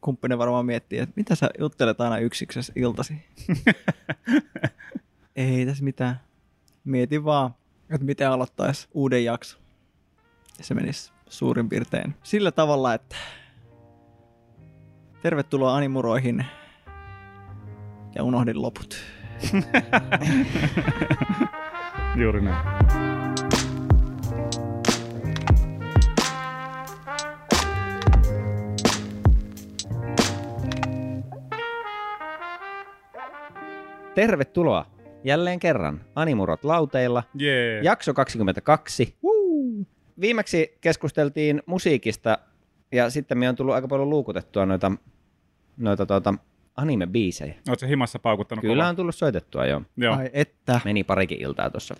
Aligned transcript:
kumppani 0.00 0.38
varmaan 0.38 0.66
miettii, 0.66 0.98
että 0.98 1.12
mitä 1.16 1.34
sä 1.34 1.50
juttelet 1.58 2.00
aina 2.00 2.18
yksiksessä 2.18 2.72
iltasi. 2.76 3.14
Ei 5.36 5.66
tässä 5.66 5.84
mitään. 5.84 6.20
Mietin 6.84 7.24
vaan, 7.24 7.54
että 7.90 8.06
miten 8.06 8.30
aloittaisi 8.30 8.88
uuden 8.94 9.24
jakson. 9.24 9.60
Ja 10.58 10.64
se 10.64 10.74
menisi 10.74 11.12
suurin 11.28 11.68
piirtein 11.68 12.14
sillä 12.22 12.52
tavalla, 12.52 12.94
että 12.94 13.16
tervetuloa 15.22 15.76
animuroihin 15.76 16.46
ja 18.14 18.24
unohdin 18.24 18.62
loput. 18.62 18.96
Juuri 22.22 22.40
näin. 22.40 22.75
Tervetuloa 34.16 34.86
jälleen 35.24 35.58
kerran 35.58 36.00
Animurot 36.14 36.64
lauteilla. 36.64 37.22
Jee. 37.34 37.80
Jakso 37.82 38.14
22. 38.14 39.14
Woo! 39.24 39.84
Viimeksi 40.20 40.78
keskusteltiin 40.80 41.62
musiikista 41.66 42.38
ja 42.92 43.10
sitten 43.10 43.38
me 43.38 43.48
on 43.48 43.56
tullut 43.56 43.74
aika 43.74 43.88
paljon 43.88 44.10
luukutettua 44.10 44.66
noita, 44.66 44.92
noita 45.76 46.06
tuota, 46.06 46.34
anime-biisejä. 46.76 47.54
Oletko 47.68 47.86
himassa 47.86 48.18
paukuttanut 48.18 48.60
Kyllä 48.60 48.74
kovaa? 48.74 48.88
on 48.88 48.96
tullut 48.96 49.14
soitettua 49.14 49.66
jo. 49.66 49.82
Joo. 49.96 50.16
Ai 50.16 50.30
että. 50.32 50.80
Meni 50.84 51.04
parikin 51.04 51.40
iltaa 51.40 51.70
tuossa. 51.70 51.94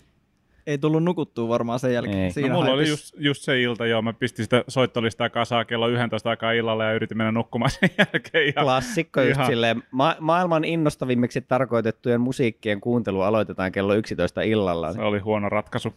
Ei 0.67 0.77
tullut 0.77 1.03
nukuttua 1.03 1.47
varmaan 1.47 1.79
sen 1.79 1.93
jälkeen. 1.93 2.19
Ei. 2.19 2.31
Siinä 2.31 2.49
no, 2.49 2.55
mulla 2.55 2.71
oli 2.73 2.81
haipissa. 2.85 3.15
just, 3.15 3.25
just 3.25 3.41
se 3.41 3.61
ilta, 3.61 3.85
joo. 3.85 4.01
Mä 4.01 4.13
pistin 4.13 4.45
sitä 4.45 4.63
soittolistaa 4.67 5.29
kasaan 5.29 5.65
kello 5.65 5.87
11 5.87 6.29
aikaa 6.29 6.51
illalla 6.51 6.83
ja 6.83 6.93
yritin 6.93 7.17
mennä 7.17 7.31
nukkumaan 7.31 7.71
sen 7.79 7.89
jälkeen. 7.97 8.53
Ja... 8.55 8.61
Klassikko 8.63 9.21
just 9.21 9.35
Ihan. 9.35 9.47
silleen, 9.47 9.83
ma- 9.91 10.15
maailman 10.19 10.65
innostavimmiksi 10.65 11.41
tarkoitettujen 11.41 12.21
musiikkien 12.21 12.81
kuuntelu 12.81 13.21
aloitetaan 13.21 13.71
kello 13.71 13.93
11 13.93 14.41
illalla. 14.41 14.93
Se 14.93 15.01
oli 15.01 15.19
huono 15.19 15.49
ratkaisu. 15.49 15.93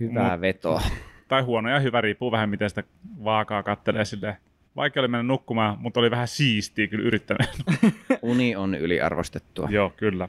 Hyvää 0.00 0.36
Mut- 0.36 0.40
vetoa. 0.40 0.82
Tai 1.28 1.42
huono 1.42 1.70
ja 1.70 1.80
hyvä, 1.80 2.00
riippuu 2.00 2.32
vähän 2.32 2.50
miten 2.50 2.68
sitä 2.70 2.82
vaakaa 3.24 3.62
kattelee 3.62 4.04
silleen. 4.04 4.36
Vaikea 4.76 5.00
oli 5.00 5.08
mennä 5.08 5.22
nukkumaan, 5.22 5.76
mutta 5.80 6.00
oli 6.00 6.10
vähän 6.10 6.28
siistiä 6.28 6.86
kyllä 6.86 7.04
yrittänyt. 7.04 7.48
Uni 8.22 8.56
on 8.56 8.74
yliarvostettua. 8.74 9.68
joo, 9.70 9.92
kyllä. 9.96 10.28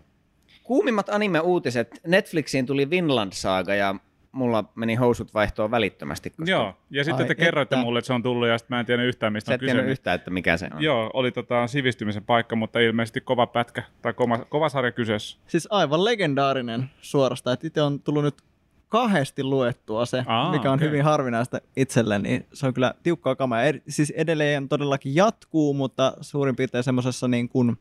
Kuumimmat 0.72 1.09
anime-uutiset. 1.09 2.02
Netflixiin 2.08 2.66
tuli 2.66 2.89
Vinland 2.89 3.31
Saga 3.33 3.75
ja 3.75 3.95
mulla 4.31 4.64
meni 4.75 4.95
housut 4.95 5.33
vaihtoon 5.33 5.72
välittömästi, 5.72 6.30
koska 6.30 6.52
Joo, 6.52 6.73
ja 6.89 7.03
sitten 7.03 7.22
Ai 7.23 7.27
te 7.27 7.36
kerroitte 7.36 7.75
että. 7.75 7.86
mulle, 7.86 8.00
että 8.00 8.08
se 8.08 8.14
on 8.14 8.23
tullut 8.23 8.47
ja 8.47 8.58
sitten 8.58 8.75
mä 8.75 8.80
en 8.80 8.86
tiedä 8.86 9.03
yhtään 9.03 9.33
mistä 9.33 9.47
sä 9.49 9.53
on 9.53 9.59
kyse. 9.59 9.72
tiennyt 9.72 9.92
yhtään, 9.92 10.16
että 10.16 10.31
mikä 10.31 10.58
se 10.58 10.69
on. 10.75 10.83
Joo, 10.83 11.11
oli 11.14 11.31
tota 11.31 11.67
sivistymisen 11.67 12.23
paikka, 12.23 12.55
mutta 12.55 12.80
ilmeisesti 12.80 13.22
kova 13.22 13.47
pätkä 13.47 13.83
tai 14.02 14.14
kova, 14.14 14.38
kova 14.38 14.69
sarja 14.69 14.92
kyseessä. 14.92 15.38
Siis 15.47 15.67
aivan 15.72 16.05
legendaarinen 16.05 16.89
suorastaan. 17.02 17.53
että 17.53 17.67
Itse 17.67 17.81
on 17.81 17.99
tullut 17.99 18.23
nyt 18.23 18.42
kahdesti 18.89 19.44
luettua 19.44 20.05
se, 20.05 20.23
Aa, 20.27 20.52
mikä 20.52 20.72
on 20.72 20.75
okei. 20.75 20.88
hyvin 20.88 21.03
harvinaista 21.03 21.61
itselleni. 21.75 22.30
Niin 22.30 22.45
se 22.53 22.67
on 22.67 22.73
kyllä 22.73 22.94
tiukkaa 23.03 23.36
kamaa. 23.36 23.64
Ed- 23.64 23.81
siis 23.88 24.09
edelleen 24.09 24.69
todellakin 24.69 25.16
jatkuu, 25.16 25.73
mutta 25.73 26.14
suurin 26.22 26.55
piirtein 26.55 26.83
semmoisessa 26.83 27.27
niin 27.27 27.49
kuin 27.49 27.77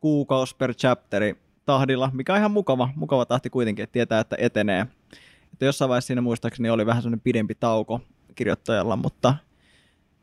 kuukausi 0.00 0.56
per 0.56 0.74
chapteri 0.74 1.36
tahdilla, 1.68 2.10
mikä 2.14 2.32
on 2.32 2.38
ihan 2.38 2.50
mukava, 2.50 2.88
mukava 2.96 3.24
tahti 3.26 3.50
kuitenkin, 3.50 3.82
että 3.82 3.92
tietää, 3.92 4.20
että 4.20 4.36
etenee. 4.38 4.86
Että 5.52 5.64
jossain 5.64 5.88
vaiheessa 5.88 6.06
siinä 6.06 6.20
muistaakseni 6.20 6.70
oli 6.70 6.86
vähän 6.86 7.02
semmoinen 7.02 7.20
pidempi 7.20 7.54
tauko 7.54 8.00
kirjoittajalla, 8.34 8.96
mutta 8.96 9.34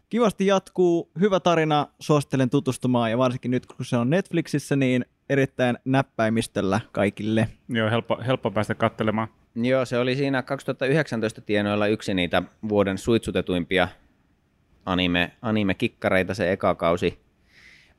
kivasti 0.10 0.46
jatkuu, 0.46 1.12
hyvä 1.20 1.40
tarina, 1.40 1.88
suosittelen 2.00 2.50
tutustumaan 2.50 3.12
ja 3.12 3.18
varsinkin 3.18 3.52
nyt 3.52 3.66
kun 3.66 3.86
se 3.86 3.98
on 3.98 4.10
Netflixissä, 4.10 4.76
niin 4.76 5.06
erittäin 5.30 5.78
näppäimistöllä 5.86 6.80
kaikille. 6.92 7.50
Joo, 7.70 7.90
helppo, 7.90 8.18
helppo 8.28 8.52
päästä 8.52 8.76
kattelemaan. 8.76 9.28
Joo, 9.55 9.86
se 9.86 10.00
oli 10.00 10.16
siinä 10.16 10.42
2019 10.42 11.42
tienoilla 11.42 11.88
yksi 11.88 12.14
niitä 12.14 12.44
vuoden 12.70 12.98
suitsutetuimpia 12.98 13.88
anime, 14.86 15.32
anime-kikkareita 15.42 16.34
se 16.34 16.52
eka 16.52 16.76
kausi. 16.76 17.24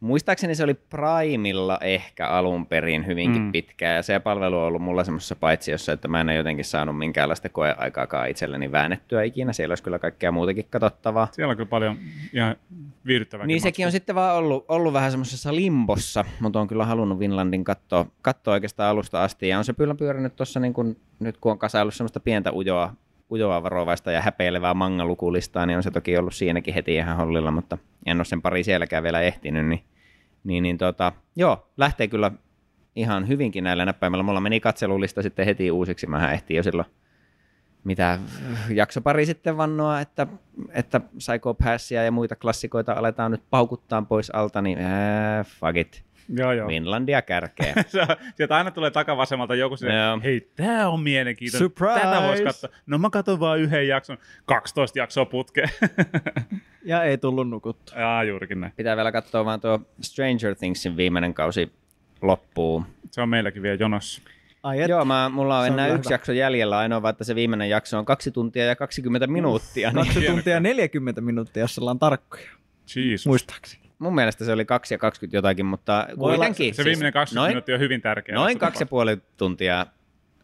Muistaakseni 0.01 0.55
se 0.55 0.65
oli 0.65 0.75
Primilla 0.75 1.79
ehkä 1.81 2.29
alun 2.29 2.67
perin 2.67 3.07
hyvinkin 3.07 3.43
Mm. 3.43 3.53
pitkään, 3.53 3.97
ja 3.97 4.03
se 4.03 4.19
palvelu 4.21 4.59
on 4.59 4.65
ollut 4.65 4.83
mulla 4.83 5.05
semmoisessa 5.05 5.37
paitsiossa, 5.37 5.93
että 5.93 6.09
mä 6.09 6.21
en 6.21 6.29
ole 6.29 6.35
jotenkin 6.37 6.65
saanut 6.65 6.99
minkäänlaista 6.99 7.49
koeaikaakaan 7.49 8.29
itselleni 8.31 8.73
väännettyä 8.73 9.23
ikinä. 9.23 9.53
Siellä 9.53 9.73
olisi 9.73 9.83
kyllä 9.83 9.99
kaikkea 9.99 10.33
muutakin 10.33 10.67
katsottavaa. 10.71 11.29
Siellä 11.33 11.51
on 11.51 11.57
kyllä 11.57 11.69
paljon 11.69 11.97
ihan 12.33 12.57
viihdyttävääkin 13.07 13.49
Niin 13.49 13.61
sekin 13.61 13.87
on 13.87 13.93
sitten 13.93 14.15
vaan 14.15 14.37
ollut, 14.37 14.65
ollut 14.69 14.93
vähän 14.93 15.11
semmoisessa 15.11 15.55
limbossa, 15.55 16.25
mutta 16.41 16.61
on 16.61 16.69
kyllä 16.69 16.85
halunnut 16.85 17.19
Vinlandin 17.19 17.65
katsoa, 17.65 18.07
katsoa 18.23 18.55
oikeastaan 18.55 18.91
alusta 18.91 19.25
asti. 19.25 19.49
Ja 19.49 19.59
on 19.59 19.65
se 19.65 19.73
kyllä 19.73 19.95
pyörinyt 19.95 20.37
tuossa, 20.37 20.61
niin 20.61 20.73
kun, 20.73 20.97
nyt 21.19 21.37
kun 21.39 21.53
on 21.53 21.59
kasaillut 21.59 21.95
semmoista 21.95 22.21
pientä 22.21 22.53
ujoa, 22.53 22.95
ujoa 23.31 23.63
varovaista 23.63 24.13
ja 24.13 24.23
häpeilevää 24.23 24.75
mangalukulistaa, 24.75 25.67
niin 25.67 25.77
on 25.77 25.83
se 25.83 25.91
toki 25.91 26.19
ollut 26.19 26.35
siinäkin 26.35 26.75
heti 26.75 26.95
ihan 26.95 27.17
hollilla, 27.17 27.51
mutta 27.51 27.79
en 28.07 28.19
ole 28.19 28.25
sen 28.25 28.43
pari 28.43 28.65
sielläkään 28.65 29.03
vielä 29.03 29.21
ehtinyt. 29.21 29.67
Niin, 29.67 29.85
niin, 30.45 30.63
niin 30.63 30.79
tota, 30.79 31.13
joo, 31.37 31.71
lähtee 31.77 32.09
kyllä 32.09 32.33
ihan 32.97 33.29
hyvinkin 33.29 33.65
näillä 33.65 33.85
näppäimillä. 33.85 34.23
Mulla 34.23 34.41
meni 34.41 34.61
katselulista 34.61 35.23
sitten 35.23 35.47
heti 35.47 35.71
uusiksi. 35.71 36.07
Mähän 36.07 36.35
ehtiin 36.35 36.57
jo 36.57 36.63
silloin 36.63 36.87
mitä 37.87 38.19
jakso 38.69 39.01
pari 39.01 39.27
sitten 39.27 39.57
vannoa, 39.57 40.01
että, 40.01 40.27
että 40.71 41.01
Psycho 41.01 41.55
Passia 41.55 42.05
ja 42.05 42.13
muita 42.13 42.37
klassikoita 42.37 42.93
aletaan 42.93 43.31
nyt 43.31 43.43
paukuttaa 43.51 44.03
pois 44.03 44.31
alta, 44.31 44.63
niin 44.63 44.79
äh, 44.79 45.47
fuck 45.47 45.77
it. 45.77 46.06
Joo, 46.29 46.53
joo. 46.53 46.69
Finlandia 46.69 47.23
kärkeä. 47.23 47.75
Sieltä 48.37 48.57
aina 48.57 48.71
tulee 48.71 48.91
takavasemmalta 48.91 49.55
joku 49.55 49.77
sinne, 49.77 49.95
Joo. 50.05 50.21
hei, 50.25 50.51
tää 50.57 50.89
on 50.89 51.01
mielenkiintoinen. 51.01 51.59
Surprise! 51.69 52.01
Tätä 52.01 52.23
voisi 52.23 52.45
katsoa. 52.45 52.71
No 52.87 52.99
mä 52.99 53.11
katson 53.11 53.41
vaan 53.41 53.59
yhden 53.59 53.89
jakson, 53.89 54.19
12 54.45 54.99
jaksoa 54.99 55.25
putkeen. 55.25 55.69
Ja 56.85 57.03
ei 57.05 57.19
tullut 57.19 57.49
nukuttua. 57.51 57.99
Jaa, 57.99 58.25
juurikin 58.25 58.61
näin. 58.61 58.73
Pitää 58.77 58.97
vielä 58.97 59.13
katsoa 59.13 59.45
vaan 59.45 59.61
tuo 59.61 59.81
Stranger 60.01 60.55
Thingsin 60.55 60.97
viimeinen 60.97 61.35
kausi 61.35 61.73
loppuu. 62.23 62.85
Se 63.11 63.23
on 63.23 63.29
meilläkin 63.29 63.63
vielä 63.63 63.77
jonossa. 63.81 64.23
Ai 64.63 64.81
et, 64.83 64.89
Joo, 64.89 65.05
mä, 65.05 65.29
mulla 65.29 65.59
on 65.59 65.65
Se 65.67 65.71
on 65.73 65.75
enää 65.79 65.87
kyllä 65.87 65.99
yksi 65.99 66.09
hyvä. 66.09 66.15
jakso 66.15 66.33
jäljellä, 66.33 66.79
ainoa 66.79 67.03
vaan, 67.03 67.11
että 67.13 67.25
se 67.25 67.35
viimeinen 67.35 67.69
jakso 67.71 67.99
on 67.99 68.05
kaksi 68.05 68.31
tuntia 68.31 68.65
ja 68.65 68.77
20 68.77 69.27
minuuttia. 69.27 69.91
Niin 69.93 70.05
2 70.07 70.21
tuntia 70.31 70.55
ja 70.55 70.61
40 70.61 71.21
minuuttia, 71.21 71.61
jos 71.61 71.79
ollaan 71.79 71.99
tarkkoja, 71.99 72.49
Jesus. 72.97 73.27
muistaakseni. 73.27 73.86
Mun 73.99 74.15
mielestä 74.15 74.45
se 74.45 74.53
oli 74.53 74.65
kaksi 74.65 74.95
ja 74.95 74.99
20 74.99 75.37
jotakin, 75.37 75.67
mutta 75.67 76.07
Voi 76.19 76.37
kuitenkin. 76.37 76.75
Se 76.75 76.85
viimeinen 76.85 77.13
20 77.13 77.41
noin, 77.41 77.51
minuuttia 77.51 77.75
on 77.75 77.81
hyvin 77.81 78.01
tärkeä. 78.01 78.35
Noin 78.35 78.59
tässä 78.59 78.67
kaksi 78.67 78.83
ja 78.83 78.87
puoli 78.87 79.19
tuntia, 79.37 79.87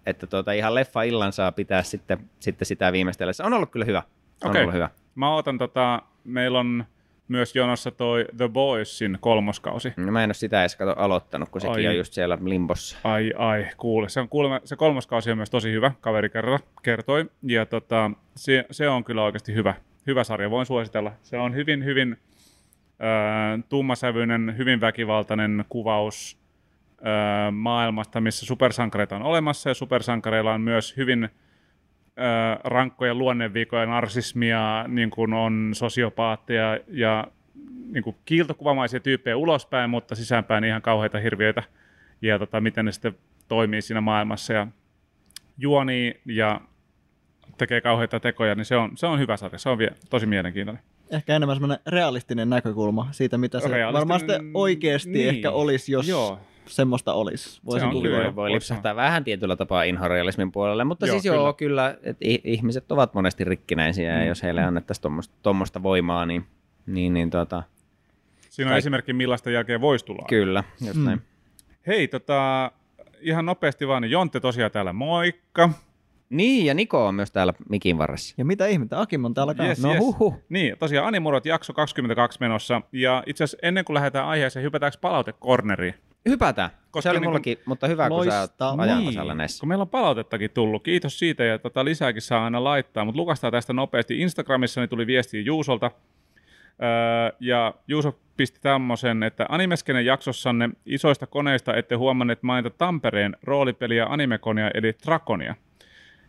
että 0.06 0.26
tuota, 0.26 0.52
ihan 0.52 0.74
leffa 0.74 1.02
illan 1.02 1.32
saa 1.32 1.52
pitää 1.52 1.82
sitten, 1.82 2.18
sitten 2.40 2.66
sitä 2.66 2.92
viimeistellä. 2.92 3.32
Se 3.32 3.42
on 3.42 3.52
ollut 3.52 3.70
kyllä 3.70 3.84
hyvä. 3.84 4.02
On 4.44 4.50
Okei. 4.50 4.62
ollut 4.62 4.74
hyvä. 4.74 4.90
Mä 5.14 5.34
otan 5.34 5.58
tota, 5.58 6.02
meillä 6.24 6.60
on 6.60 6.84
myös 7.28 7.56
jonossa 7.56 7.90
toi 7.90 8.26
The 8.36 8.48
Boysin 8.48 9.18
kolmoskausi. 9.20 9.92
No, 9.96 10.12
mä 10.12 10.24
en 10.24 10.28
ole 10.28 10.34
sitä 10.34 10.60
edes 10.60 10.76
kato 10.76 10.94
aloittanut, 10.96 11.48
kun 11.48 11.60
sekin 11.60 11.76
Ai. 11.76 11.88
on 11.88 11.96
just 11.96 12.12
siellä 12.12 12.38
limbossa. 12.44 12.98
Ai 13.04 13.32
ai, 13.38 13.66
kuule. 13.76 14.08
Se, 14.08 14.20
on, 14.20 14.28
kuulemma, 14.28 14.60
se 14.64 14.76
kolmoskausi 14.76 15.30
on 15.30 15.36
myös 15.36 15.50
tosi 15.50 15.72
hyvä, 15.72 15.92
kaveri 16.00 16.28
kerta, 16.28 16.58
kertoi. 16.82 17.30
Ja 17.42 17.66
tota, 17.66 18.10
se, 18.36 18.64
se, 18.70 18.88
on 18.88 19.04
kyllä 19.04 19.22
oikeasti 19.22 19.54
hyvä, 19.54 19.74
hyvä 20.06 20.24
sarja, 20.24 20.50
voin 20.50 20.66
suositella. 20.66 21.12
Se 21.22 21.38
on 21.38 21.54
hyvin, 21.54 21.84
hyvin 21.84 22.16
tummasävyinen, 23.68 24.54
hyvin 24.56 24.80
väkivaltainen 24.80 25.64
kuvaus 25.68 26.42
maailmasta, 27.52 28.20
missä 28.20 28.46
supersankareita 28.46 29.16
on 29.16 29.22
olemassa. 29.22 29.70
Ja 29.70 29.74
supersankareilla 29.74 30.54
on 30.54 30.60
myös 30.60 30.96
hyvin 30.96 31.28
rankkoja 32.64 33.14
luonnevikoja, 33.14 33.86
narsismia, 33.86 34.84
niin 34.88 35.10
kuin 35.10 35.32
on 35.32 35.70
sosiopaatteja 35.74 36.78
ja 36.88 37.26
niin 37.92 38.04
kuin 38.04 38.16
kiiltokuvamaisia 38.24 39.00
tyyppejä 39.00 39.36
ulospäin, 39.36 39.90
mutta 39.90 40.14
sisäänpäin 40.14 40.64
ihan 40.64 40.82
kauheita 40.82 41.18
hirviöitä. 41.18 41.62
Ja 42.22 42.38
tota, 42.38 42.60
miten 42.60 42.84
ne 42.84 42.92
sitten 42.92 43.18
toimii 43.48 43.82
siinä 43.82 44.00
maailmassa 44.00 44.52
ja 44.52 44.66
juonii 45.58 46.20
ja 46.26 46.60
tekee 47.58 47.80
kauheita 47.80 48.20
tekoja, 48.20 48.54
niin 48.54 48.64
se 48.64 48.76
on, 48.76 48.96
se 48.96 49.06
on 49.06 49.18
hyvä 49.18 49.36
sarja. 49.36 49.58
Se 49.58 49.68
on 49.68 49.78
vielä 49.78 49.94
tosi 50.10 50.26
mielenkiintoinen. 50.26 50.82
Ehkä 51.10 51.36
enemmän 51.36 51.56
semmoinen 51.56 51.78
realistinen 51.86 52.50
näkökulma 52.50 53.08
siitä, 53.10 53.38
mitä 53.38 53.60
se 53.60 53.68
Realistinen, 53.68 53.92
varmaan 53.92 54.20
sitten 54.20 54.50
oikeasti 54.54 55.10
niin. 55.10 55.28
ehkä 55.28 55.50
olisi, 55.50 55.92
jos 55.92 56.08
Joo. 56.08 56.38
semmoista 56.66 57.12
olisi. 57.12 57.60
Voisin 57.66 57.86
on 57.88 57.92
kuvitella. 57.94 58.18
kyllä. 58.18 58.36
Voi, 58.36 58.52
lipsahtaa 58.52 58.96
vähän 58.96 59.24
tietyllä 59.24 59.56
tapaa 59.56 59.82
inhorealismin 59.82 60.52
puolelle, 60.52 60.84
mutta 60.84 61.06
Joo, 61.06 61.14
joo, 61.14 61.20
siis 61.22 61.34
joo, 61.34 61.52
kyllä, 61.52 61.98
että 62.02 62.24
ihmiset 62.44 62.92
ovat 62.92 63.14
monesti 63.14 63.44
rikkinäisiä, 63.44 64.12
Mm. 64.12 64.18
ja 64.20 64.24
jos 64.26 64.42
heille 64.42 64.62
annettaisiin 64.62 65.12
tuommoista 65.42 65.82
voimaa, 65.82 66.26
niin, 66.26 66.44
niin, 66.86 67.14
niin 67.14 67.30
tota, 67.30 67.62
Siinä 68.50 68.68
on 68.68 68.72
Kaik- 68.74 68.78
esimerkki, 68.78 69.12
millaista 69.12 69.50
jälkeen 69.50 69.80
voisi 69.80 70.04
tulla. 70.04 70.24
kyllä, 70.28 70.64
just 70.86 70.98
Mm. 70.98 71.04
näin. 71.04 71.22
Hei, 71.86 72.08
tota, 72.08 72.70
ihan 73.20 73.46
nopeasti 73.46 73.88
vaan, 73.88 74.02
niin 74.02 74.10
Jontte 74.10 74.40
tosiaan 74.40 74.70
täällä, 74.70 74.92
moikka. 74.92 75.70
Niin, 76.32 76.66
ja 76.66 76.74
Niko 76.74 77.06
on 77.06 77.14
myös 77.14 77.30
täällä 77.30 77.54
mikin 77.68 77.98
varressa. 77.98 78.34
Ja 78.38 78.44
mitä 78.44 78.66
ihmettä, 78.66 79.00
Akim 79.00 79.24
on 79.24 79.34
täällä 79.34 79.54
kanssa. 79.54 79.68
Yes, 79.70 79.82
No 79.82 79.90
yes. 79.90 80.00
huhu. 80.00 80.34
Niin, 80.48 80.78
tosiaan 80.78 81.06
Animurot 81.08 81.46
jakso 81.46 81.72
22 81.72 82.40
menossa. 82.40 82.82
Ja 82.92 83.22
itse 83.26 83.44
asiassa 83.44 83.66
ennen 83.66 83.84
kuin 83.84 83.94
lähdetään 83.94 84.26
aiheeseen, 84.26 84.62
hypätäänkö 84.64 84.98
palautekorneriin? 85.00 85.94
Hypätään. 86.28 86.70
Koska 86.90 87.02
se 87.02 87.10
oli 87.10 87.20
niin 87.20 87.42
kun- 87.56 87.62
mutta 87.66 87.88
hyvä, 87.88 88.08
kun 88.08 88.24
sä 88.24 88.40
oot 88.40 88.80
ajan 88.80 89.04
tasalla 89.04 89.34
näissä. 89.34 89.60
kun 89.60 89.68
meillä 89.68 89.82
on 89.82 89.88
palautettakin 89.88 90.50
tullut. 90.50 90.82
Kiitos 90.82 91.18
siitä 91.18 91.44
ja 91.44 91.58
tota 91.58 91.84
lisääkin 91.84 92.22
saa 92.22 92.44
aina 92.44 92.64
laittaa, 92.64 93.04
mutta 93.04 93.20
lukastaa 93.20 93.50
tästä 93.50 93.72
nopeasti. 93.72 94.20
Instagramissa 94.20 94.86
tuli 94.86 95.06
viestiä 95.06 95.40
Juusolta. 95.40 95.90
Öö, 96.82 97.36
ja 97.40 97.74
Juuso 97.88 98.18
pisti 98.36 98.58
tämmöisen, 98.62 99.22
että 99.22 99.46
Animeskenen 99.48 100.06
jaksossanne 100.06 100.70
isoista 100.86 101.26
koneista 101.26 101.76
ette 101.76 101.94
huomanneet 101.94 102.42
mainita 102.42 102.70
Tampereen 102.78 103.36
roolipeliä 103.42 104.06
Animekonia 104.08 104.70
eli 104.74 104.92
Trakonia. 104.92 105.54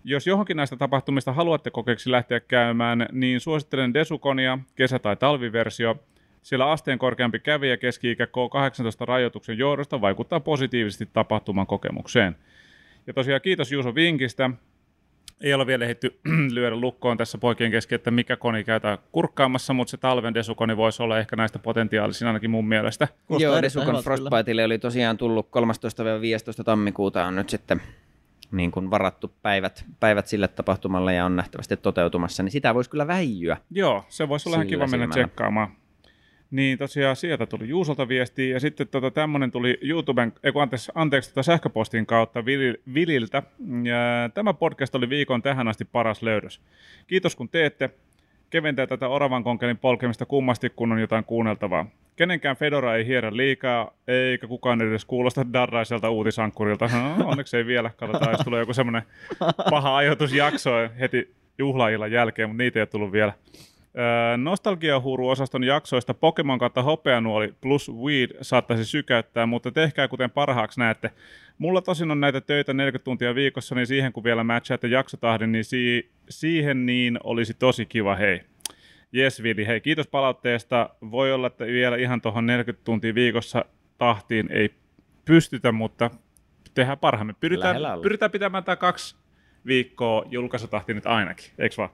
Jos 0.03 0.27
johonkin 0.27 0.57
näistä 0.57 0.75
tapahtumista 0.75 1.33
haluatte 1.33 1.71
kokeeksi 1.71 2.11
lähteä 2.11 2.39
käymään, 2.39 3.05
niin 3.11 3.39
suosittelen 3.39 3.93
Desukonia, 3.93 4.59
kesä- 4.75 4.99
tai 4.99 5.15
talviversio. 5.15 5.95
Siellä 6.41 6.71
asteen 6.71 6.99
korkeampi 6.99 7.39
kävijä 7.39 7.77
keski-ikä 7.77 8.25
K18 8.25 9.05
rajoituksen 9.05 9.57
johdosta 9.57 10.01
vaikuttaa 10.01 10.39
positiivisesti 10.39 11.09
tapahtuman 11.13 11.67
kokemukseen. 11.67 12.35
Ja 13.07 13.13
tosiaan 13.13 13.41
kiitos 13.41 13.71
Juuso 13.71 13.95
vinkistä. 13.95 14.49
Ei 15.41 15.53
ole 15.53 15.67
vielä 15.67 15.83
ehditty 15.83 16.19
lyödä 16.53 16.75
lukkoon 16.75 17.17
tässä 17.17 17.37
poikien 17.37 17.71
kesken, 17.71 17.95
että 17.95 18.11
mikä 18.11 18.35
koni 18.35 18.63
käytetään 18.63 18.97
kurkkaamassa, 19.11 19.73
mutta 19.73 19.91
se 19.91 19.97
talven 19.97 20.33
desukoni 20.33 20.77
voisi 20.77 21.03
olla 21.03 21.19
ehkä 21.19 21.35
näistä 21.35 21.59
potentiaalisin 21.59 22.27
ainakin 22.27 22.49
mun 22.49 22.67
mielestä. 22.67 23.07
Kuulostaa 23.27 23.51
Joo, 23.51 23.61
Desukon. 23.61 24.03
Frostbiteille 24.03 24.63
oli 24.63 24.79
tosiaan 24.79 25.17
tullut 25.17 25.47
13-15 26.61 26.63
tammikuuta 26.63 27.25
on 27.25 27.35
nyt 27.35 27.49
sitten 27.49 27.81
niin 28.53 28.71
kuin 28.71 28.91
varattu 28.91 29.33
päivät, 29.41 29.85
päivät 29.99 30.27
sille 30.27 30.47
tapahtumalle 30.47 31.13
ja 31.13 31.25
on 31.25 31.35
nähtävästi 31.35 31.77
toteutumassa, 31.77 32.43
niin 32.43 32.51
sitä 32.51 32.73
voisi 32.73 32.89
kyllä 32.89 33.07
väijyä. 33.07 33.57
Joo, 33.71 34.05
se 34.09 34.29
voisi 34.29 34.49
olla 34.49 34.55
ihan 34.55 34.67
kiva 34.67 34.87
mennä 34.87 35.05
silmällä. 35.05 35.27
tsekkaamaan. 35.27 35.71
Niin 36.51 36.77
tosiaan 36.77 37.15
sieltä 37.15 37.45
tuli 37.45 37.67
Juusolta 37.67 38.07
viestiä 38.07 38.53
ja 38.53 38.59
sitten 38.59 38.87
tota, 38.87 39.11
tämmöinen 39.11 39.51
tuli 39.51 39.77
YouTuben, 39.81 40.33
ei 40.43 40.51
kun 40.51 40.61
anteeksi, 40.61 40.91
anteeksi 40.95 41.29
tota 41.29 41.43
sähköpostin 41.43 42.05
kautta 42.05 42.45
Vili- 42.45 42.81
Vililtä. 42.93 43.43
Ja 43.83 44.29
tämä 44.33 44.53
podcast 44.53 44.95
oli 44.95 45.09
viikon 45.09 45.41
tähän 45.41 45.67
asti 45.67 45.85
paras 45.85 46.21
löydös. 46.21 46.61
Kiitos 47.07 47.35
kun 47.35 47.49
teette. 47.49 47.89
Keventää 48.53 48.87
tätä 48.87 49.07
oravan 49.07 49.43
konkelin 49.43 49.77
polkemista 49.77 50.25
kummasti, 50.25 50.69
kun 50.69 50.91
on 50.91 50.99
jotain 50.99 51.23
kuunneltavaa. 51.23 51.85
Kenenkään 52.15 52.55
Fedora 52.55 52.95
ei 52.95 53.05
hierä 53.05 53.37
liikaa, 53.37 53.91
eikä 54.07 54.47
kukaan 54.47 54.81
edes 54.81 55.05
kuulosta 55.05 55.45
darraiselta 55.53 56.09
uutisankkurilta. 56.09 56.89
No, 57.17 57.27
onneksi 57.27 57.57
ei 57.57 57.65
vielä. 57.65 57.91
Katsotaan, 57.97 58.31
jos 58.31 58.41
tulee 58.41 58.59
joku 58.59 58.73
semmoinen 58.73 59.03
paha 59.69 59.97
ajoitusjakso 59.97 60.71
heti 60.99 61.35
juhlaillan 61.57 62.11
jälkeen, 62.11 62.49
mutta 62.49 62.63
niitä 62.63 62.79
ei 62.79 62.81
ole 62.81 62.87
tullut 62.87 63.11
vielä. 63.11 63.33
Nostalgiahuuru-osaston 64.37 65.63
jaksoista 65.63 66.13
Pokemon 66.13 66.59
kautta 66.59 66.81
Hopeanuoli 66.83 67.53
plus 67.61 67.91
Weed 67.91 68.37
saattaisi 68.41 68.85
sykäyttää, 68.85 69.45
mutta 69.45 69.71
tehkää 69.71 70.07
kuten 70.07 70.31
parhaaksi 70.31 70.79
näette. 70.79 71.11
Mulla 71.57 71.81
tosin 71.81 72.11
on 72.11 72.19
näitä 72.19 72.41
töitä 72.41 72.73
40 72.73 73.03
tuntia 73.03 73.35
viikossa, 73.35 73.75
niin 73.75 73.87
siihen 73.87 74.13
kun 74.13 74.23
vielä 74.23 74.43
matchaatte 74.43 74.87
jaksotahdin, 74.87 75.51
niin 75.51 75.65
si- 75.65 76.11
siihen 76.29 76.85
niin 76.85 77.19
olisi 77.23 77.53
tosi 77.53 77.85
kiva, 77.85 78.15
hei. 78.15 78.41
Jes 79.11 79.43
Vili, 79.43 79.67
hei 79.67 79.81
kiitos 79.81 80.07
palautteesta. 80.07 80.89
Voi 81.11 81.33
olla, 81.33 81.47
että 81.47 81.65
vielä 81.65 81.95
ihan 81.97 82.21
tuohon 82.21 82.45
40 82.45 82.85
tuntia 82.85 83.15
viikossa 83.15 83.65
tahtiin 83.97 84.51
ei 84.51 84.69
pystytä, 85.25 85.71
mutta 85.71 86.11
tehdään 86.73 86.97
parhaamme. 86.99 87.33
Pyritään, 87.39 87.75
pyritään 88.01 88.31
pitämään 88.31 88.63
tämä 88.63 88.75
kaksi 88.75 89.15
viikkoa 89.65 90.25
julkaisutahti 90.29 90.93
nyt 90.93 91.05
ainakin, 91.07 91.51
eikö 91.57 91.75
vaan? 91.77 91.89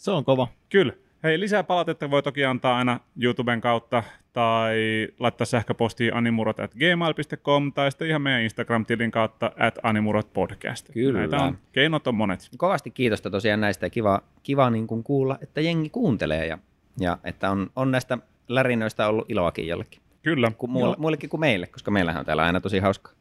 Se 0.00 0.10
on 0.10 0.24
kova. 0.24 0.48
Kyllä. 0.68 0.92
Hei, 1.22 1.40
lisää 1.40 1.64
palautetta 1.64 2.10
voi 2.10 2.22
toki 2.22 2.44
antaa 2.44 2.76
aina 2.76 3.00
YouTuben 3.22 3.60
kautta 3.60 4.02
tai 4.32 5.08
laittaa 5.18 5.44
sähköpostiin 5.44 6.14
animurot.gmail.com 6.14 7.72
tai 7.72 7.90
sitten 7.90 8.08
ihan 8.08 8.22
meidän 8.22 8.42
Instagram-tilin 8.42 9.10
kautta 9.10 9.52
at 9.58 9.78
animurotpodcast. 9.82 10.90
Kyllä. 10.92 11.18
Näitä 11.18 11.36
on, 11.36 11.58
keinot 11.72 12.06
on 12.06 12.14
monet. 12.14 12.48
Kovasti 12.56 12.90
kiitosta 12.90 13.30
tosiaan 13.30 13.60
näistä 13.60 13.86
ja 13.86 13.90
kiva, 13.90 14.22
kiva 14.42 14.70
niin 14.70 14.86
kuin 14.86 15.02
kuulla, 15.02 15.38
että 15.42 15.60
jengi 15.60 15.90
kuuntelee 15.90 16.46
ja, 16.46 16.58
ja 17.00 17.18
että 17.24 17.50
on, 17.50 17.70
on 17.76 17.90
näistä 17.90 18.18
lärinöistä 18.48 19.08
ollut 19.08 19.30
iloakin 19.30 19.66
jollekin. 19.66 20.00
Kyllä. 20.22 20.52
Ku, 20.58 20.66
muille, 20.66 20.96
muillekin 20.98 21.30
kuin 21.30 21.40
meille, 21.40 21.66
koska 21.66 21.90
meillähän 21.90 22.20
on 22.20 22.26
täällä 22.26 22.42
aina 22.42 22.60
tosi 22.60 22.78
hauskaa. 22.78 23.12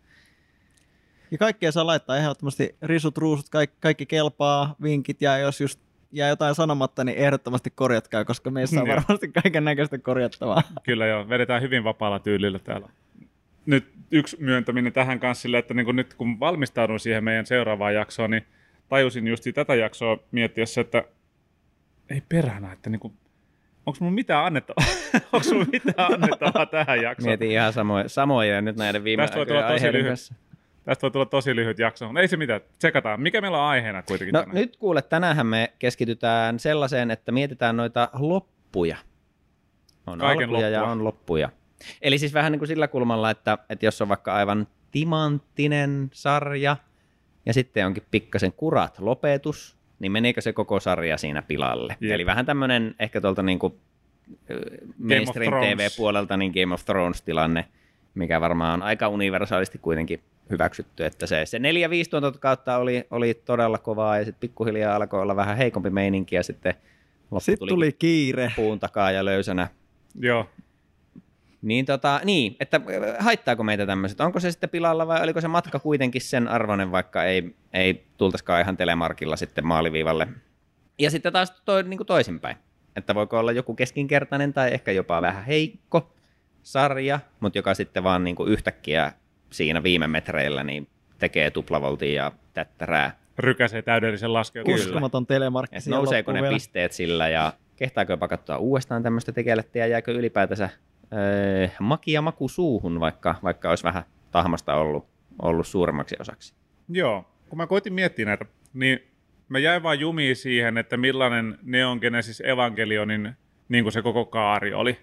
Ja 1.32 1.38
kaikkea 1.38 1.72
saa 1.72 1.86
laittaa 1.86 2.18
ehdottomasti 2.18 2.76
risut, 2.82 3.18
ruusut, 3.18 3.50
kaikki, 3.50 3.78
kaikki 3.80 4.06
kelpaa, 4.06 4.76
vinkit 4.82 5.22
ja 5.22 5.38
jos 5.38 5.62
just 5.62 5.89
jää 6.12 6.30
jotain 6.30 6.56
sanomatta, 6.56 7.04
niin 7.04 7.18
ehdottomasti 7.18 7.70
korjatkaa, 7.76 8.26
koska 8.26 8.52
meissä 8.52 8.82
on 8.82 8.88
Joo. 8.88 8.96
varmasti 8.96 9.28
kaiken 9.28 9.66
näköistä 9.66 9.98
korjattavaa. 9.98 10.64
Kyllä 10.84 11.08
joo, 11.08 11.30
vedetään 11.30 11.62
hyvin 11.62 11.84
vapaalla 11.84 12.20
tyylillä 12.20 12.60
täällä. 12.60 12.90
Nyt 13.66 13.92
yksi 14.12 14.38
myöntäminen 14.40 14.94
tähän 14.94 15.20
kanssa 15.20 15.42
sille, 15.42 15.58
että 15.58 15.74
niin 15.74 15.86
kun 15.86 15.96
nyt 15.96 16.14
kun 16.14 16.40
valmistaudun 16.40 17.00
siihen 17.00 17.24
meidän 17.24 17.46
seuraavaan 17.46 17.94
jaksoon, 17.96 18.32
niin 18.32 18.46
tajusin 18.90 19.28
just 19.28 19.44
tätä 19.56 19.76
jaksoa 19.76 20.18
miettiessä, 20.32 20.82
että 20.82 21.04
ei 22.10 22.22
perhana, 22.30 22.74
että 22.74 22.90
niin 22.90 23.00
onko 23.86 23.98
mulla 24.00 24.14
mitään 24.14 24.46
annettavaa? 24.46 24.86
onko 25.34 25.48
mulla 25.52 25.66
mitään 25.72 26.14
annettavaa 26.14 26.66
tähän 26.66 27.02
jaksoon? 27.02 27.30
Mietin 27.30 27.52
ihan 27.52 27.74
samoja, 27.74 28.10
samoja 28.10 28.62
nyt 28.62 28.78
näiden 28.78 29.04
viime 29.04 29.24
Tästä 29.24 29.36
voi 29.36 29.42
aikojen 29.42 29.62
tulla 29.62 29.74
tosi 29.74 29.74
aiheiden 29.74 30.00
lyhyt. 30.00 30.12
kanssa. 30.12 30.34
Tästä 30.90 31.02
voi 31.02 31.12
tulla 31.12 31.26
tosi 31.26 31.56
lyhyt 31.56 31.80
jakso, 31.80 32.06
mutta 32.06 32.20
ei 32.22 32.28
se 32.28 32.38
mitään. 32.38 32.62
Tsekataan. 32.80 33.22
Mikä 33.22 33.42
meillä 33.42 33.58
on 33.58 33.70
aiheena 33.70 34.02
kuitenkin 34.04 34.34
No 34.34 34.40
tänään? 34.40 34.56
nyt 34.56 34.78
kuule, 34.78 35.02
tänään 35.02 35.48
me 35.48 35.74
keskitytään 35.80 36.60
sellaiseen, 36.60 37.12
että 37.12 37.32
mietitään 37.32 37.78
noita 37.78 38.10
loppuja. 38.14 38.98
On 40.08 40.20
Kaiken 40.20 40.50
alkuja 40.50 40.70
ja 40.70 40.80
loppua. 40.80 40.92
on 40.92 41.04
loppuja. 41.04 41.50
Eli 42.02 42.18
siis 42.18 42.34
vähän 42.34 42.52
niin 42.52 42.60
kuin 42.60 42.68
sillä 42.68 42.88
kulmalla, 42.88 43.30
että, 43.30 43.58
että 43.70 43.86
jos 43.86 44.02
on 44.02 44.10
vaikka 44.10 44.34
aivan 44.34 44.68
timanttinen 44.92 46.10
sarja 46.14 46.78
ja 47.46 47.54
sitten 47.54 47.86
onkin 47.86 48.04
pikkasen 48.12 48.52
kurat 48.54 49.00
lopetus, 49.00 49.78
niin 50.00 50.12
meneekö 50.12 50.42
se 50.42 50.54
koko 50.54 50.80
sarja 50.80 51.18
siinä 51.18 51.42
pilalle? 51.42 51.98
Jep. 52.00 52.12
Eli 52.12 52.26
vähän 52.26 52.46
tämmöinen 52.46 52.96
ehkä 53.00 53.22
tuolta 53.22 53.44
niin 53.44 53.60
kuin 53.60 53.74
mainstream. 54.98 55.54
TV-puolelta 55.54 56.38
niin 56.38 56.52
Game 56.62 56.74
of 56.74 56.86
Thrones-tilanne, 56.86 57.66
mikä 58.16 58.42
varmaan 58.42 58.74
on 58.74 58.84
aika 58.84 59.08
universaalisti 59.08 59.78
kuitenkin 59.78 60.24
hyväksytty, 60.50 61.06
että 61.06 61.28
se, 61.28 61.46
se 61.46 61.58
4-5 61.58 61.62
tuotantokautta 62.10 62.78
oli, 62.78 63.08
oli 63.12 63.34
todella 63.34 63.78
kovaa 63.78 64.18
ja 64.18 64.26
sitten 64.26 64.40
pikkuhiljaa 64.40 64.96
alkoi 64.96 65.22
olla 65.22 65.36
vähän 65.36 65.58
heikompi 65.58 65.90
meininki 65.90 66.36
ja 66.36 66.44
sitten 66.44 66.74
loppu 67.32 67.40
Sitten 67.40 67.60
tuli, 67.60 67.70
tuli 67.70 67.92
kiire. 67.92 68.52
puun 68.56 68.80
takaa 68.80 69.12
ja 69.12 69.26
löysänä. 69.26 69.68
Joo. 70.20 70.50
Niin, 71.62 71.86
tota, 71.86 72.22
niin, 72.24 72.56
että 72.60 72.78
äh, 72.78 73.16
haittaako 73.26 73.64
meitä 73.64 73.86
tämmöiset? 73.86 74.22
Onko 74.22 74.40
se 74.40 74.52
sitten 74.52 74.70
pilalla 74.70 75.08
vai 75.08 75.24
oliko 75.24 75.42
se 75.42 75.48
matka 75.48 75.80
kuitenkin 75.80 76.22
sen 76.22 76.48
arvoinen, 76.48 76.92
vaikka 76.92 77.24
ei, 77.24 77.56
ei 77.74 78.06
tultaisikaan 78.18 78.62
ihan 78.62 78.78
telemarkilla 78.78 79.36
sitten 79.36 79.66
maaliviivalle? 79.66 80.28
Ja 81.00 81.12
sitten 81.12 81.34
taas 81.34 81.52
toi, 81.66 81.84
niin 81.84 81.98
kuin 81.98 82.08
toisinpäin. 82.08 82.58
Että 82.96 83.16
voiko 83.16 83.40
olla 83.40 83.52
joku 83.52 83.76
keskinkertainen 83.76 84.54
tai 84.54 84.74
ehkä 84.74 84.92
jopa 84.92 85.22
vähän 85.22 85.46
heikko 85.46 86.14
sarja, 86.64 87.20
mutta 87.40 87.58
joka 87.60 87.74
sitten 87.74 88.04
vaan 88.04 88.24
niin 88.24 88.36
kuin 88.36 88.52
yhtäkkiä 88.52 89.14
siinä 89.50 89.84
viime 89.84 90.08
metreillä 90.08 90.64
niin 90.64 90.88
tekee 91.20 91.52
tuplavoltia 91.52 92.24
ja 92.24 92.32
tättärää. 92.54 93.20
Rykäsee 93.38 93.82
täydellisen 93.82 94.34
laskeutumisen. 94.34 94.88
Uskomaton 94.88 95.26
telemarkki 95.26 95.76
Et 95.76 95.86
nouseeko 95.86 96.32
ne 96.32 96.42
vielä. 96.42 96.54
pisteet 96.54 96.92
sillä 96.92 97.30
ja 97.30 97.54
kehtaako 97.76 98.14
jopa 98.14 98.28
katsoa 98.28 98.58
uudestaan 98.58 99.04
tämmöistä 99.04 99.32
tekelettä 99.32 99.80
ja 99.80 99.88
jääkö 99.88 100.12
ylipäätänsä 100.12 100.70
öö, 101.14 101.68
maki 101.80 102.12
ja 102.12 102.22
maku 102.22 102.48
suuhun, 102.50 103.00
vaikka, 103.00 103.36
vaikka 103.44 103.70
olisi 103.70 103.84
vähän 103.84 104.04
tahmasta 104.32 104.76
ollut, 104.76 105.08
ollut 105.42 105.68
suuremmaksi 105.68 106.16
osaksi. 106.20 106.54
Joo, 106.90 107.26
kun 107.50 107.58
mä 107.58 107.68
koitin 107.68 107.94
miettiä 107.94 108.26
näitä, 108.26 108.46
niin 108.74 109.00
mä 109.50 109.60
jäin 109.60 109.84
vaan 109.84 110.00
jumiin 110.00 110.36
siihen, 110.36 110.78
että 110.78 110.98
millainen 110.98 111.58
Neon 111.64 111.98
Genesis 112.02 112.42
Evangelionin 112.42 113.34
niin 113.70 113.84
kuin 113.84 113.94
se 113.94 114.02
koko 114.02 114.26
kaari 114.26 114.74
oli. 114.74 114.98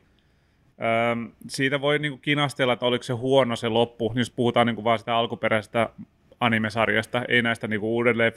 Öm, 1.12 1.32
siitä 1.48 1.80
voi 1.80 1.98
niin 1.98 2.12
kuin 2.12 2.20
kinastella, 2.20 2.72
että 2.72 2.86
oliko 2.86 3.02
se 3.02 3.12
huono 3.12 3.56
se 3.56 3.68
loppu, 3.68 4.12
jos 4.16 4.30
puhutaan 4.30 4.66
niin 4.66 4.74
kuin 4.74 4.84
vaan 4.84 4.98
sitä 4.98 5.16
alkuperäisestä 5.16 5.88
animesarjasta, 6.40 7.22
ei 7.28 7.42
näistä 7.42 7.68
niin 7.68 7.80
kuin 7.80 7.90
uudelleen 7.90 8.32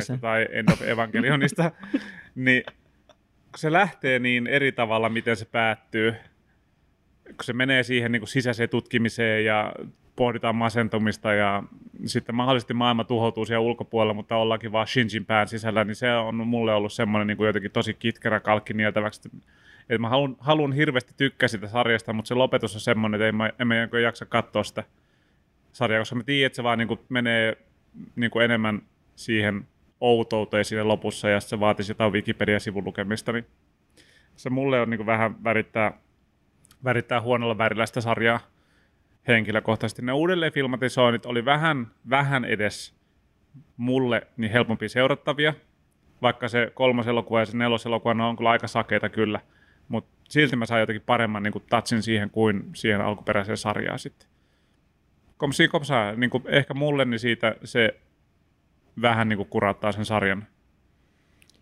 se. 0.00 0.18
tai 0.18 0.48
End 0.52 0.68
of 0.72 0.82
Evangelionista, 0.82 1.70
niin 2.34 2.62
kun 3.54 3.58
se 3.58 3.72
lähtee 3.72 4.18
niin 4.18 4.46
eri 4.46 4.72
tavalla, 4.72 5.08
miten 5.08 5.36
se 5.36 5.44
päättyy, 5.44 6.14
kun 7.24 7.44
se 7.44 7.52
menee 7.52 7.82
siihen 7.82 8.12
niin 8.12 8.20
kuin 8.20 8.28
sisäiseen 8.28 8.68
tutkimiseen 8.68 9.44
ja 9.44 9.72
pohditaan 10.16 10.56
masentumista 10.56 11.32
ja 11.34 11.62
sitten 12.06 12.34
mahdollisesti 12.34 12.74
maailma 12.74 13.04
tuhoutuu 13.04 13.46
siellä 13.46 13.66
ulkopuolella, 13.66 14.14
mutta 14.14 14.36
ollaankin 14.36 14.72
vaan 14.72 14.86
Shinjin 14.86 15.26
pään 15.26 15.48
sisällä, 15.48 15.84
niin 15.84 15.94
se 15.94 16.12
on 16.12 16.34
mulle 16.34 16.74
ollut 16.74 16.92
semmoinen 16.92 17.26
niin 17.26 17.36
kuin 17.36 17.46
jotenkin 17.46 17.70
tosi 17.70 17.94
kitkerä 17.94 18.40
kalkki 18.40 18.74
nieltäväksi. 18.74 19.30
Että 19.88 19.98
mä 19.98 20.08
haluan, 20.08 20.36
haluan 20.38 20.72
hirveästi 20.72 21.14
tykkää 21.16 21.48
sitä 21.48 21.68
sarjasta, 21.68 22.12
mutta 22.12 22.28
se 22.28 22.34
lopetus 22.34 22.74
on 22.74 22.80
semmoinen, 22.80 23.20
että 23.20 23.28
en 23.28 23.36
mä, 23.36 23.50
en 23.58 23.68
mä 23.68 23.74
jaksa 24.02 24.26
katsoa 24.26 24.64
sitä 24.64 24.84
sarjaa, 25.72 26.00
koska 26.00 26.16
mä 26.16 26.22
tiedän, 26.22 26.46
että 26.46 26.56
se 26.56 26.62
vaan 26.62 26.78
niin 26.78 26.88
kuin 26.88 27.00
menee 27.08 27.56
niin 28.16 28.30
kuin 28.30 28.44
enemmän 28.44 28.82
siihen 29.16 29.66
outouteen 30.00 30.64
siinä 30.64 30.88
lopussa 30.88 31.28
ja 31.28 31.40
se 31.40 31.60
vaatisi 31.60 31.90
jotain 31.90 32.12
Wikipedia-sivun 32.12 32.84
lukemista, 32.84 33.32
niin 33.32 33.46
se 34.36 34.50
mulle 34.50 34.80
on 34.80 34.90
niin 34.90 34.98
kuin 34.98 35.06
vähän 35.06 35.44
värittää, 35.44 35.98
värittää 36.84 37.20
huonolla 37.20 37.58
värillä 37.58 37.86
sitä 37.86 38.00
sarjaa 38.00 38.40
henkilökohtaisesti. 39.28 40.02
Ne 40.02 40.12
uudelleen 40.12 40.52
filmatisoinnit 40.52 41.26
oli 41.26 41.44
vähän, 41.44 41.86
vähän 42.10 42.44
edes 42.44 42.94
mulle 43.76 44.26
niin 44.36 44.52
helpompi 44.52 44.88
seurattavia, 44.88 45.54
vaikka 46.22 46.48
se 46.48 46.72
kolmas 46.74 47.06
elokuva 47.06 47.40
ja 47.40 47.46
se 47.46 47.56
nelos 47.56 47.86
elokuva 47.86 48.14
ne 48.14 48.22
on 48.22 48.36
kyllä 48.36 48.50
aika 48.50 48.66
sakeita 48.66 49.08
kyllä, 49.08 49.40
mutta 49.88 50.10
silti 50.28 50.56
mä 50.56 50.66
sain 50.66 50.80
jotenkin 50.80 51.02
paremman 51.06 51.42
niin 51.42 51.52
kuin, 51.52 51.64
touchin 51.70 52.02
siihen 52.02 52.30
kuin 52.30 52.70
siihen 52.74 53.00
alkuperäiseen 53.00 53.56
sarjaan 53.56 53.98
sitten. 53.98 54.28
Komsi 55.36 55.68
kopsaa, 55.68 56.12
niin 56.12 56.30
kuin, 56.30 56.44
ehkä 56.46 56.74
mulle 56.74 57.04
niin 57.04 57.18
siitä 57.18 57.56
se 57.64 58.00
vähän 59.02 59.28
niin 59.28 59.36
kuin 59.36 59.48
kurattaa 59.48 59.92
sen 59.92 60.04
sarjan, 60.04 60.46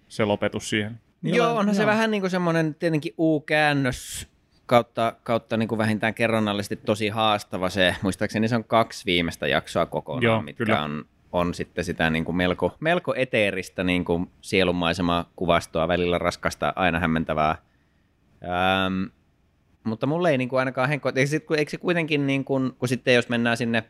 se 0.08 0.24
lopetus 0.24 0.70
siihen. 0.70 1.00
Niin 1.22 1.34
joo, 1.34 1.50
onhan 1.50 1.66
joo. 1.66 1.74
se 1.74 1.86
vähän 1.86 2.10
niin 2.10 2.20
kuin 2.20 2.30
semmoinen 2.30 2.74
tietenkin 2.74 3.14
U-käännös 3.18 4.28
kautta, 4.66 5.16
kautta 5.22 5.56
niin 5.56 5.68
kuin 5.68 5.78
vähintään 5.78 6.14
kerronnallisesti 6.14 6.76
tosi 6.76 7.08
haastava 7.08 7.70
se. 7.70 7.96
Muistaakseni 8.02 8.48
se 8.48 8.56
on 8.56 8.64
kaksi 8.64 9.06
viimeistä 9.06 9.46
jaksoa 9.46 9.86
kokonaan, 9.86 10.22
joo, 10.22 10.42
mitkä 10.42 10.64
kyllä. 10.64 10.82
on 10.82 11.04
on 11.32 11.54
sitten 11.54 11.84
sitä 11.84 12.10
niin 12.10 12.24
kuin 12.24 12.36
melko, 12.36 12.76
melko 12.80 13.14
eteeristä 13.14 13.84
niin 13.84 14.04
kuin 14.04 14.30
sielunmaisemaa 14.40 15.30
kuvastoa, 15.36 15.88
välillä 15.88 16.18
raskasta, 16.18 16.72
aina 16.76 16.98
hämmentävää. 16.98 17.56
Ähm, 18.44 19.04
mutta 19.84 20.06
mulle 20.06 20.30
ei 20.30 20.38
niin 20.38 20.48
kuin 20.48 20.58
ainakaan 20.58 20.88
henko, 20.88 21.12
eikö, 21.14 21.56
eikö 21.56 21.70
se 21.70 21.76
kuitenkin, 21.76 22.26
niin 22.26 22.44
kuin, 22.44 22.72
kun 22.78 22.88
sitten 22.88 23.14
jos 23.14 23.28
mennään 23.28 23.56
sinne, 23.56 23.84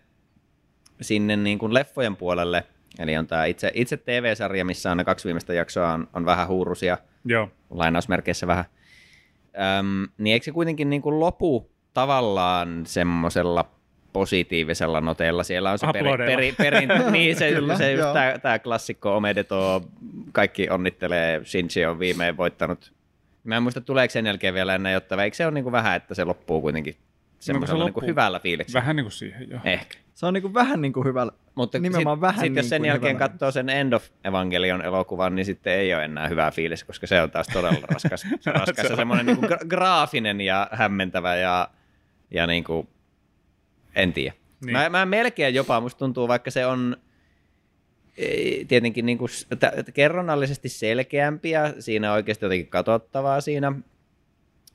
sinne 1.01 1.37
niin 1.37 1.59
kuin 1.59 1.75
leffojen 1.75 2.17
puolelle, 2.17 2.65
eli 2.99 3.17
on 3.17 3.27
tämä 3.27 3.45
itse, 3.45 3.71
itse 3.75 3.97
TV-sarja, 3.97 4.65
missä 4.65 4.91
on 4.91 4.97
ne 4.97 5.05
kaksi 5.05 5.25
viimeistä 5.25 5.55
jaksoa, 5.55 5.93
on, 5.93 6.09
on 6.13 6.25
vähän 6.25 6.49
huurusia, 6.49 6.99
Joo. 7.25 7.49
lainausmerkeissä 7.71 8.47
vähän, 8.47 8.65
ähm, 9.61 10.05
niin 10.19 10.33
eikö 10.33 10.45
se 10.45 10.53
kuitenkin 10.53 10.91
niin 10.91 11.03
kuin 11.03 11.21
lopu 11.21 11.71
tavallaan 11.95 12.87
semmoisella 12.87 13.71
positiivisella 14.13 15.01
noteella. 15.01 15.43
Siellä 15.43 15.71
on 15.71 15.79
se 15.79 15.87
peri, 15.93 16.27
peri, 16.27 16.53
perintö, 16.53 16.99
niin 17.11 17.37
se, 17.37 17.53
Kyllä, 17.53 17.77
se 17.77 17.93
just 17.93 18.13
tämä, 18.13 18.39
tämä 18.43 18.59
klassikko 18.59 19.17
Omedeto, 19.17 19.85
kaikki 20.33 20.71
onnittelee, 20.71 21.41
Shinji 21.45 21.87
on 21.87 21.99
viimein 21.99 22.37
voittanut. 22.37 22.93
Mä 23.45 23.57
en 23.57 23.63
muista, 23.63 23.81
tuleeko 23.81 24.13
sen 24.13 24.27
jälkeen 24.27 24.55
vielä 24.55 24.75
enää 24.75 24.93
jotta 24.93 25.25
eikö 25.25 25.37
se 25.37 25.47
ole 25.47 25.55
niin 25.55 25.65
kuin 25.65 25.73
vähän, 25.73 25.97
että 25.97 26.15
se 26.15 26.25
loppuu 26.25 26.61
kuitenkin 26.61 26.97
semmoisella 27.39 27.79
no, 27.79 27.85
se 27.85 27.89
niin 27.89 27.95
kuin 27.95 28.07
hyvällä 28.07 28.41
fiiliksellä. 28.41 28.81
Vähän 28.81 28.97
niin 28.97 29.05
kuin 29.05 29.13
siihen, 29.13 29.51
joo. 29.51 29.61
Ehkä. 29.65 29.99
Se 30.15 30.27
on 30.27 30.35
niin 30.35 30.43
kuin 30.43 30.55
vähän 30.55 30.81
niin 30.81 30.93
kuin 30.93 31.07
hyvällä, 31.07 31.33
Mutta 31.55 31.79
nimenomaan 31.79 32.17
sit, 32.17 32.21
vähän 32.21 32.41
sit, 32.41 32.43
niin 32.43 32.57
jos 32.57 32.69
sen 32.69 32.83
niin 32.83 32.89
jälkeen 32.89 33.17
hyvällä. 33.17 33.29
katsoo 33.29 33.51
sen 33.51 33.69
End 33.69 33.93
of 33.93 34.09
Evangelion 34.25 34.85
elokuvan, 34.85 35.35
niin 35.35 35.47
sitten 35.47 35.73
ei 35.73 35.95
ole 35.95 36.05
enää 36.05 36.29
hyvää 36.29 36.51
fiilis, 36.51 36.85
koska 36.85 37.07
se 37.07 37.23
on 37.23 37.31
taas 37.31 37.47
todella 37.47 37.87
raskas. 37.91 38.27
raskas 38.47 38.87
se 38.89 38.97
semmoinen 38.97 39.27
niin 39.27 39.37
kuin 39.37 39.51
graafinen 39.69 40.41
ja 40.41 40.69
hämmentävä 40.73 41.37
ja, 41.37 41.69
ja 42.31 42.47
niin 42.47 42.65
kuin, 42.65 42.89
en 43.95 44.13
tiedä. 44.13 44.35
Niin. 44.65 44.73
Mä, 44.73 44.89
mä 44.89 45.07
melkein 45.07 45.55
jopa, 45.55 45.81
musta 45.81 45.99
tuntuu, 45.99 46.29
vaikka 46.29 46.51
se 46.51 46.67
on 46.67 46.97
tietenkin 48.69 49.07
niin 49.07 49.19
kuin, 49.19 49.31
t- 49.59 49.95
kerronnallisesti 49.95 50.69
selkeämpiä, 50.69 51.75
siinä 51.79 52.13
oikeasti 52.13 52.45
jotenkin 52.45 52.69
katsottavaa 52.69 53.41
siinä, 53.41 53.73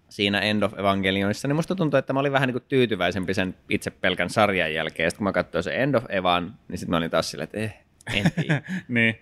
siinä 0.10 0.40
End 0.40 0.64
of 0.64 0.80
Evangelionissa, 0.80 1.48
niin 1.48 1.56
musta 1.56 1.76
tuntuu, 1.76 1.98
että 1.98 2.14
mä 2.14 2.20
olin 2.20 2.32
vähän 2.32 2.48
niin 2.48 2.54
kuin 2.54 2.66
tyytyväisempi 2.68 3.34
sen 3.34 3.56
itse 3.70 3.92
pelkän 3.92 4.30
sarjan 4.30 4.74
jälkeen. 4.74 5.12
Sitten 5.12 5.18
kun 5.18 5.24
mä 5.24 5.32
katsoin 5.32 5.64
se 5.64 5.84
End 5.84 5.96
of 5.96 6.04
Evan, 6.10 6.54
niin 6.68 6.78
sitten 6.78 6.92
mä 6.92 6.98
olin 6.98 7.12
taas 7.12 7.32
silleen, 7.32 7.44
että 7.44 7.58
eh, 7.58 7.74
en 8.14 8.32
tiedä. 8.32 8.62
niin. 8.88 9.16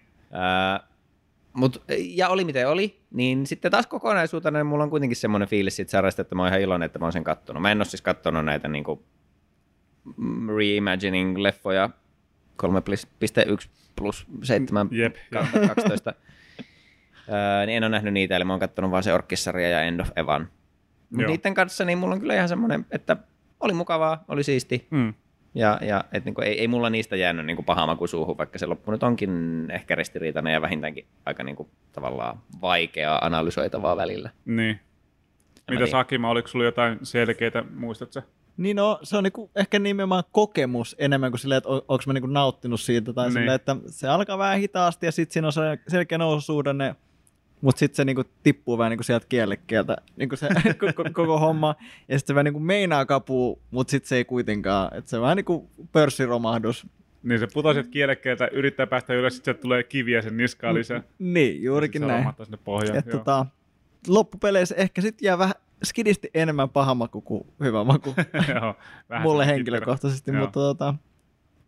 Mut, 1.54 1.84
ja 2.00 2.30
oli 2.30 2.44
miten 2.44 2.70
oli, 2.70 3.00
niin 3.12 3.48
sitten 3.48 3.72
taas 3.72 3.88
kokonaisuutena 3.88 4.60
niin 4.60 4.68
mulla 4.68 4.84
on 4.84 4.90
kuitenkin 4.90 5.16
semmoinen 5.16 5.48
fiilis 5.48 5.76
siitä 5.76 5.92
sarjasta, 5.92 6.22
että 6.22 6.36
mä 6.36 6.42
oon 6.42 6.50
ihan 6.50 6.62
iloinen, 6.62 6.86
että 6.86 7.00
mä 7.00 7.06
oon 7.06 7.14
sen 7.14 7.24
kattonut. 7.24 7.62
Mä 7.62 7.72
en 7.72 7.78
ole 7.78 7.86
siis 7.86 8.02
kattonut 8.02 8.46
näitä 8.46 8.68
niin 8.68 8.84
kuin 8.84 9.00
reimagining-leffoja 10.48 11.90
3.1 12.64 13.70
plus 13.96 14.28
7 14.44 14.88
Jep, 14.92 15.16
12. 15.34 16.14
öö, 17.30 17.66
niin 17.66 17.78
en 17.78 17.84
ole 17.84 17.90
nähnyt 17.90 18.14
niitä, 18.14 18.36
eli 18.36 18.44
mä 18.44 18.54
oon 18.54 18.60
katsonut 18.60 18.92
vaan 18.92 19.04
se 19.04 19.14
Orkkissarja 19.14 19.70
ja 19.70 19.82
End 19.82 20.00
of 20.00 20.10
Evan. 20.16 20.50
Mutta 21.10 21.28
niiden 21.28 21.54
kanssa 21.54 21.86
niin 21.86 21.98
mulla 21.98 22.14
on 22.14 22.20
kyllä 22.20 22.36
ihan 22.36 22.50
semmoinen, 22.50 22.86
että 22.92 23.18
oli 23.60 23.74
mukavaa, 23.74 24.24
oli 24.28 24.44
siisti. 24.44 24.88
Mm. 24.92 25.14
Ja, 25.56 25.80
ja 25.82 26.04
et 26.12 26.26
niinku, 26.26 26.42
ei, 26.42 26.60
ei 26.60 26.68
mulla 26.68 26.90
niistä 26.90 27.16
jäänyt 27.16 27.46
niinku 27.46 27.64
paha 27.64 27.88
maku 27.88 28.08
suuhun, 28.08 28.38
vaikka 28.38 28.60
se 28.60 28.66
loppu 28.66 28.92
nyt 28.92 29.04
onkin 29.04 29.32
ehkä 29.72 29.96
ristiriitainen 29.96 30.54
ja 30.54 30.62
vähintäänkin 30.62 31.06
aika 31.26 31.44
niinku, 31.44 31.70
tavallaan 31.92 32.40
vaikeaa 32.62 33.26
analysoitavaa 33.26 33.98
välillä. 33.98 34.30
Niin. 34.46 34.80
Mitä 35.72 35.88
Sakima, 35.88 36.30
oliko 36.30 36.48
sulla 36.48 36.66
jotain 36.66 37.00
selkeitä, 37.04 37.64
muistatko? 37.76 38.22
Niin 38.58 38.76
no, 38.76 39.00
se 39.04 39.18
on 39.18 39.24
niinku 39.24 39.52
ehkä 39.56 39.80
nimenomaan 39.80 40.24
kokemus 40.32 40.96
enemmän 41.00 41.32
kuin 41.32 41.40
silleen, 41.40 41.58
että 41.58 41.70
on, 41.70 41.82
onko 41.88 42.04
mä 42.08 42.14
niinku 42.14 42.28
nauttinut 42.28 42.82
siitä. 42.82 43.14
Tai 43.14 43.26
niin. 43.26 43.34
silleen, 43.34 43.56
että 43.56 43.76
se 43.88 44.08
alkaa 44.08 44.38
vähän 44.38 44.60
hitaasti 44.60 45.06
ja 45.06 45.12
sitten 45.12 45.34
siinä 45.34 45.48
on 45.48 45.54
se 45.54 45.62
selkeä 45.88 46.18
noususuhdanne, 46.18 46.96
mutta 47.62 47.80
sitten 47.80 47.96
se 47.96 48.06
niinku 48.06 48.24
tippuu 48.44 48.78
vähän 48.78 48.90
niinku 48.90 49.04
sieltä 49.04 49.26
kielekkeeltä, 49.30 49.98
niinku 50.18 50.36
se 50.36 50.50
koko, 50.80 51.10
koko 51.14 51.40
homma. 51.40 51.76
Ja 52.08 52.20
sitten 52.20 52.34
se 52.34 52.36
vähän 52.36 52.46
niinku 52.46 52.60
meinaa 52.60 53.06
kapuu, 53.06 53.62
mutta 53.72 53.92
sitten 53.92 54.08
se 54.08 54.16
ei 54.16 54.26
kuitenkaan. 54.26 54.98
Että 54.98 55.10
se 55.10 55.16
on 55.18 55.22
vähän 55.24 55.36
niinku 55.36 55.70
pörssiromahdus. 55.92 56.88
Niin 57.24 57.40
se 57.40 57.48
putoaa 57.54 57.74
sieltä 57.74 57.90
kielekkeeltä, 57.90 58.48
yrittää 58.48 58.88
päästä 58.88 59.14
ylös, 59.14 59.36
sitten 59.36 59.58
tulee 59.58 59.84
kiviä 59.84 60.22
sen 60.22 60.38
niskaan 60.38 60.76
lisää. 60.76 61.04
Niin, 61.20 61.64
juurikin 61.64 62.02
näin. 62.02 62.28
Sinne 62.44 62.58
pohjaan. 62.64 62.98
Et, 62.98 63.10
tota, 63.10 63.46
loppupeleissä 64.08 64.76
ehkä 64.76 65.02
sitten 65.02 65.26
jää 65.26 65.38
vähän 65.38 65.56
skidisti 65.84 66.30
enemmän 66.34 66.70
paha 66.70 66.96
maku 66.96 67.22
kuin 67.22 67.48
hyvä 67.60 67.84
maku. 67.84 68.16
Joo, 68.56 68.76
Mulle 69.22 69.46
henkilökohtaisesti, 69.46 70.32
Joo. 70.32 70.42
mutta 70.42 70.60
tota... 70.60 70.94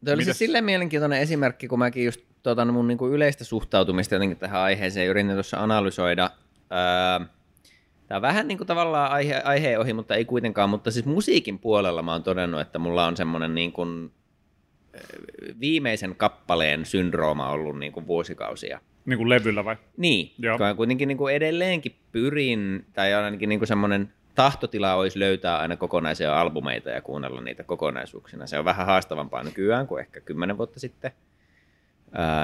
Tuo 0.06 0.14
oli 0.14 0.24
siis 0.24 0.38
silleen 0.38 0.66
mielenkiintoinen 0.66 1.20
esimerkki, 1.20 1.68
kun 1.68 1.80
mäkin 1.80 2.06
just 2.06 2.22
tuota, 2.44 2.66
mun 2.66 2.88
niinku 2.88 3.08
yleistä 3.08 3.44
suhtautumista 3.44 4.16
jotenkin 4.16 4.38
tähän 4.38 4.62
aiheeseen 4.62 5.08
yritin 5.08 5.34
tuossa 5.34 5.64
analysoida. 5.64 6.30
Öö, 6.72 7.28
Tämä 8.08 8.18
on 8.18 8.22
vähän 8.22 8.48
niin 8.48 8.58
kuin 8.58 8.68
tavallaan 8.68 9.12
aihe, 9.12 9.42
aiheen 9.44 9.80
ohi, 9.80 9.94
mutta 9.94 10.16
ei 10.16 10.26
kuitenkaan, 10.26 10.70
mutta 10.70 10.92
siis 10.92 11.06
musiikin 11.06 11.60
puolella 11.60 12.02
mä 12.02 12.12
oon 12.12 12.24
todennut, 12.24 12.62
että 12.62 12.80
mulla 12.80 13.06
on 13.06 13.18
semmoinen 13.18 13.56
niin 13.56 13.72
kuin 13.72 14.12
viimeisen 15.60 16.16
kappaleen 16.16 16.86
syndrooma 16.86 17.50
ollut 17.50 17.80
niin 17.80 17.92
kuin 17.92 18.08
vuosikausia. 18.08 18.82
Niin 19.08 19.18
kuin 19.18 19.30
levyllä 19.30 19.66
vai? 19.66 19.76
Niin, 19.98 20.34
Joo. 20.40 20.58
kuitenkin 20.76 21.08
niin 21.08 21.18
kuin 21.18 21.36
edelleenkin 21.36 21.96
pyrin, 22.12 22.86
tai 22.94 23.14
ainakin 23.14 23.50
niin 23.50 23.60
kuin 23.60 23.68
semmoinen 23.68 24.14
tahtotila 24.36 24.94
olisi 24.94 25.20
löytää 25.20 25.58
aina 25.58 25.78
kokonaisia 25.78 26.42
albumeita 26.42 26.90
ja 26.90 27.02
kuunnella 27.02 27.42
niitä 27.42 27.64
kokonaisuuksina. 27.64 28.48
Se 28.48 28.60
on 28.60 28.66
vähän 28.66 28.86
haastavampaa 28.86 29.44
nykyään 29.44 29.88
kuin 29.88 30.00
ehkä 30.00 30.22
kymmenen 30.22 30.58
vuotta 30.58 30.80
sitten. 30.80 31.12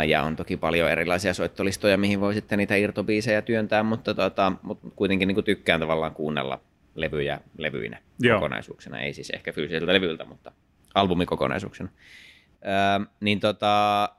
Ja 0.07 0.23
on 0.23 0.35
toki 0.35 0.57
paljon 0.57 0.89
erilaisia 0.89 1.33
soittolistoja, 1.33 1.97
mihin 1.97 2.21
voi 2.21 2.33
sitten 2.33 2.57
niitä 2.57 2.75
irtobiisejä 2.75 3.41
työntää, 3.41 3.83
mutta, 3.83 4.13
tota, 4.13 4.51
mutta 4.61 4.87
kuitenkin 4.95 5.27
niin 5.27 5.35
kuin 5.35 5.45
tykkään 5.45 5.79
tavallaan 5.79 6.13
kuunnella 6.13 6.61
levyjä 6.95 7.39
levyinä 7.57 7.99
Joo. 8.19 8.39
kokonaisuuksina. 8.39 8.99
Ei 8.99 9.13
siis 9.13 9.29
ehkä 9.29 9.51
fyysiseltä 9.51 9.93
levyltä, 9.93 10.25
mutta 10.25 10.51
albumikokonaisuuksina. 10.93 11.89
Ää, 12.63 13.01
niin 13.19 13.39
tota, 13.39 14.09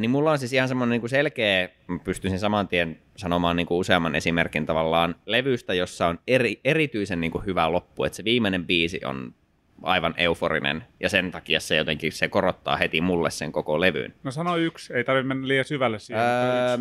niin 0.00 0.10
mulla 0.10 0.30
on 0.30 0.38
siis 0.38 0.52
ihan 0.52 0.68
semmoinen 0.68 1.00
niin 1.00 1.08
selkeä, 1.08 1.68
pystyisin 2.04 2.38
saman 2.38 2.68
tien 2.68 2.98
sanomaan 3.16 3.56
niin 3.56 3.66
kuin 3.66 3.78
useamman 3.78 4.14
esimerkin 4.14 4.66
tavallaan 4.66 5.14
levystä, 5.26 5.74
jossa 5.74 6.06
on 6.06 6.18
eri, 6.26 6.60
erityisen 6.64 7.20
niin 7.20 7.30
kuin 7.30 7.46
hyvä 7.46 7.72
loppu, 7.72 8.04
että 8.04 8.16
se 8.16 8.24
viimeinen 8.24 8.66
biisi 8.66 9.00
on 9.04 9.34
aivan 9.82 10.14
euforinen, 10.16 10.84
ja 11.00 11.08
sen 11.08 11.30
takia 11.30 11.60
se 11.60 11.76
jotenkin 11.76 12.12
se 12.12 12.28
korottaa 12.28 12.76
heti 12.76 13.00
mulle 13.00 13.30
sen 13.30 13.52
koko 13.52 13.80
levyyn. 13.80 14.14
No 14.22 14.30
sano 14.30 14.56
yksi, 14.56 14.94
ei 14.94 15.04
tarvitse 15.04 15.28
mennä 15.28 15.48
liian 15.48 15.64
syvälle 15.64 15.98
siihen. 15.98 16.24
Öö, 16.24 16.78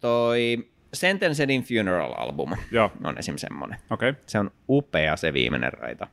toi 0.00 0.68
Sentenced 0.94 1.50
in 1.50 1.62
Funeral-album 1.62 2.50
Joo. 2.70 2.92
on 3.04 3.18
esim. 3.18 3.36
semmoinen. 3.36 3.78
Okay. 3.90 4.14
Se 4.26 4.38
on 4.38 4.50
upea 4.68 5.16
se 5.16 5.32
viimeinen 5.32 5.72
raita. 5.72 6.06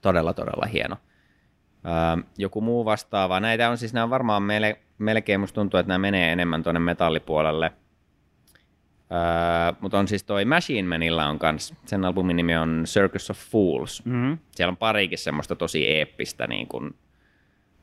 Todella, 0.00 0.32
todella 0.34 0.66
hieno. 0.66 0.96
Öö, 1.86 2.24
joku 2.38 2.60
muu 2.60 2.84
vastaava. 2.84 3.40
Näitä 3.40 3.70
on 3.70 3.78
siis, 3.78 3.92
nämä 3.92 4.04
on 4.04 4.10
varmaan 4.10 4.42
meille 4.42 4.80
melkein 5.00 5.40
musta 5.40 5.54
tuntuu, 5.54 5.80
että 5.80 5.88
nämä 5.88 5.98
menee 5.98 6.32
enemmän 6.32 6.62
tuonne 6.62 6.80
metallipuolelle. 6.80 7.72
Öö, 9.12 9.78
mutta 9.80 9.98
on 9.98 10.08
siis 10.08 10.24
toi 10.24 10.44
Machine 10.44 10.88
Manilla 10.88 11.26
on 11.26 11.38
kans, 11.38 11.74
sen 11.86 12.04
albumin 12.04 12.36
nimi 12.36 12.56
on 12.56 12.82
Circus 12.86 13.30
of 13.30 13.38
Fools. 13.38 14.04
Mm-hmm. 14.04 14.38
Siellä 14.50 14.70
on 14.70 14.76
parikin 14.76 15.18
semmoista 15.18 15.56
tosi 15.56 15.88
eeppistä 15.88 16.46
niin 16.46 16.66
kuin 16.66 16.94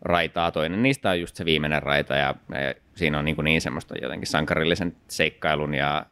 raitaa. 0.01 0.51
Toinen 0.51 0.83
niistä 0.83 1.09
on 1.09 1.19
just 1.19 1.35
se 1.35 1.45
viimeinen 1.45 1.83
raita 1.83 2.15
ja, 2.15 2.35
ja 2.49 2.73
siinä 2.95 3.19
on 3.19 3.25
niin, 3.25 3.37
niin 3.43 3.61
semmoista 3.61 3.95
jotenkin 4.01 4.27
sankarillisen 4.27 4.95
seikkailun 5.07 5.73
ja 5.73 6.05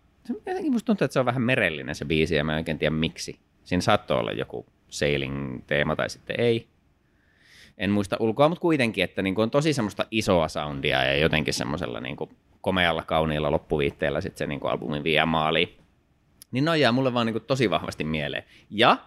jotenkin 0.45 0.71
musta 0.71 0.85
tuntuu, 0.85 1.05
että 1.05 1.13
se 1.13 1.19
on 1.19 1.25
vähän 1.25 1.41
merellinen 1.41 1.95
se 1.95 2.05
biisi 2.05 2.35
ja 2.35 2.43
mä 2.43 2.51
en 2.51 2.57
oikein 2.57 2.79
tiedä 2.79 2.95
miksi. 2.95 3.39
Siinä 3.63 3.81
saattoi 3.81 4.19
olla 4.19 4.31
joku 4.31 4.65
sailing-teema 4.89 5.95
tai 5.95 6.09
sitten 6.09 6.39
ei 6.39 6.67
en 7.77 7.91
muista 7.91 8.17
ulkoa, 8.19 8.49
mutta 8.49 8.61
kuitenkin, 8.61 9.03
että 9.03 9.21
niin 9.21 9.35
kuin 9.35 9.43
on 9.43 9.51
tosi 9.51 9.73
semmoista 9.73 10.05
isoa 10.11 10.47
soundia 10.47 11.03
ja 11.03 11.17
jotenkin 11.17 11.53
semmoisella 11.53 11.99
niin 11.99 12.15
kuin 12.15 12.29
komealla, 12.61 13.03
kauniilla 13.03 13.51
loppuviitteellä 13.51 14.21
sitten 14.21 14.37
se 14.37 14.47
niin 14.47 14.59
kuin 14.59 14.71
albumin 14.71 15.03
vie 15.03 15.25
maaliin. 15.25 15.77
Niin 16.51 16.65
ne 16.65 16.77
jää 16.77 16.91
mulle 16.91 17.13
vaan 17.13 17.25
niin 17.25 17.33
kuin 17.33 17.43
tosi 17.43 17.69
vahvasti 17.69 18.03
mieleen. 18.03 18.43
Ja 18.69 18.97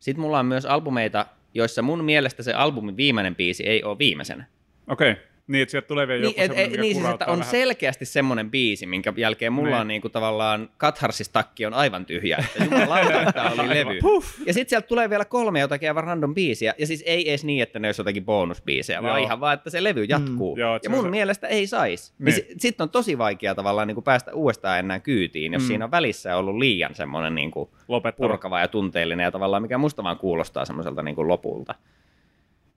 sitten 0.00 0.20
mulla 0.20 0.38
on 0.38 0.46
myös 0.46 0.66
albumeita, 0.66 1.26
joissa 1.54 1.82
mun 1.82 2.04
mielestä 2.04 2.42
se 2.42 2.52
albumin 2.52 2.96
viimeinen 2.96 3.36
biisi 3.36 3.66
ei 3.66 3.82
ole 3.84 3.98
viimeisenä. 3.98 4.44
Okei. 4.88 5.10
Okay. 5.12 5.24
Niin, 5.46 5.62
että 5.62 5.70
sieltä 5.70 5.88
tulee 5.88 6.08
vielä 6.08 6.20
Niin, 6.22 6.28
joku 6.28 6.40
et, 6.40 6.46
semmoinen, 6.46 6.64
et, 6.64 6.70
mikä 6.70 6.82
niin 6.82 6.94
siis, 6.96 7.08
että 7.10 7.26
on 7.26 7.38
vähän. 7.38 7.50
selkeästi 7.50 8.04
semmoinen 8.04 8.50
biisi, 8.50 8.86
minkä 8.86 9.12
jälkeen 9.16 9.52
mulla 9.52 9.68
Niin. 9.70 9.80
on 9.80 9.88
niinku 9.88 10.08
tavallaan 10.08 10.68
katharsistakki 10.78 11.66
on 11.66 11.74
aivan 11.74 12.06
tyhjä. 12.06 12.36
Että 12.60 12.64
jumalauta, 12.64 13.32
tämä 13.32 13.50
oli 13.50 13.68
levy. 13.68 13.98
Ja 14.46 14.52
sitten 14.54 14.68
sieltä 14.70 14.86
tulee 14.86 15.10
vielä 15.10 15.24
kolme 15.24 15.60
jotakin 15.60 15.88
aivan 15.90 16.04
random 16.04 16.34
biisiä. 16.34 16.74
Ja 16.78 16.86
siis 16.86 17.02
ei 17.06 17.28
edes 17.30 17.44
niin, 17.44 17.62
että 17.62 17.78
ne 17.78 17.88
olisi 17.88 18.00
jotakin 18.00 18.24
bonusbiisejä, 18.24 19.02
vaan 19.02 19.18
Joo. 19.20 19.26
ihan 19.26 19.40
vaan, 19.40 19.54
että 19.54 19.70
se 19.70 19.84
levy 19.84 20.04
jatkuu. 20.04 20.54
Mm, 20.56 20.60
joo, 20.60 20.78
ja 20.84 20.90
mun 20.90 21.02
se- 21.04 21.10
mielestä 21.10 21.46
ei 21.46 21.66
saisi. 21.66 22.12
Niin. 22.18 22.34
Niin. 22.34 22.60
Sitten 22.60 22.84
on 22.84 22.90
tosi 22.90 23.18
vaikea 23.18 23.54
tavallaan 23.54 23.88
niinku 23.88 24.02
päästä 24.02 24.34
uudestaan 24.34 24.78
enää 24.78 25.00
kyytiin, 25.00 25.52
jos 25.52 25.62
Mm. 25.62 25.66
siinä 25.66 25.84
on 25.84 25.90
välissä 25.90 26.36
ollut 26.36 26.56
liian 26.58 26.94
semmoinen 26.94 27.34
niinku 27.34 27.70
Lopettava. 27.88 28.28
purkava 28.28 28.60
ja 28.60 28.68
tunteellinen 28.68 29.24
ja 29.24 29.30
tavallaan 29.30 29.62
mikä 29.62 29.78
musta 29.78 30.02
vaan 30.04 30.18
kuulostaa 30.18 30.64
semmoiselta 30.64 31.02
niin 31.02 31.14
kuin 31.14 31.28
lopulta. 31.28 31.74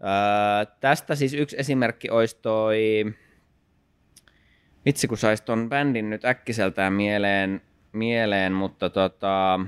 Öö, 0.03 0.65
tästä 0.79 1.15
siis 1.15 1.33
yksi 1.33 1.55
esimerkki 1.59 2.09
olisi 2.09 2.37
toi, 2.41 3.05
vitsi 4.85 5.07
kun 5.07 5.17
saisi 5.17 5.43
ton 5.43 5.69
bändin 5.69 6.09
nyt 6.09 6.25
äkkiseltään 6.25 6.93
mieleen, 6.93 7.61
mieleen 7.93 8.53
mutta 8.53 8.89
tota, 8.89 9.59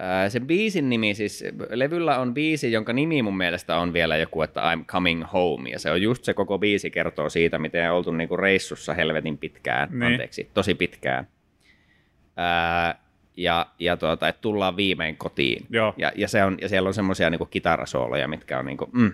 öö, 0.00 0.30
se 0.30 0.40
biisin 0.40 0.88
nimi, 0.88 1.14
siis 1.14 1.44
levyllä 1.70 2.18
on 2.18 2.34
biisi, 2.34 2.72
jonka 2.72 2.92
nimi 2.92 3.22
mun 3.22 3.36
mielestä 3.36 3.76
on 3.76 3.92
vielä 3.92 4.16
joku, 4.16 4.42
että 4.42 4.74
I'm 4.74 4.84
coming 4.84 5.24
home, 5.32 5.70
ja 5.70 5.78
se 5.78 5.90
on 5.90 6.02
just 6.02 6.24
se 6.24 6.34
koko 6.34 6.58
biisi 6.58 6.90
kertoo 6.90 7.28
siitä, 7.30 7.58
miten 7.58 7.90
on 7.90 7.96
oltu 7.96 8.12
niinku 8.12 8.36
reissussa 8.36 8.94
helvetin 8.94 9.38
pitkään, 9.38 9.88
Niin. 9.90 10.02
anteeksi, 10.02 10.50
tosi 10.54 10.74
pitkään. 10.74 11.28
Ää, 12.36 13.03
ja, 13.36 13.66
ja 13.78 13.96
tuota, 13.96 14.28
että 14.28 14.42
tullaan 14.42 14.76
viimein 14.76 15.16
kotiin. 15.16 15.66
Joo. 15.70 15.94
Ja, 15.96 16.12
ja, 16.16 16.28
se 16.28 16.44
on, 16.44 16.58
ja 16.60 16.68
siellä 16.68 16.86
on 16.86 16.94
semmoisia 16.94 17.30
niinku 17.30 17.46
kitarasooloja, 17.46 18.28
mitkä 18.28 18.58
on, 18.58 18.64
niinku, 18.64 18.88
mm, 18.92 19.12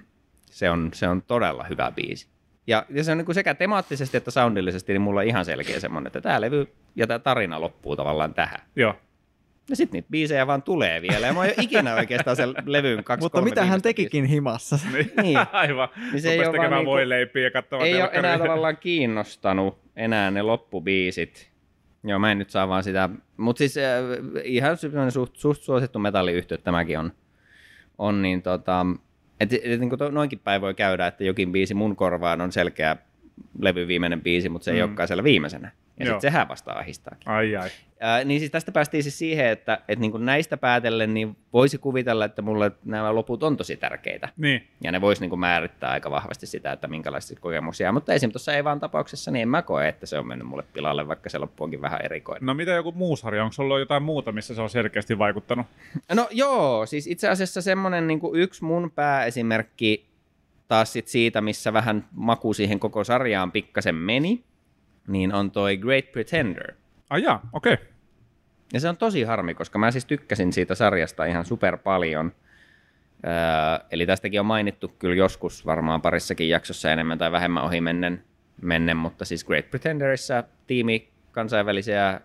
se 0.50 0.70
on, 0.70 0.90
se 0.94 1.08
on 1.08 1.22
todella 1.22 1.64
hyvä 1.64 1.92
biisi. 1.96 2.26
Ja, 2.66 2.86
ja 2.90 3.04
se 3.04 3.12
on 3.12 3.18
niinku 3.18 3.34
sekä 3.34 3.54
temaattisesti 3.54 4.16
että 4.16 4.30
soundillisesti, 4.30 4.92
niin 4.92 5.02
mulla 5.02 5.20
on 5.20 5.26
ihan 5.26 5.44
selkeä 5.44 5.80
semmoinen, 5.80 6.06
että 6.06 6.20
tämä 6.20 6.40
levy 6.40 6.68
ja 6.96 7.06
tämä 7.06 7.18
tarina 7.18 7.60
loppuu 7.60 7.96
tavallaan 7.96 8.34
tähän. 8.34 8.60
Joo. 8.76 8.94
Ja 9.70 9.76
sitten 9.76 9.98
niitä 9.98 10.08
biisejä 10.10 10.46
vaan 10.46 10.62
tulee 10.62 11.02
vielä. 11.02 11.26
Ja 11.26 11.32
mä 11.32 11.38
oon 11.38 11.48
jo 11.48 11.54
ikinä 11.60 11.94
oikeastaan 11.94 12.36
sen 12.36 12.54
levyn 12.66 13.04
kaksi 13.04 13.24
Mutta 13.24 13.40
mitä 13.42 13.64
hän 13.64 13.82
tekikin 13.82 14.24
himassa? 14.24 14.78
Niin. 14.92 15.12
Niin. 15.22 15.38
Aivan. 15.52 15.88
Niin 16.12 16.22
se 16.22 16.30
ei 16.32 16.38
ole 16.38 16.44
vaan 16.44 16.52
tekemään 16.52 16.78
niinku- 16.78 16.90
voileipiä 16.90 17.42
ja 17.42 17.50
katsomaan 17.50 17.88
ei 17.88 18.02
ole 18.02 18.10
enää 18.12 18.38
tavallaan 18.48 18.76
kiinnostanut 18.76 19.78
enää 19.96 20.30
ne 20.30 20.42
loppubiisit. 20.42 21.49
Joo, 22.04 22.18
mä 22.18 22.32
en 22.32 22.38
nyt 22.38 22.50
saa 22.50 22.68
vaan 22.68 22.82
sitä, 22.84 23.08
mutta 23.36 23.58
siis 23.58 23.76
äh, 23.76 23.84
ihan 24.44 24.76
suht, 25.10 25.36
suht 25.36 25.62
suosittu 25.62 25.98
metalliyhtiö 25.98 26.58
tämäkin 26.58 26.98
on, 26.98 27.12
on 27.98 28.22
niin 28.22 28.42
tota, 28.42 28.86
et, 29.40 29.52
et, 29.52 29.80
niin 29.80 29.88
kuin 29.90 29.98
noinkin 30.14 30.38
päin 30.38 30.60
voi 30.60 30.74
käydä, 30.74 31.06
että 31.06 31.24
jokin 31.24 31.52
biisi 31.52 31.74
mun 31.74 31.96
korvaan 31.96 32.40
on 32.40 32.52
selkeä 32.52 32.96
levy 33.58 33.88
viimeinen 33.88 34.20
biisi, 34.20 34.48
mutta 34.48 34.64
se 34.64 34.70
ei 34.70 34.80
Mm. 34.82 34.88
olekaan 34.88 35.08
siellä 35.08 35.24
viimeisenä. 35.24 35.70
Ja 36.00 36.06
sitten 36.06 36.20
sehän 36.20 36.48
vasta 36.48 36.72
ahistaa. 36.72 37.16
Ai 37.26 37.56
ai. 37.56 37.70
Ää, 38.00 38.24
niin 38.24 38.40
siis 38.40 38.50
tästä 38.50 38.72
päästiin 38.72 39.02
siis 39.02 39.18
siihen, 39.18 39.46
että, 39.46 39.74
että 39.88 40.00
niin 40.00 40.10
kuin 40.10 40.24
näistä 40.24 40.56
päätellen 40.56 41.14
niin 41.14 41.36
voisi 41.52 41.78
kuvitella, 41.78 42.24
että 42.24 42.42
mulle 42.42 42.72
nämä 42.84 43.14
loput 43.14 43.42
on 43.42 43.56
tosi 43.56 43.76
tärkeitä. 43.76 44.28
Niin. 44.36 44.68
Ja 44.84 44.92
ne 44.92 45.00
vois 45.00 45.20
niin 45.20 45.30
kuin 45.30 45.40
määrittää 45.40 45.90
aika 45.90 46.10
vahvasti 46.10 46.46
sitä, 46.46 46.72
että 46.72 46.88
minkälaisia 46.88 47.38
kokemuksia. 47.40 47.92
Mutta 47.92 48.14
esim. 48.14 48.32
tuossa 48.32 48.54
ei 48.54 48.64
vaan 48.64 48.80
tapauksessa, 48.80 49.30
niin 49.30 49.42
en 49.42 49.48
mä 49.48 49.62
koe, 49.62 49.88
että 49.88 50.06
se 50.06 50.18
on 50.18 50.26
mennyt 50.26 50.48
mulle 50.48 50.64
pilalle, 50.72 51.08
vaikka 51.08 51.30
se 51.30 51.38
loppu 51.38 51.64
onkin 51.64 51.80
vähän 51.82 52.00
erikoinen. 52.04 52.46
No 52.46 52.54
mitä 52.54 52.70
joku 52.70 52.92
muu 52.92 53.16
sarja? 53.16 53.42
Onko 53.42 53.52
sulla 53.52 53.78
jotain 53.78 54.02
muuta, 54.02 54.32
missä 54.32 54.54
se 54.54 54.62
on 54.62 54.70
selkeästi 54.70 55.18
vaikuttanut? 55.18 55.66
No 56.14 56.28
joo, 56.30 56.86
siis 56.86 57.06
itse 57.06 57.28
asiassa 57.28 57.62
semmoinen 57.62 58.06
niin 58.06 58.20
kuin 58.20 58.40
yksi 58.40 58.64
mun 58.64 58.90
pääesimerkki 58.90 60.10
taas 60.68 60.92
sit 60.92 61.08
siitä, 61.08 61.40
missä 61.40 61.72
vähän 61.72 62.04
maku 62.12 62.54
siihen 62.54 62.80
koko 62.80 63.04
sarjaan 63.04 63.52
pikkasen 63.52 63.94
meni, 63.94 64.44
niin 65.10 65.34
on 65.34 65.50
toi 65.50 65.76
Great 65.76 66.12
Pretender. 66.12 66.74
Ai 67.10 67.22
jaa, 67.22 67.48
okei. 67.52 67.72
Okay. 67.74 67.86
Ja 68.72 68.80
se 68.80 68.88
on 68.88 68.96
tosi 68.96 69.22
harmi, 69.22 69.54
koska 69.54 69.78
mä 69.78 69.90
siis 69.90 70.04
tykkäsin 70.04 70.52
siitä 70.52 70.74
sarjasta 70.74 71.24
ihan 71.24 71.44
super 71.44 71.76
paljon. 71.76 72.32
Öö, 73.26 73.86
eli 73.90 74.06
tästäkin 74.06 74.40
on 74.40 74.46
mainittu 74.46 74.88
kyllä 74.88 75.14
joskus 75.14 75.66
varmaan 75.66 76.02
parissakin 76.02 76.48
jaksossa 76.48 76.92
enemmän 76.92 77.18
tai 77.18 77.32
vähemmän 77.32 77.64
ohi 77.64 77.80
mennen, 77.80 78.24
mennen 78.62 78.96
mutta 78.96 79.24
siis 79.24 79.44
Great 79.44 79.70
Pretenderissa 79.70 80.44
tiimi 80.66 81.08
kansainvälisiä 81.32 82.20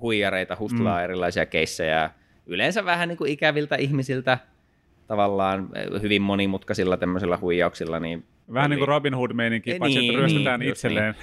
huijareita 0.00 0.56
hustlaa 0.60 0.98
mm. 0.98 1.04
erilaisia 1.04 1.46
keissejä, 1.46 2.10
yleensä 2.46 2.84
vähän 2.84 3.08
niin 3.08 3.18
kuin 3.18 3.30
ikäviltä 3.30 3.76
ihmisiltä, 3.76 4.38
tavallaan 5.06 5.68
hyvin 6.02 6.22
monimutkaisilla 6.22 6.96
tämmöisillä 6.96 7.38
huijauksilla. 7.40 8.00
Niin 8.00 8.24
Vähän 8.52 8.70
niin 8.70 8.76
oli- 8.76 8.80
kuin 8.80 8.88
Robin 8.88 9.14
Hood-meininki, 9.14 9.78
paitsi 9.78 9.98
niin, 9.98 10.10
että 10.10 10.18
ryöstetään 10.18 10.60
niin, 10.60 10.68
just 10.68 10.78
itselleen. 10.78 11.14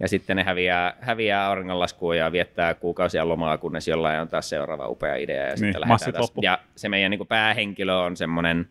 Ja 0.00 0.08
sitten 0.08 0.36
ne 0.36 0.42
häviää, 0.42 0.96
häviää 1.00 1.46
auringonlaskuun 1.46 2.16
ja 2.16 2.32
viettää 2.32 2.74
kuukausia 2.74 3.28
lomaa, 3.28 3.58
kunnes 3.58 3.88
jollain 3.88 4.20
on 4.20 4.28
taas 4.28 4.48
seuraava 4.48 4.88
upea 4.88 5.16
idea. 5.16 5.44
Ja, 5.44 5.50
sitten 5.50 5.66
lähdetään 5.66 5.88
massit 5.88 6.14
taas. 6.14 6.22
loppu. 6.22 6.40
ja 6.44 6.58
se 6.76 6.88
meidän 6.88 7.10
niin 7.10 7.18
kuin 7.18 7.28
päähenkilö 7.28 7.94
on 7.94 8.16
semmoinen 8.16 8.68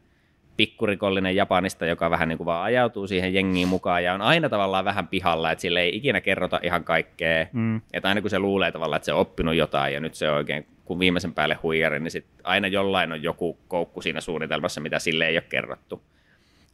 pikkurikollinen 0.58 1.36
Japanista, 1.36 1.86
joka 1.86 2.10
vähän 2.10 2.30
niin 2.30 2.38
kuin 2.38 2.46
vaan 2.46 2.64
ajautuu 2.64 3.08
siihen 3.08 3.34
jengiin 3.34 3.68
mukaan 3.68 4.04
ja 4.04 4.14
on 4.14 4.22
aina 4.22 4.50
tavallaan 4.50 4.86
vähän 4.86 5.08
pihalla, 5.08 5.52
että 5.52 5.62
sille 5.62 5.82
ei 5.82 5.96
ikinä 5.96 6.22
kerrota 6.22 6.60
ihan 6.64 6.84
kaikkea. 6.84 7.48
Mm. 7.54 7.82
Että 7.94 8.10
aina 8.10 8.22
kun 8.22 8.30
se 8.30 8.40
luulee 8.40 8.72
tavallaan, 8.72 8.98
että 8.98 9.06
se 9.06 9.14
on 9.14 9.20
oppinut 9.20 9.56
jotain 9.56 9.94
ja 9.94 10.00
nyt 10.00 10.16
se 10.16 10.30
on 10.30 10.38
oikein, 10.38 10.66
kun 10.86 11.00
viimeisen 11.00 11.34
päälle 11.34 11.56
huijari, 11.64 12.00
niin 12.00 12.12
sit 12.12 12.26
aina 12.44 12.68
jollain 12.68 13.12
on 13.12 13.24
joku 13.24 13.58
koukku 13.68 14.02
siinä 14.02 14.22
suunnitelmassa, 14.22 14.82
mitä 14.82 15.00
sille 15.00 15.28
ei 15.28 15.36
ole 15.36 15.44
kerrottu. 15.50 16.02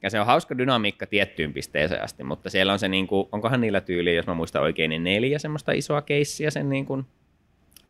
Ja 0.04 0.10
se 0.10 0.20
on 0.20 0.26
hauska 0.26 0.58
dynamiikka 0.58 1.08
tiettyyn 1.08 1.54
pisteeseen 1.54 2.04
asti, 2.04 2.24
mutta 2.24 2.50
siellä 2.50 2.74
on 2.74 2.80
se, 2.80 2.88
niin 2.88 3.08
kuin, 3.08 3.28
onkohan 3.32 3.62
niillä 3.62 3.82
tyyliä, 3.82 4.13
jos 4.13 4.28
mä 4.28 4.34
muistan 4.34 4.62
oikein, 4.62 4.89
niin 4.89 5.04
neljä 5.04 5.39
semmoista 5.39 5.72
isoa 5.72 6.02
keissiä 6.02 6.50
sen 6.50 6.70
niin 6.70 6.86
kuin, 6.86 7.06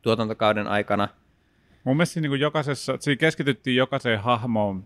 tuotantokauden 0.02 0.68
aikana. 0.68 1.08
Mun 1.84 1.98
mielestä 1.98 2.22
niin 2.22 2.30
kuin 2.32 2.42
jokaisessa, 2.42 2.98
siinä 3.00 3.20
keskityttiin 3.20 3.76
jokaiseen 3.76 4.20
hahmoon. 4.20 4.84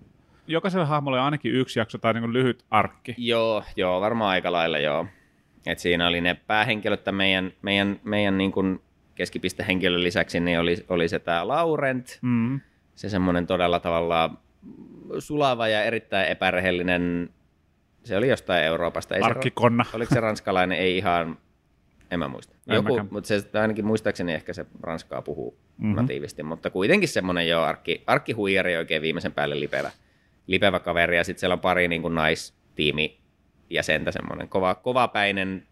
Jokaiselle 0.47 0.85
hahmolle 0.85 1.19
ainakin 1.19 1.53
yksi 1.53 1.79
jakso 1.79 1.97
tai 1.97 2.13
niin 2.13 2.21
kuin 2.21 2.33
lyhyt 2.33 2.65
arkki. 2.71 3.15
Joo, 3.17 3.63
joo, 3.75 4.01
varmaan 4.01 4.29
aika 4.29 4.51
lailla 4.51 4.77
joo. 4.79 5.05
Et 5.65 5.79
siinä 5.79 6.07
oli 6.07 6.21
ne 6.21 6.33
päähenkilöt 6.33 7.03
tämän 7.03 7.17
meidän, 7.17 7.51
meidän, 7.61 7.99
meidän 8.03 8.37
niin 8.37 8.51
kuin 8.51 8.81
keskipistehenkilön 9.15 10.03
lisäksi, 10.03 10.39
niin 10.39 10.59
oli, 10.59 10.75
oli 10.89 11.07
se 11.07 11.19
tämä 11.19 11.47
Laurent, 11.47 12.19
Mm. 12.21 12.59
se 12.95 13.09
semmoinen 13.09 13.47
todella 13.47 13.79
tavallaan 13.79 14.37
sulava 15.19 15.67
ja 15.67 15.83
erittäin 15.83 16.27
epärehellinen, 16.31 17.29
se 18.03 18.17
oli 18.17 18.29
jostain 18.29 18.63
Euroopasta. 18.63 19.15
Ei 19.15 19.21
se, 19.21 19.25
Arkkikonna. 19.25 19.85
oliko 19.93 20.13
se 20.13 20.19
ranskalainen? 20.19 20.77
Ei 20.77 20.97
ihan, 20.97 21.37
en 22.11 22.19
mä 22.19 22.27
muista. 22.27 22.55
En 22.67 22.75
Joku, 22.75 22.89
mäkään. 22.89 23.07
mutta 23.11 23.27
se 23.27 23.59
ainakin 23.59 23.85
muistaakseni 23.85 24.33
ehkä 24.33 24.53
se 24.53 24.65
ranskaa 24.83 25.21
puhuu 25.21 25.57
Mhm. 25.77 25.87
mm-hmm. 25.87 26.01
natiivisti, 26.01 26.43
mutta 26.43 26.69
kuitenkin 26.69 27.09
semmoinen 27.09 27.47
jo 27.47 27.61
arkki, 27.61 28.03
arkkihuijari 28.07 28.77
oikein 28.77 29.01
viimeisen 29.01 29.31
päälle 29.31 29.59
lipevä, 29.59 29.91
lipevä 30.47 30.79
kaveri, 30.79 31.17
ja 31.17 31.23
sitten 31.23 31.39
siellä 31.39 31.53
on 31.53 31.59
pari 31.59 31.87
niin 31.87 32.01
kuin 32.01 32.15
naistiimi 32.15 33.17
jäsentä, 33.69 34.11
semmoinen 34.11 34.49
kova, 34.49 34.75
kovapäinen, 34.75 35.67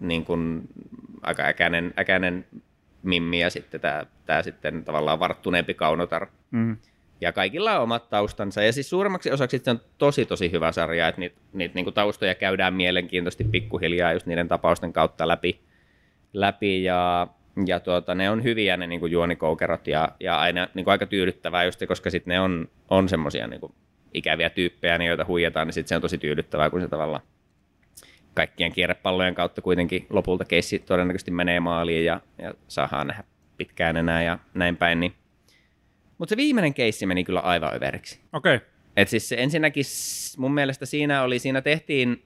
niin 0.00 0.24
kuin, 0.24 0.62
aika 1.22 1.42
äkäinen, 1.42 1.94
äkäinen 1.98 2.46
mimmi, 3.02 3.40
ja 3.40 3.50
sitten 3.50 3.80
tämä, 3.80 4.06
tämä 4.26 4.42
sitten 4.42 4.84
tavallaan 4.84 5.18
varttuneempi 5.20 5.74
kaunotar, 5.74 6.26
Mm. 6.50 6.76
Ja 7.22 7.32
kaikilla 7.32 7.76
on 7.76 7.82
omat 7.82 8.10
taustansa. 8.10 8.62
Ja 8.62 8.72
siis 8.72 8.90
suurimmaksi 8.90 9.30
osaksi 9.30 9.58
se 9.58 9.70
on 9.70 9.80
tosi 9.98 10.26
tosi 10.26 10.52
hyvä 10.52 10.72
sarja, 10.72 11.08
että 11.08 11.20
niitä, 11.20 11.36
niitä 11.52 11.74
niin 11.74 11.94
taustoja 11.94 12.34
käydään 12.34 12.74
mielenkiintoisesti 12.74 13.44
pikkuhiljaa 13.44 14.12
just 14.12 14.26
niiden 14.26 14.48
tapausten 14.48 14.92
kautta 14.92 15.28
läpi. 15.28 15.60
läpi 16.32 16.84
ja, 16.84 17.26
ja 17.66 17.80
tuota, 17.80 18.14
ne 18.14 18.30
on 18.30 18.44
hyviä 18.44 18.76
ne 18.76 18.86
niin 18.86 19.00
kuin 19.00 19.12
juonikoukerot 19.12 19.86
ja, 19.86 20.08
ja 20.20 20.40
aina 20.40 20.68
niin 20.74 20.84
kuin 20.84 20.92
aika 20.92 21.06
tyydyttävää 21.06 21.64
just, 21.64 21.82
koska 21.88 22.10
sitten 22.10 22.32
ne 22.32 22.40
on, 22.40 22.68
on 22.90 23.08
semmoisia 23.08 23.46
niin 23.46 23.60
kuin 23.60 23.74
ikäviä 24.14 24.50
tyyppejä, 24.50 24.98
niin 24.98 25.08
joita 25.08 25.24
huijataan, 25.24 25.66
niin 25.66 25.74
sitten 25.74 25.88
se 25.88 25.96
on 25.96 26.02
tosi 26.02 26.18
tyydyttävää, 26.18 26.70
kun 26.70 26.80
se 26.80 26.88
tavallaan 26.88 27.22
kaikkien 28.34 28.72
kierrepallojen 28.72 29.34
kautta 29.34 29.62
kuitenkin 29.62 30.06
lopulta 30.10 30.44
keissi 30.44 30.78
todennäköisesti 30.78 31.30
menee 31.30 31.60
maaliin 31.60 32.04
ja, 32.04 32.20
ja 32.38 32.54
saadaan 32.68 33.06
nähdä 33.06 33.24
pitkään 33.56 33.96
enää 33.96 34.22
ja 34.22 34.38
näin 34.54 34.76
päin. 34.76 35.00
Niin. 35.00 35.21
Mutta 36.22 36.30
se 36.32 36.36
viimeinen 36.36 36.74
keissi 36.74 37.06
meni 37.06 37.24
kyllä 37.24 37.40
aivan 37.40 37.74
överiksi. 37.74 38.20
Okei. 38.32 38.56
Okay. 38.56 38.68
Et 38.96 39.08
siis 39.08 39.28
se 39.28 39.36
ensinnäkin 39.38 39.84
mun 40.36 40.54
mielestä 40.54 40.86
siinä 40.86 41.22
oli, 41.22 41.38
siinä 41.38 41.62
tehtiin, 41.62 42.22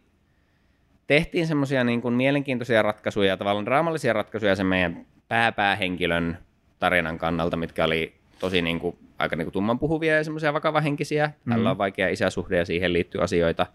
tehtiin 1.07 1.47
semmoisia 1.47 1.85
niin 1.85 2.03
kuin 2.03 2.15
mielenkiintoisia 2.15 2.83
ratkaisuja, 2.83 3.37
tavallaan 3.37 3.67
draamallisia 3.67 4.13
ratkaisuja 4.13 4.57
sen 4.57 4.67
meidän 4.67 5.07
pääpäähenkilön 5.29 6.39
tarinan 6.79 7.19
kannalta, 7.19 7.57
mitkä 7.57 7.85
oli 7.85 8.15
tosi 8.39 8.63
niin 8.63 8.81
kuin, 8.81 8.99
aika 9.19 9.37
niin 9.37 9.47
kuin 9.47 9.53
tumman 9.53 9.79
puhuvia 9.79 10.17
ja 10.17 10.25
semmoisia 10.25 10.53
vakavahenkisiä. 10.53 11.33
Hänellä 11.49 11.71
on 11.71 11.79
vaikea 11.79 12.09
isäsuhde 12.09 12.57
ja 12.57 12.65
siihen 12.65 12.93
liittyy 12.93 13.23
asioita. 13.23 13.67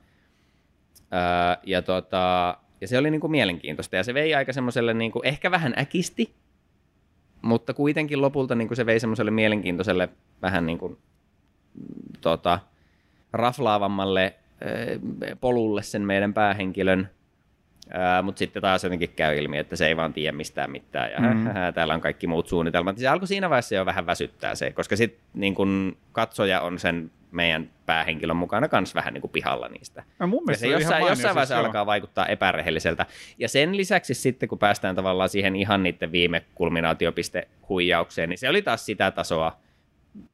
Öö, 0.98 1.62
ja 1.66 1.82
tota, 1.82 2.58
ja 2.82 2.88
se 2.88 2.98
oli 2.98 3.12
niin 3.12 3.22
kuin 3.22 3.32
mielenkiintoista. 3.32 3.96
Ja 3.96 4.04
se 4.04 4.14
vei 4.14 4.36
aika 4.36 4.54
semmoiselle 4.54 4.94
niin 4.94 5.12
kuin, 5.12 5.28
ehkä 5.28 5.52
vähän 5.52 5.74
äkisti, 5.78 6.36
mutta 7.42 7.74
kuitenkin 7.74 8.22
lopulta 8.22 8.56
niin 8.56 8.68
kuin 8.68 8.76
se 8.76 8.86
vei 8.86 9.00
semmoiselle 9.00 9.32
mielenkiintoiselle 9.32 10.10
vähän 10.42 10.66
niin 10.66 10.78
kuin, 10.78 10.98
tota, 12.22 12.60
raflaavammalle 13.34 14.26
äh, 14.26 15.38
polulle 15.42 15.84
sen 15.84 16.02
meidän 16.02 16.34
päähenkilön. 16.34 17.10
Mutta 18.24 18.40
sitten 18.40 18.62
taas 18.62 18.84
jotenkin 18.84 19.10
käy 19.16 19.38
ilmi, 19.38 19.58
että 19.58 19.76
se 19.76 19.88
ei 19.88 19.98
vaan 19.98 20.14
tiedä 20.14 20.38
mistään 20.38 20.72
mitään 20.72 21.12
ja 21.12 21.20
mm. 21.20 21.44
hä, 21.44 21.72
täällä 21.76 21.94
on 21.94 22.02
kaikki 22.02 22.28
muut 22.28 22.48
suunnitelmat. 22.48 22.98
Se 22.98 23.08
alkoi 23.08 23.28
siinä 23.28 23.50
vaiheessa 23.50 23.76
jo 23.76 23.86
vähän 23.86 24.06
väsyttää 24.06 24.56
se, 24.56 24.72
koska 24.72 24.96
sitten 24.96 25.22
niin 25.34 25.56
kun 25.56 25.98
katsoja 26.12 26.62
on 26.62 26.80
sen 26.80 27.12
meidän 27.32 27.70
päähenkilön 27.86 28.36
mukana 28.36 28.68
kans 28.68 28.96
vähän 28.96 29.14
niin 29.14 29.22
kuin 29.22 29.32
pihalla 29.32 29.68
niistä. 29.68 30.04
No, 30.20 30.28
mun 30.28 30.44
Ja 30.50 30.58
se 30.58 30.68
jossain, 30.68 31.08
jossain 31.08 31.36
vaiheessa 31.36 31.56
siis 31.56 31.66
alkaa 31.66 31.86
vaikuttaa 31.86 32.28
epärehelliseltä. 32.28 33.06
Ja 33.38 33.50
sen 33.50 33.78
lisäksi 33.78 34.14
sitten, 34.14 34.50
kun 34.50 34.60
päästään 34.60 34.96
tavallaan 34.96 35.30
siihen 35.30 35.56
ihan 35.56 35.84
niiden 35.84 36.12
viime 36.12 36.46
kulminaatiopiste 36.56 37.48
huijaukseen, 37.70 38.30
niin 38.30 38.38
se 38.38 38.50
oli 38.50 38.62
taas 38.62 38.86
sitä 38.86 39.12
tasoa. 39.12 39.60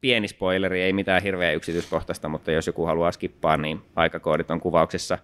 Pieni 0.02 0.28
spoileri, 0.28 0.82
ei 0.82 0.94
mitään 0.94 1.24
hirveä 1.24 1.52
yksityiskohtaista, 1.52 2.30
mutta 2.30 2.52
jos 2.52 2.68
joku 2.68 2.86
haluaa 2.86 3.12
skippaa, 3.12 3.58
niin 3.58 3.82
aikakoodit 3.96 4.52
on 4.52 4.60
kuvauksessa. 4.60 5.18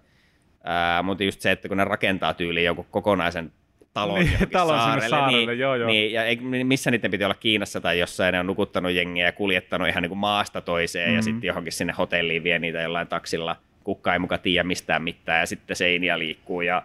Ää, 0.64 1.04
mutta 1.04 1.24
just 1.24 1.42
se, 1.42 1.52
että 1.52 1.68
kun 1.68 1.78
ne 1.78 1.84
rakentaa 1.84 2.34
tyyliin 2.34 2.66
joku 2.66 2.86
kokonaisen 2.92 3.52
talon 3.94 4.20
Niin, 4.20 4.50
talon 4.52 4.80
saarelle, 4.80 5.10
saarelle, 5.10 5.46
niin, 5.46 5.60
joo, 5.60 5.76
joo. 5.76 5.88
Niin, 5.88 6.12
ja 6.14 6.26
ei, 6.26 6.36
missä 6.64 6.92
niiden 6.92 7.12
piti 7.12 7.24
olla 7.24 7.36
Kiinassa 7.36 7.82
tai 7.82 8.00
jossain, 8.00 8.34
ne 8.34 8.40
on 8.40 8.48
nukuttanut 8.48 8.92
jengiä 8.92 9.26
ja 9.26 9.32
kuljettanut 9.32 9.88
ihan 9.88 10.02
niin 10.04 10.10
kuin 10.10 10.20
maasta 10.20 10.62
toiseen 10.62 11.06
mm-hmm. 11.06 11.16
ja 11.16 11.20
Mhm. 11.22 11.24
sitten 11.26 11.48
johonkin 11.48 11.74
sinne 11.74 11.94
hotelliin 11.98 12.44
vie 12.44 12.60
niitä 12.60 12.82
jollain 12.82 13.08
taksilla. 13.08 13.56
Kukka 13.84 14.14
ei 14.14 14.20
muka 14.20 14.38
tiedä 14.38 14.64
mistään 14.64 15.04
mitään 15.04 15.40
ja 15.40 15.46
sitten 15.46 15.76
seiniä 15.76 16.20
liikkuu 16.20 16.62
ja 16.62 16.84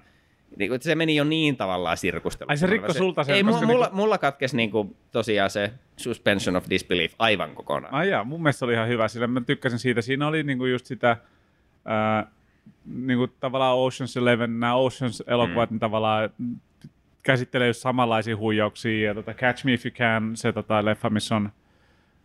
niin 0.56 0.68
kuin, 0.70 0.82
se 0.82 0.94
meni 0.94 1.16
jo 1.16 1.24
niin 1.24 1.56
tavallaan 1.56 1.96
sirkustella. 1.96 2.50
Ai 2.50 2.56
se 2.56 2.66
rikko 2.66 2.92
sulta 2.92 3.24
sen, 3.24 3.34
Ei, 3.34 3.42
mulla, 3.42 3.60
niinku- 3.66 3.86
mulla 3.96 4.18
katkesi 4.18 4.56
niin 4.56 4.70
kuin, 4.70 4.96
tosiaan 5.12 5.50
se 5.50 5.70
suspension 5.96 6.56
of 6.56 6.64
disbelief 6.70 7.14
aivan 7.18 7.54
kokonaan. 7.54 7.94
Ai 7.94 8.08
jaa, 8.10 8.24
mun 8.24 8.42
mielestä 8.42 8.58
se 8.58 8.64
oli 8.64 8.72
ihan 8.72 8.88
hyvä, 8.88 9.08
sillä 9.08 9.26
mä 9.26 9.40
tykkäsin 9.40 9.78
siitä. 9.78 10.02
Siinä 10.02 10.26
oli 10.26 10.42
niinku 10.42 10.66
just 10.66 10.86
sitä, 10.86 11.16
ää, 11.84 12.26
niinku 12.84 13.26
tavallaan 13.26 13.76
Ocean's 13.76 14.20
Eleven, 14.22 14.60
nämä 14.60 14.74
Oceans-elokuvat, 14.74 15.70
mm. 15.70 15.74
niin 15.74 15.80
tavallaan 15.80 16.30
käsittelee 17.22 17.66
just 17.66 17.80
samanlaisia 17.80 18.36
huijauksia. 18.36 19.08
Ja 19.08 19.14
tota 19.14 19.34
Catch 19.34 19.64
Me 19.64 19.72
If 19.72 19.86
You 19.86 19.92
Can, 19.92 20.36
se 20.36 20.52
tota 20.52 20.84
leffa, 20.84 21.10
missä 21.10 21.36
on 21.36 21.50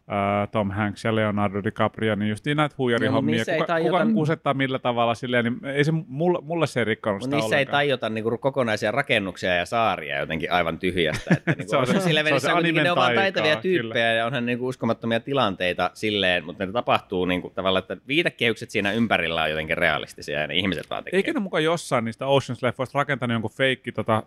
ää, 0.08 0.48
Tom 0.48 0.72
Hanks 0.72 1.04
ja 1.06 1.16
Leonardo 1.16 1.64
DiCaprio, 1.64 2.16
niin 2.16 2.30
just 2.30 2.46
näitä 2.56 2.76
huijarihommia. 2.78 3.36
niissä 3.36 3.52
ei 3.54 3.58
Kuka, 3.60 3.74
tajuta- 3.74 4.00
kuka 4.06 4.14
kusettaa 4.14 4.54
millä 4.54 4.80
tavalla 4.80 5.16
silleen, 5.16 5.46
niin 5.46 5.66
ei 5.66 5.84
se, 5.84 5.92
mulle, 6.08 6.40
mulle 6.42 6.68
se 6.68 6.80
ei 6.82 6.86
rikkonut 6.86 7.16
Mutta 7.22 7.26
sitä 7.26 7.36
niissä 7.36 7.56
ei 7.56 7.60
ollenkaan. 7.62 7.80
tajota 7.80 8.10
niinku 8.10 8.38
kokonaisia 8.38 8.92
rakennuksia 8.92 9.56
ja 9.56 9.66
saaria 9.66 10.20
jotenkin 10.20 10.52
aivan 10.52 10.80
tyhjästä. 10.80 11.34
Että 11.38 11.52
niinku 11.58 11.70
Se 11.70 11.78
on 11.78 11.88
se- 11.88 11.94
Ocean's 11.94 12.40
se 12.40 12.54
on 12.54 12.66
se 12.66 12.72
ne 12.84 12.92
on 12.92 12.98
vaan 12.98 13.16
taitavia 13.16 13.56
tyyppejä 13.56 14.14
ja 14.14 14.26
onhan 14.26 14.46
niinku 14.46 14.68
uskomattomia 14.68 15.20
tilanteita 15.20 15.92
silleen, 15.94 16.46
mutta 16.46 16.66
ne 16.66 16.72
tapahtuu 16.72 17.26
niinku 17.26 17.50
tavallaan, 17.50 17.82
että 17.84 17.98
viitekehykset 18.08 18.70
siinä 18.70 18.92
ympärillä 18.92 19.44
on 19.44 19.50
jotenkin 19.50 19.78
realistisia 19.78 20.40
ja 20.42 20.48
ne 20.48 20.56
ihmiset 20.56 20.90
vaan 20.90 21.04
tekee. 21.04 21.18
Eikö 21.18 21.34
ne 21.34 21.40
mukaan 21.40 21.64
jossain 21.64 22.06
niistä 22.06 22.26
Oceans-leffoista 22.26 22.94
rakentanut 22.94 23.34
jonkun 23.36 23.52
feikki 23.58 23.92
tota, 23.92 24.24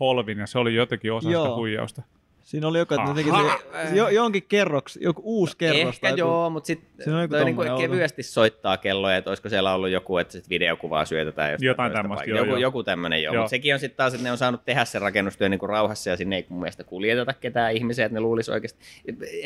holvin, 0.00 0.38
ja 0.38 0.46
se 0.46 0.58
oli 0.58 0.74
jotenkin 0.74 1.12
osa 1.12 1.28
sitä 1.28 1.32
Joo. 1.32 1.56
huijausta? 1.56 2.02
Siinä 2.46 2.68
oli 2.68 2.78
joku, 2.78 2.94
että 2.94 3.06
ne 3.08 3.14
teki 3.14 3.30
Aha. 3.30 3.58
se, 3.88 3.96
jo, 3.96 4.08
jonkin 4.08 4.42
kerroks, 4.42 4.98
joku 5.02 5.22
uusi 5.24 5.56
kerros. 5.56 5.94
Ehkä 5.94 6.00
tai 6.00 6.10
joku- 6.10 6.18
joo, 6.18 6.50
mutta 6.50 6.66
sitten 6.66 7.04
toi 7.30 7.44
niinku 7.44 7.62
kevyesti 7.80 8.22
soittaa 8.22 8.76
kelloja, 8.76 9.16
että 9.16 9.30
olisiko 9.30 9.48
siellä 9.48 9.74
ollut 9.74 9.90
joku, 9.90 10.18
että 10.18 10.32
sit 10.32 10.48
videokuvaa 10.48 11.04
syötetään 11.04 11.50
jostain 11.50 11.66
Jotain 11.66 11.92
tämmöistä, 11.92 12.30
joo, 12.30 12.38
joku, 12.38 12.50
joo. 12.50 12.58
joku 12.58 12.82
tämmöinen 12.82 13.22
joo, 13.22 13.34
Joo. 13.34 13.42
mutta 13.42 13.50
sekin 13.50 13.74
on 13.74 13.80
sitten 13.80 13.96
taas, 13.96 14.14
että 14.14 14.24
ne 14.24 14.32
on 14.32 14.38
saanut 14.38 14.64
tehdä 14.64 14.84
sen 14.84 15.00
rakennustyön 15.02 15.50
niinku 15.50 15.66
rauhassa 15.66 16.10
ja 16.10 16.16
sinne 16.16 16.36
ei 16.36 16.46
mun 16.48 16.60
mielestä 16.60 16.84
kuljeteta 16.84 17.32
ketään 17.32 17.72
ihmisiä, 17.72 18.06
että 18.06 18.14
ne 18.16 18.20
luulisi 18.20 18.50
oikeasti. 18.50 18.80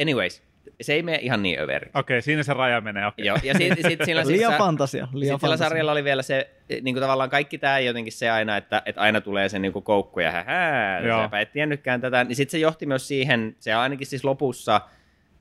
Anyways, 0.00 0.42
se 0.80 0.92
ei 0.94 1.02
mene 1.02 1.18
ihan 1.22 1.42
niin 1.42 1.60
överiksi. 1.60 1.98
Okei, 1.98 2.22
siinä 2.22 2.42
se 2.42 2.52
raja 2.54 2.80
menee. 2.80 3.06
Okei. 3.06 3.26
Joo, 3.26 3.38
ja 3.42 3.54
sitten 3.54 3.90
sit 3.90 4.00
siinä 4.04 4.20
Liian 4.26 4.50
siis, 4.52 4.58
fantasia, 4.58 5.08
liian 5.12 5.26
sillä 5.26 5.38
fantasia. 5.38 5.68
sarjalla 5.68 5.92
oli 5.92 6.04
vielä 6.04 6.22
se, 6.22 6.50
niin 6.68 6.94
kuin 6.94 7.00
tavallaan 7.00 7.30
kaikki 7.30 7.58
tämä 7.58 7.78
ei 7.78 7.86
jotenkin 7.86 8.12
se 8.12 8.30
aina, 8.30 8.56
että, 8.56 8.82
että 8.86 9.00
aina 9.00 9.20
tulee 9.20 9.48
se 9.48 9.58
niin 9.58 9.72
kuin 9.72 9.82
koukku 9.82 10.20
ja 10.20 10.30
hähää, 10.30 11.00
Joo. 11.00 11.22
säpä 11.22 11.40
et 11.40 11.52
tiennytkään 11.52 12.00
tätä, 12.00 12.24
niin 12.24 12.36
sitten 12.36 12.50
se 12.50 12.58
johti 12.58 12.86
myös 12.86 13.08
siihen, 13.08 13.56
se 13.58 13.72
ainakin 13.74 14.06
siis 14.06 14.24
lopussa 14.24 14.80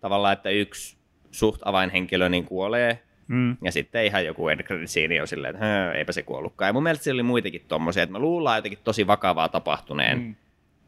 tavallaan, 0.02 0.34
että 0.34 0.50
yksi 0.50 0.98
suht 1.32 1.62
avainhenkilö 1.66 2.30
niin 2.30 2.46
kuolee, 2.46 3.00
Mm. 3.28 3.58
ja 3.64 3.72
sitten 3.72 4.06
ihan 4.06 4.26
joku 4.26 4.48
end 4.48 4.62
scene 4.86 5.22
on 5.22 5.28
silleen, 5.28 5.56
että 5.56 5.66
"Hö, 5.66 5.92
eipä 5.94 6.12
se 6.12 6.24
kuollutkaan. 6.24 6.70
Ja 6.70 6.74
mun 6.74 6.84
mielestä 6.84 7.04
siellä 7.04 7.16
oli 7.20 7.24
muitakin 7.24 7.66
tommosia, 7.68 8.04
että 8.04 8.14
me 8.14 8.20
luullaan 8.20 8.58
jotenkin 8.58 8.80
tosi 8.84 9.08
vakavaa 9.08 9.50
tapahtuneen, 9.50 10.18
mm. 10.20 10.36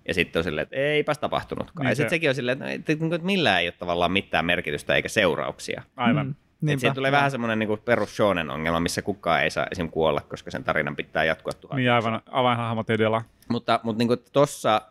Ja 0.07 0.13
sitten 0.13 0.39
on 0.39 0.43
silleen, 0.43 0.63
että 0.63 0.75
eipäs 0.75 1.19
tapahtunutkaan. 1.19 1.85
Niin 1.85 1.91
ja 1.91 1.95
sitten 1.95 2.09
se- 2.09 2.15
sekin 2.15 2.29
on 2.29 2.35
silleen, 2.35 2.61
että, 2.61 2.93
että, 2.93 3.05
että 3.15 3.25
millään 3.25 3.61
ei 3.61 3.67
ole 3.67 3.73
tavallaan 3.79 4.11
mitään 4.11 4.45
merkitystä 4.45 4.95
eikä 4.95 5.09
seurauksia. 5.09 5.83
Aivan. 5.97 6.25
Mm. 6.25 6.31
Et 6.31 6.37
niinpä. 6.61 6.79
siitä 6.79 6.93
tulee 6.95 7.11
vähän 7.11 7.31
semmoinen 7.31 7.59
niin 7.59 7.79
perus 7.85 8.15
shonen 8.15 8.49
ongelma, 8.49 8.79
missä 8.79 9.01
kukaan 9.01 9.43
ei 9.43 9.49
saa 9.49 9.67
esim. 9.71 9.89
kuolla, 9.89 10.21
koska 10.21 10.51
sen 10.51 10.63
tarinan 10.63 10.95
pitää 10.95 11.23
jatkua 11.23 11.53
tuhat. 11.53 11.77
Niin 11.77 11.91
aivan, 11.91 12.21
avainhahmot 12.31 12.89
edellä. 12.89 13.21
Mutta, 13.49 13.79
mutta 13.83 14.03
niin 14.03 14.19
tuossa 14.33 14.81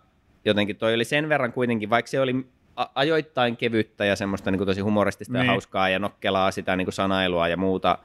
jotenkin 0.44 0.76
toi 0.76 0.94
oli 0.94 1.04
sen 1.04 1.28
verran 1.28 1.52
kuitenkin, 1.52 1.90
vaikka 1.90 2.10
se 2.10 2.20
oli 2.20 2.46
a- 2.76 2.90
ajoittain 2.94 3.56
kevyttä 3.56 4.04
ja 4.04 4.16
semmoista 4.16 4.50
niin 4.50 4.58
kuin 4.58 4.66
tosi 4.66 4.80
humoristista 4.80 5.32
niin. 5.32 5.38
Niin. 5.40 5.46
ja 5.46 5.52
hauskaa 5.52 5.88
ja 5.88 5.98
nokkelaa 5.98 6.50
sitä 6.50 6.76
niin 6.76 6.86
kuin 6.86 6.92
sanailua 6.94 7.48
ja 7.48 7.56
muuta, 7.56 7.98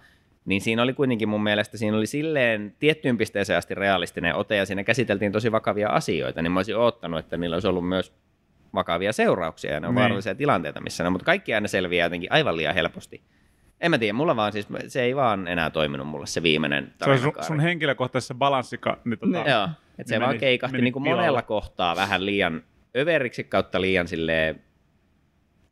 niin 0.45 0.61
siinä 0.61 0.81
oli 0.83 0.93
kuitenkin 0.93 1.29
mun 1.29 1.43
mielestä, 1.43 1.77
siinä 1.77 1.97
oli 1.97 2.05
silleen 2.07 2.75
tiettyyn 2.79 3.17
pisteeseen 3.17 3.57
asti 3.57 3.75
realistinen 3.75 4.35
ote 4.35 4.55
ja 4.55 4.65
siinä 4.65 4.83
käsiteltiin 4.83 5.31
tosi 5.31 5.51
vakavia 5.51 5.89
asioita, 5.89 6.41
niin 6.41 6.51
mä 6.51 6.59
olisin 6.59 6.77
oottanut, 6.77 7.19
että 7.19 7.37
niillä 7.37 7.55
olisi 7.55 7.67
ollut 7.67 7.87
myös 7.89 8.13
vakavia 8.73 9.13
seurauksia 9.13 9.73
ja 9.73 9.79
ne 9.79 9.87
on 9.87 9.93
Niin. 9.93 9.99
vaarallisia 10.01 10.35
tilanteita, 10.35 10.81
missä 10.81 11.03
ne, 11.03 11.09
mutta 11.09 11.25
kaikki 11.25 11.53
aina 11.53 11.67
selviää 11.67 12.05
jotenkin 12.05 12.31
aivan 12.31 12.57
liian 12.57 12.73
helposti. 12.75 13.21
En 13.81 13.91
mä 13.91 13.97
tiedä, 13.97 14.13
mulla 14.13 14.35
vaan 14.35 14.51
siis, 14.51 14.67
se 14.87 15.01
ei 15.01 15.15
vaan 15.15 15.47
enää 15.47 15.69
toiminut 15.69 16.07
mulle 16.07 16.27
se 16.27 16.43
viimeinen 16.43 16.93
Se 17.03 17.09
on 17.09 17.19
sun, 17.19 17.33
sun 17.41 17.59
henkilökohtaisessa 17.59 18.35
balanssika. 18.35 18.97
Niin 19.05 19.19
tota, 19.19 19.49
Joo, 19.49 19.69
että 19.97 20.09
se 20.09 20.15
niin 20.15 20.21
vaan 20.21 20.29
meni- 20.29 20.39
keikahti 20.39 20.71
meni 20.77 20.83
niin 20.83 20.93
kuin 20.93 21.03
monella 21.03 21.41
kohtaa 21.41 21.95
vähän 21.95 22.25
liian 22.25 22.63
överiksi 22.97 23.43
kautta 23.43 23.81
liian 23.81 24.07
silleen 24.07 24.61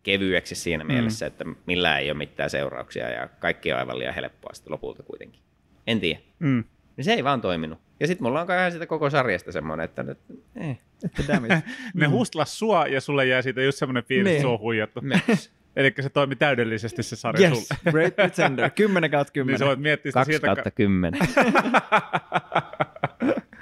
kevyeksi 0.04 0.56
siinä 0.56 0.84
mielessä, 0.84 1.26
että 1.26 1.46
millään 1.66 2.00
ei 2.02 2.12
ole 2.12 2.18
mitään 2.18 2.50
seurauksia 2.50 3.10
ja 3.10 3.28
kaikki 3.40 3.74
on 3.74 3.80
aivan 3.80 4.00
liian 4.00 4.14
helppoa 4.14 4.54
sitten 4.54 4.72
lopulta 4.72 5.04
kuitenkin. 5.04 5.42
En 5.88 6.00
tiedä. 6.00 6.20
Mm. 6.40 6.64
Niin 6.98 7.06
se 7.06 7.14
ei 7.14 7.24
vaan 7.24 7.42
toiminut. 7.42 7.80
Ja 8.00 8.08
sitten 8.08 8.24
mulla 8.28 8.42
on 8.42 8.48
kai 8.48 8.60
ihan 8.60 8.72
sitä 8.72 8.86
koko 8.86 9.10
sarjasta 9.10 9.52
semmoinen, 9.52 9.84
että 9.84 10.04
nyt, 10.04 10.18
eh. 10.56 10.80
Ne 11.94 12.06
hustlas 12.08 12.60
sua 12.60 12.88
ja 12.88 13.02
sulle 13.02 13.26
jää 13.26 13.42
siitä 13.42 13.62
just 13.62 13.78
semmoinen 13.78 14.04
fiilis, 14.04 14.24
Niin. 14.26 14.36
että 14.36 14.42
sua 14.42 14.54
on 14.54 14.60
huijattu. 14.60 15.02
Eli 15.76 15.94
se 16.02 16.10
toimi 16.10 16.36
täydellisesti 16.36 17.04
se 17.04 17.16
sarja 17.16 17.50
Yes, 17.50 17.68
sulle. 17.68 17.92
Great 17.92 18.16
Pretender, 18.16 18.70
10 18.76 19.12
kautta 19.12 19.32
Niin 19.32 19.34
10. 19.34 19.60
sä 19.60 19.66
voit 19.66 19.80
miettiä 19.80 20.10
sitä 20.12 20.20
2 20.20 20.32
sieltä, 20.32 20.46
kautta 20.48 20.72
10. 20.72 21.14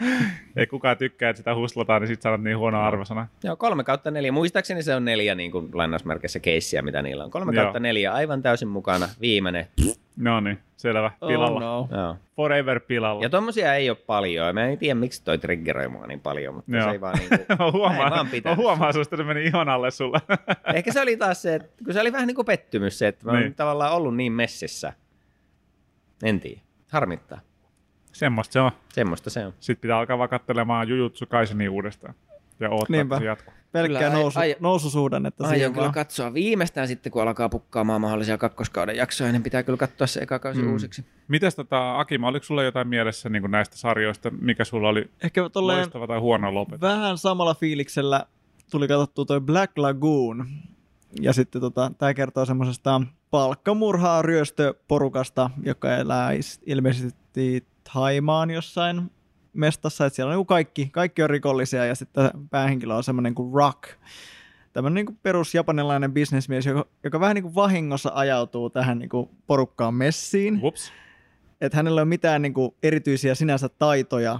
ei 0.57 0.67
kukaan 0.67 0.97
tykkää, 0.97 1.29
että 1.29 1.37
sitä 1.37 1.55
hustlataan, 1.55 2.01
niin 2.01 2.07
sit 2.07 2.21
sanot 2.21 2.41
niin 2.41 2.57
huono 2.57 2.81
arvosana. 2.81 3.27
Joo, 3.43 3.55
kolme 3.55 3.83
kautta 3.83 4.11
neljä. 4.11 4.31
Muistaakseni 4.31 4.83
se 4.83 4.95
on 4.95 5.05
neljä 5.05 5.35
niin 5.35 5.51
kuin 5.51 5.69
lainausmerkeissä 5.73 6.39
keissiä, 6.39 6.81
mitä 6.81 7.01
niillä 7.01 7.23
on. 7.23 7.31
Kolme 7.31 7.53
Joo. 7.53 7.63
kautta 7.63 7.79
neljä, 7.79 8.13
aivan 8.13 8.41
täysin 8.41 8.67
mukana. 8.67 9.09
Viimeinen. 9.21 9.67
No 10.17 10.39
niin, 10.39 10.59
selvä. 10.77 11.11
Pilalla. 11.27 11.75
Oh 11.77 11.89
no. 11.91 11.97
Joo. 12.01 12.15
Forever 12.35 12.79
pilalla. 12.79 13.23
Ja 13.23 13.29
tommosia 13.29 13.75
ei 13.75 13.89
ole 13.89 13.97
paljon. 14.05 14.55
Mä 14.55 14.65
en 14.65 14.77
tiedä, 14.77 14.95
miksi 14.99 15.23
toi 15.23 15.37
triggeroi 15.37 15.87
mua 15.87 16.07
niin 16.07 16.19
paljon, 16.19 16.55
mutta 16.55 16.71
Joo. 16.75 16.83
se 16.85 16.91
ei 16.91 17.01
vaan 17.01 17.17
niinku, 17.17 17.35
mä 17.39 17.45
ei 17.49 17.57
vaan 17.59 17.73
huomaan, 17.73 18.25
mä 18.25 18.31
pitänyt. 18.31 18.57
huomaan 18.57 18.93
susta, 18.93 19.15
että 19.15 19.23
se 19.23 19.27
meni 19.33 19.45
ihon 19.45 19.69
alle 19.69 19.91
sulle. 19.91 20.19
Ehkä 20.75 20.93
se 20.93 21.01
oli 21.01 21.17
taas 21.17 21.41
se, 21.41 21.55
että 21.55 21.83
kun 21.85 21.93
se 21.93 22.01
oli 22.01 22.13
vähän 22.13 22.27
niin 22.27 22.35
kuin 22.35 22.45
pettymys 22.45 22.99
se, 22.99 23.07
että 23.07 23.25
mä 23.25 23.31
oon 23.31 23.39
Niin. 23.41 23.55
tavallaan 23.55 23.93
ollut 23.93 24.15
niin 24.15 24.31
messissä. 24.33 24.93
En 26.23 26.39
tiedä. 26.39 26.61
Harmittaa. 26.91 27.39
Semmosta 28.11 28.53
se 28.53 28.59
on. 28.61 28.71
Semmoista 28.93 29.29
se 29.29 29.45
on. 29.45 29.53
Sitten 29.59 29.81
pitää 29.81 29.97
alkaa 29.99 30.17
vaan 30.17 30.29
katselemaan 30.29 30.87
Jujutsu 30.87 31.25
Kaisenia 31.25 31.71
uudestaan. 31.71 32.13
Ja 32.59 32.69
odottaa, 32.69 32.85
Niinpä. 32.89 33.15
että 33.15 33.23
se 33.23 33.25
jatkuu. 33.27 33.53
Pelkkää 33.71 34.09
nousu, 34.09 34.39
ai- 34.39 34.55
noususuhdannetta 34.59 35.43
Aion 35.43 35.55
siihen 35.55 35.71
kyllä 35.73 35.83
vaan. 35.83 35.93
katsoa 35.93 36.33
viimeistään 36.33 36.87
sitten, 36.87 37.11
kun 37.11 37.21
alkaa 37.21 37.49
pukkaamaan 37.49 38.01
mahdollisia 38.01 38.37
kakkoskauden 38.37 38.95
jaksoja, 38.95 39.31
niin 39.31 39.43
pitää 39.43 39.63
kyllä 39.63 39.77
katsoa 39.77 40.07
se 40.07 40.19
eka 40.19 40.39
kausi 40.39 40.61
Mm. 40.61 40.71
uusiksi. 40.71 41.05
Mites 41.27 41.55
tota, 41.55 41.99
Akima, 41.99 42.27
oliko 42.27 42.43
sulla 42.45 42.63
jotain 42.63 42.87
mielessä 42.87 43.29
niin 43.29 43.51
näistä 43.51 43.77
sarjoista, 43.77 44.29
mikä 44.41 44.63
sulla 44.65 44.89
oli 44.89 45.09
Ehkä 45.23 45.41
loistava 45.55 46.07
tai 46.07 46.19
huono 46.19 46.53
lopetus? 46.53 46.81
vähän 46.81 47.17
samalla 47.17 47.53
fiiliksellä 47.55 48.25
tuli 48.71 48.87
katsottua 48.87 49.25
toi 49.25 49.41
Black 49.41 49.77
Lagoon. 49.77 50.45
Ja 51.21 51.33
sitten 51.33 51.61
tota, 51.61 51.91
tämä 51.97 52.13
kertoo 52.13 52.45
semmoisesta 52.45 53.01
palkkamurhaa 53.31 54.21
ryöstöporukasta, 54.21 55.49
joka 55.63 55.95
elää 55.97 56.31
is- 56.31 56.61
ilmeisesti 56.65 57.65
Thaimaan 57.83 58.51
jossain 58.51 59.11
mestassa, 59.53 60.05
että 60.05 60.15
siellä 60.15 60.29
on 60.29 60.33
niinku 60.33 60.45
kaikki, 60.45 60.89
kaikki 60.91 61.23
on 61.23 61.29
rikollisia 61.29 61.85
ja 61.85 61.95
sitten 61.95 62.31
päähenkilö 62.49 62.95
on 62.95 63.03
semmoinen 63.03 63.35
kuin 63.35 63.53
Rock, 63.53 63.83
tämmöinen 64.73 64.95
niinku 64.95 65.19
perus 65.23 65.55
japanilainen 65.55 66.13
bisnesmies, 66.13 66.65
joka, 66.65 66.85
joka 67.03 67.19
vähän 67.19 67.35
niin 67.35 67.43
kuin 67.43 67.55
vahingossa 67.55 68.11
ajautuu 68.13 68.69
tähän 68.69 68.99
niinku 68.99 69.31
porukkaan 69.47 69.93
messiin 69.93 70.59
Whoops. 70.59 70.91
että 71.61 71.77
hänellä 71.77 72.01
ei 72.01 72.03
ole 72.03 72.09
mitään 72.09 72.41
niin 72.41 72.53
kuin, 72.53 72.75
erityisiä 72.83 73.35
sinänsä 73.35 73.69
taitoja 73.69 74.39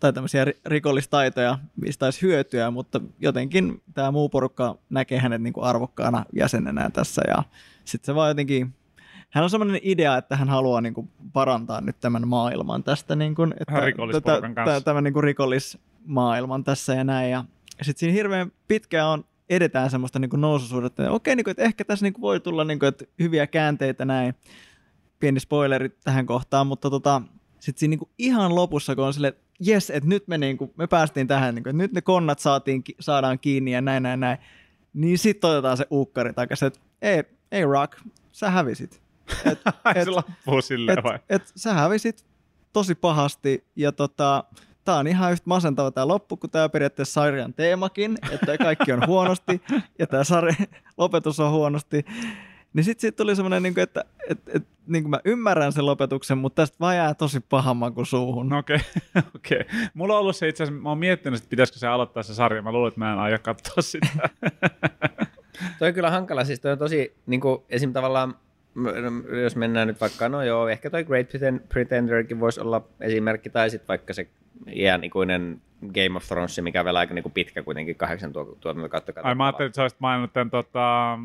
tai 0.00 0.12
tämmöisiä 0.12 0.46
rikollistaitoja, 0.66 1.58
mistä 1.76 2.04
olisi 2.04 2.22
hyötyä, 2.22 2.70
mutta 2.70 3.00
jotenkin 3.18 3.82
tämä 3.94 4.10
muu 4.10 4.28
porukka 4.28 4.78
näkee 4.90 5.18
hänet 5.18 5.42
niin 5.42 5.52
kuin 5.52 5.64
arvokkaana 5.64 6.24
jäsenenä 6.32 6.90
tässä 6.90 7.22
ja 7.28 7.42
sitten 7.84 8.06
se 8.06 8.14
vaan 8.14 8.30
jotenkin 8.30 8.74
hän 9.30 9.44
on 9.44 9.50
sellainen 9.50 9.80
idea, 9.82 10.16
että 10.16 10.36
hän 10.36 10.48
haluaa 10.48 10.80
niin 10.80 10.94
kuin, 10.94 11.10
parantaa 11.32 11.80
nyt 11.80 12.00
tämän 12.00 12.28
maailman 12.28 12.84
tästä, 12.84 13.16
niin 13.16 13.34
kuin, 13.34 13.54
että 13.60 13.80
Rikollisporukan 13.80 14.54
kanssa. 14.54 14.80
tämän 14.80 15.04
niin 15.04 15.14
kuin, 15.14 15.24
rikollismaailman 15.24 16.64
tässä 16.64 16.94
ja 16.94 17.04
näin. 17.04 17.30
Ja 17.30 17.44
sitten 17.82 18.00
siinä 18.00 18.12
hirveän 18.12 18.52
pitkään 18.68 19.08
on 19.08 19.24
edetään 19.50 19.90
semmoista 19.90 20.18
niin 20.18 20.30
noususuhdetta, 20.36 21.02
että 21.02 21.12
okei, 21.12 21.36
niin 21.36 21.44
kuin, 21.44 21.50
että 21.50 21.62
ehkä 21.62 21.84
tässä 21.84 22.04
niin 22.04 22.12
kuin, 22.12 22.22
voi 22.22 22.40
tulla 22.40 22.64
niin 22.64 22.78
kuin, 22.78 22.88
että 22.88 23.04
hyviä 23.18 23.46
käänteitä 23.46 24.04
näin. 24.04 24.34
Pieni 25.20 25.40
spoileri 25.40 25.88
tähän 26.04 26.26
kohtaan, 26.26 26.66
mutta 26.66 26.90
tota, 26.90 27.22
sitten 27.60 27.80
siinä 27.80 27.90
niin 27.90 27.98
kuin, 27.98 28.10
ihan 28.18 28.54
lopussa, 28.54 28.94
kun 28.94 29.04
on 29.04 29.14
silleen, 29.14 29.34
että 29.34 29.44
jes, 29.60 29.90
että 29.90 30.08
nyt 30.08 30.28
me, 30.28 30.38
niin 30.38 30.58
kuin, 30.58 30.70
me 30.76 30.86
päästiin 30.86 31.28
tähän, 31.28 31.54
niin 31.54 31.62
kuin, 31.62 31.70
että 31.70 31.82
nyt 31.82 31.92
ne 31.92 32.00
konnat 32.00 32.38
saatiin, 32.38 32.82
saadaan 33.00 33.38
kiinni 33.38 33.72
ja 33.72 33.80
näin, 33.80 34.02
näin, 34.02 34.20
näin. 34.20 34.38
Niin 34.94 35.18
sitten 35.18 35.50
otetaan 35.50 35.76
se 35.76 35.86
uukkari 35.90 36.32
takaisin, 36.32 36.66
että 36.66 36.80
ei, 37.02 37.24
ei 37.52 37.64
Rock, 37.64 37.98
sä 38.32 38.50
hävisit. 38.50 39.07
Et, 39.44 39.58
et, 39.94 40.04
se 40.04 40.10
loppuu 40.10 40.62
silleen 40.62 40.98
et, 40.98 41.04
vai? 41.04 41.18
Et, 41.28 41.52
sä 41.56 41.74
hävisit 41.74 42.26
tosi 42.72 42.94
pahasti 42.94 43.64
ja 43.76 43.92
tota, 43.92 44.44
tää 44.84 44.96
on 44.96 45.06
ihan 45.06 45.32
yhtä 45.32 45.42
masentava 45.46 45.90
tämä 45.90 46.08
loppu, 46.08 46.36
kun 46.36 46.50
tämä 46.50 46.68
periaatteessa 46.68 47.12
sarjan 47.12 47.54
teemakin, 47.54 48.18
että 48.30 48.58
kaikki 48.58 48.92
on 48.92 49.06
huonosti 49.06 49.62
ja 49.98 50.06
tämä 50.06 50.24
sarjan 50.24 50.56
lopetus 50.96 51.40
on 51.40 51.50
huonosti. 51.50 52.04
Niin 52.72 52.84
sitten 52.84 53.00
siitä 53.00 53.16
tuli 53.16 53.36
semmoinen, 53.36 53.62
niin 53.62 53.80
että 53.80 54.04
et, 54.28 54.38
et, 54.54 54.62
niin 54.86 55.10
mä 55.10 55.20
ymmärrän 55.24 55.72
sen 55.72 55.86
lopetuksen, 55.86 56.38
mutta 56.38 56.62
tästä 56.62 56.76
vaan 56.80 56.96
jää 56.96 57.14
tosi 57.14 57.40
pahan 57.40 57.94
kuin 57.94 58.06
suuhun. 58.06 58.48
No 58.48 58.58
okei, 58.58 58.76
okay. 58.76 59.22
okei. 59.36 59.60
Okay. 59.60 59.88
Mulla 59.94 60.14
on 60.14 60.20
ollut 60.20 60.36
se 60.36 60.48
itse 60.48 60.62
asiassa, 60.62 60.82
mä 60.82 60.88
oon 60.88 60.98
miettinyt, 60.98 61.38
että 61.38 61.50
pitäisikö 61.50 61.78
se 61.78 61.86
aloittaa 61.86 62.22
se 62.22 62.34
sarja. 62.34 62.62
Mä 62.62 62.72
luulen, 62.72 62.88
että 62.88 63.00
mä 63.00 63.12
en 63.12 63.18
aio 63.18 63.38
katsoa 63.42 63.82
sitä. 63.82 64.28
toi 65.78 65.88
on 65.88 65.94
kyllä 65.94 66.10
hankala, 66.10 66.44
siis 66.44 66.60
toi 66.60 66.72
on 66.72 66.78
tosi, 66.78 67.16
niin 67.26 67.40
kuin, 67.40 67.62
esim. 67.68 67.92
tavallaan 67.92 68.34
jos 69.42 69.56
mennään 69.56 69.88
nyt 69.88 70.00
vaikka, 70.00 70.28
no 70.28 70.42
joo, 70.42 70.68
ehkä 70.68 70.90
toi 70.90 71.04
Great 71.04 71.28
Pretenderkin 71.68 72.40
voisi 72.40 72.60
olla 72.60 72.82
esimerkki, 73.00 73.50
tai 73.50 73.70
sitten 73.70 73.88
vaikka 73.88 74.12
se 74.12 74.26
iän 74.72 75.04
ikuinen 75.04 75.60
Game 75.86 76.16
of 76.16 76.26
Thrones, 76.28 76.60
mikä 76.60 76.80
on 76.80 76.84
vielä 76.84 76.98
aika 76.98 77.14
niinku 77.14 77.30
pitkä 77.30 77.62
kuitenkin, 77.62 77.96
kahdeksan 77.96 78.32
tuotantokautta. 78.32 79.12
Ai 79.22 79.34
mä 79.34 79.46
ajattelin, 79.46 79.66
että 79.66 79.76
sä 79.76 79.82
olisit 79.82 80.00
maininnut 80.00 80.32
tämän, 80.32 80.50
tota, 80.50 81.18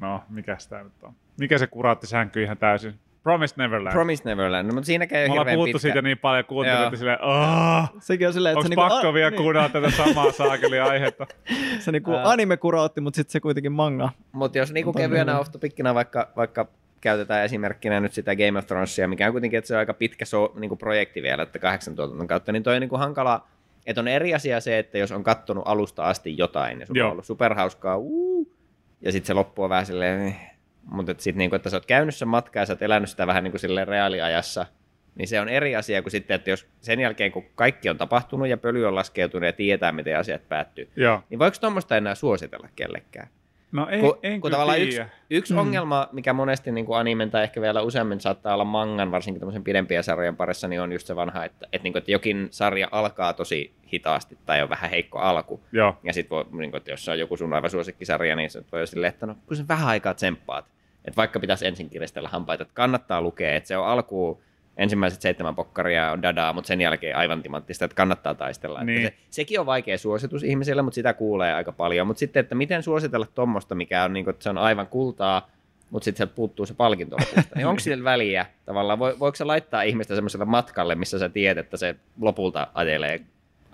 no 0.00 0.22
mikä 0.28 0.56
sitä 0.58 0.82
nyt 0.82 1.02
on? 1.02 1.14
Mikä 1.40 1.58
se 1.58 1.66
kuraatti 1.66 2.06
sänky 2.06 2.42
ihan 2.42 2.56
täysin? 2.56 2.94
Promised 3.26 3.58
Neverland. 3.58 3.92
Promised 3.92 4.24
Neverland, 4.24 4.68
no, 4.68 4.74
mutta 4.74 4.86
siinä 4.86 5.06
ei 5.10 5.28
ole 5.28 5.38
hirveän 5.38 5.54
puhuttu 5.54 5.72
pitkä. 5.72 5.78
siitä 5.78 6.02
niin 6.02 6.18
paljon, 6.18 6.44
kuuntelin, 6.44 6.98
silleen, 6.98 7.18
Sekin 7.98 8.26
on 8.26 8.32
silleen, 8.32 8.52
että 8.52 8.58
Onko 8.58 8.68
se 8.68 8.74
pakko 8.74 8.96
niinku, 8.96 9.14
vielä 9.14 9.30
niin, 9.30 9.42
kuunnella 9.42 9.68
tätä 9.68 9.90
samaa 9.90 10.32
saakeli 10.32 10.80
aihetta? 10.80 11.26
se 11.84 11.92
niinku 11.92 12.10
anime 12.24 12.56
kurautti, 12.56 13.00
mutta 13.00 13.16
sitten 13.16 13.32
se 13.32 13.40
kuitenkin 13.40 13.72
manga. 13.72 14.10
Mutta 14.32 14.58
jos 14.58 14.72
niinku 14.72 14.92
kevyenä 14.92 15.38
off 15.38 15.50
vaikka, 15.94 16.28
vaikka 16.36 16.66
käytetään 17.00 17.44
esimerkkinä 17.44 18.00
nyt 18.00 18.12
sitä 18.12 18.36
Game 18.36 18.58
of 18.58 18.66
Thronesia, 18.66 19.08
mikä 19.08 19.26
on 19.26 19.32
kuitenkin, 19.32 19.58
että 19.58 19.68
se 19.68 19.74
on 19.74 19.78
aika 19.78 19.94
pitkä 19.94 20.24
so, 20.24 20.52
niin 20.56 20.68
kuin 20.68 20.78
projekti 20.78 21.22
vielä, 21.22 21.42
että 21.42 21.58
kahdeksan 21.58 21.96
tuotannon 21.96 22.26
kautta, 22.26 22.52
niin 22.52 22.62
toi 22.62 22.74
on 22.74 22.80
niin 22.80 22.88
kuin 22.88 23.00
hankala, 23.00 23.46
että 23.86 24.00
on 24.00 24.08
eri 24.08 24.34
asia 24.34 24.60
se, 24.60 24.78
että 24.78 24.98
jos 24.98 25.12
on 25.12 25.22
kattonut 25.22 25.64
alusta 25.66 26.04
asti 26.04 26.38
jotain, 26.38 26.80
ja 26.80 26.86
sulla 26.86 26.98
Joo. 26.98 27.08
on 27.08 27.12
ollut 27.12 27.26
superhauskaa, 27.26 27.96
uu, 27.96 28.52
ja 29.00 29.12
sitten 29.12 29.26
se 29.26 29.34
loppu 29.34 29.62
on 29.62 29.70
vähän 29.70 29.86
silleen, 29.86 30.26
eh. 30.26 30.36
mutta 30.84 31.14
sitten 31.18 31.38
niin 31.38 31.50
kuin, 31.50 31.56
että 31.56 31.70
sä 31.70 31.76
oot 31.76 31.86
käynyt 31.86 32.14
sen 32.14 32.28
matkaa 32.28 32.62
ja 32.62 32.66
sä 32.66 32.72
oot 32.72 32.82
elänyt 32.82 33.10
sitä 33.10 33.26
vähän 33.26 33.44
niin 33.44 33.52
kuin 33.52 33.60
silleen 33.60 33.88
reaaliajassa, 33.88 34.66
niin 35.14 35.28
se 35.28 35.40
on 35.40 35.48
eri 35.48 35.76
asia 35.76 36.02
kuin 36.02 36.10
sitten, 36.10 36.34
että 36.34 36.50
jos 36.50 36.66
sen 36.80 37.00
jälkeen, 37.00 37.32
kun 37.32 37.44
kaikki 37.54 37.88
on 37.88 37.98
tapahtunut 37.98 38.48
ja 38.48 38.56
pöly 38.56 38.86
on 38.86 38.94
laskeutunut 38.94 39.46
ja 39.46 39.52
tietää, 39.52 39.92
miten 39.92 40.18
asiat 40.18 40.48
päättyy, 40.48 40.88
Joo. 40.96 41.22
niin 41.30 41.38
voiko 41.38 41.56
tuommoista 41.60 41.96
enää 41.96 42.14
suositella 42.14 42.68
kellekään? 42.76 43.28
No 43.76 43.88
ei, 43.90 44.00
kun, 44.00 44.18
en 44.22 44.40
kun 44.40 44.50
tavallaan 44.50 44.80
yksi, 44.80 44.96
tiedä. 44.96 45.08
yksi 45.30 45.52
mm. 45.52 45.58
ongelma, 45.58 46.08
mikä 46.12 46.32
monesti 46.32 46.72
niin 46.72 46.86
kuin 46.86 46.98
animen 46.98 47.30
tai 47.30 47.42
ehkä 47.42 47.60
vielä 47.60 47.82
useammin 47.82 48.20
saattaa 48.20 48.54
olla 48.54 48.64
mangan, 48.64 49.10
varsinkin 49.10 49.40
tämmöisen 49.40 49.64
pidempien 49.64 50.04
sarjojen 50.04 50.36
parissa, 50.36 50.68
niin 50.68 50.80
on 50.80 50.92
just 50.92 51.06
se 51.06 51.16
vanha, 51.16 51.44
että, 51.44 51.66
että, 51.72 51.84
niin 51.84 51.92
kuin, 51.92 52.00
että 52.00 52.10
jokin 52.10 52.48
sarja 52.50 52.88
alkaa 52.90 53.32
tosi 53.32 53.74
hitaasti 53.92 54.38
tai 54.46 54.62
on 54.62 54.68
vähän 54.68 54.90
heikko 54.90 55.18
alku. 55.18 55.60
Joo. 55.72 55.96
Ja 56.02 56.12
sitten 56.12 56.38
niin 56.38 56.70
kuin, 56.70 56.78
että 56.78 56.90
jos 56.90 57.04
se 57.04 57.10
on 57.10 57.18
joku 57.18 57.36
sun 57.36 57.52
aivan 57.52 57.70
suosikkisarja, 57.70 58.36
niin 58.36 58.50
se 58.50 58.64
voi 58.72 58.86
silleen, 58.86 59.12
että 59.12 59.26
no 59.26 59.36
kun 59.46 59.56
sen 59.56 59.68
vähän 59.68 59.88
aikaa 59.88 60.14
tsemppaat. 60.14 60.64
Että 61.04 61.16
vaikka 61.16 61.40
pitäisi 61.40 61.66
ensin 61.66 61.90
kiristellä 61.90 62.28
hampaita, 62.28 62.62
että 62.62 62.74
kannattaa 62.74 63.22
lukea, 63.22 63.56
että 63.56 63.68
se 63.68 63.76
on 63.76 63.86
alkuun 63.86 64.40
ensimmäiset 64.76 65.20
seitsemän 65.20 65.54
pokkaria 65.54 66.12
on 66.12 66.22
dadaa, 66.22 66.52
mutta 66.52 66.68
sen 66.68 66.80
jälkeen 66.80 67.16
aivan 67.16 67.42
timanttista, 67.42 67.84
että 67.84 67.94
kannattaa 67.94 68.34
taistella. 68.34 68.84
Niin. 68.84 69.06
Että 69.06 69.18
se, 69.20 69.26
sekin 69.30 69.60
on 69.60 69.66
vaikea 69.66 69.98
suositus 69.98 70.42
ihmisille, 70.42 70.82
mutta 70.82 70.94
sitä 70.94 71.14
kuulee 71.14 71.54
aika 71.54 71.72
paljon. 71.72 72.06
Mutta 72.06 72.20
sitten, 72.20 72.40
että 72.40 72.54
miten 72.54 72.82
suositella 72.82 73.26
tuommoista, 73.34 73.74
mikä 73.74 74.04
on, 74.04 74.12
niin 74.12 74.24
kuin, 74.24 74.34
että 74.34 74.42
se 74.42 74.50
on 74.50 74.58
aivan 74.58 74.86
kultaa, 74.86 75.50
mutta 75.90 76.04
sitten 76.04 76.16
sieltä 76.16 76.34
puuttuu 76.34 76.66
se 76.66 76.74
palkinto. 76.74 77.16
Niin 77.54 77.66
onko 77.66 77.80
sillä 77.80 78.04
väliä 78.04 78.46
tavallaan? 78.64 78.98
Vo, 78.98 79.14
voiko 79.18 79.36
se 79.36 79.44
laittaa 79.44 79.82
ihmistä 79.82 80.14
semmoiselle 80.14 80.44
matkalle, 80.44 80.94
missä 80.94 81.18
sä 81.18 81.28
tiedät, 81.28 81.64
että 81.64 81.76
se 81.76 81.94
lopulta 82.20 82.66
ajelee, 82.74 83.20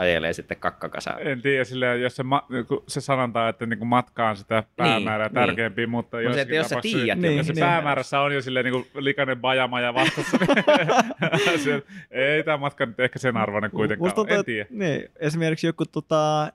ajelee 0.02 0.32
sitten 0.32 0.56
kakkakasaan? 0.56 1.26
En 1.26 1.42
tiedä, 1.42 1.64
silleen, 1.64 2.02
jos 2.02 2.16
se, 2.16 2.22
ma- 2.22 2.46
se 2.88 3.00
sanotaan, 3.00 3.50
että 3.50 3.66
niinku 3.66 3.84
matka 3.84 4.28
on 4.28 4.36
sitä 4.36 4.62
päämäärää 4.76 5.28
Niin, 5.28 5.34
tärkeämpi, 5.34 5.86
mutta 5.86 6.16
Mut 6.26 6.34
se, 6.34 6.46
jos 6.56 6.68
sä 6.68 6.80
tiedät, 6.82 7.18
Niin, 7.18 7.36
jos 7.36 7.46
se 7.46 7.52
niin. 7.52 7.60
päämäärässä 7.64 8.20
on 8.20 8.34
jo 8.34 8.42
silleen 8.42 8.64
niin 8.64 8.72
kuin 8.72 9.04
likainen 9.04 9.40
bajamaja 9.40 9.94
vastassa, 9.94 10.36
niin 10.40 11.58
se, 11.64 11.82
ei 12.10 12.42
tämä 12.44 12.56
matka 12.56 12.86
nyt 12.86 13.00
ehkä 13.00 13.18
sen 13.18 13.36
arvoinen 13.36 13.70
kuitenkaan 13.70 14.06
Musta 14.06 14.14
tuntuu, 14.16 14.34
En 14.34 14.40
että- 14.40 14.46
tiedä. 14.46 14.66
Niin, 14.70 15.08
esimerkiksi 15.20 15.66
joku 15.66 15.84
tota 15.86 16.52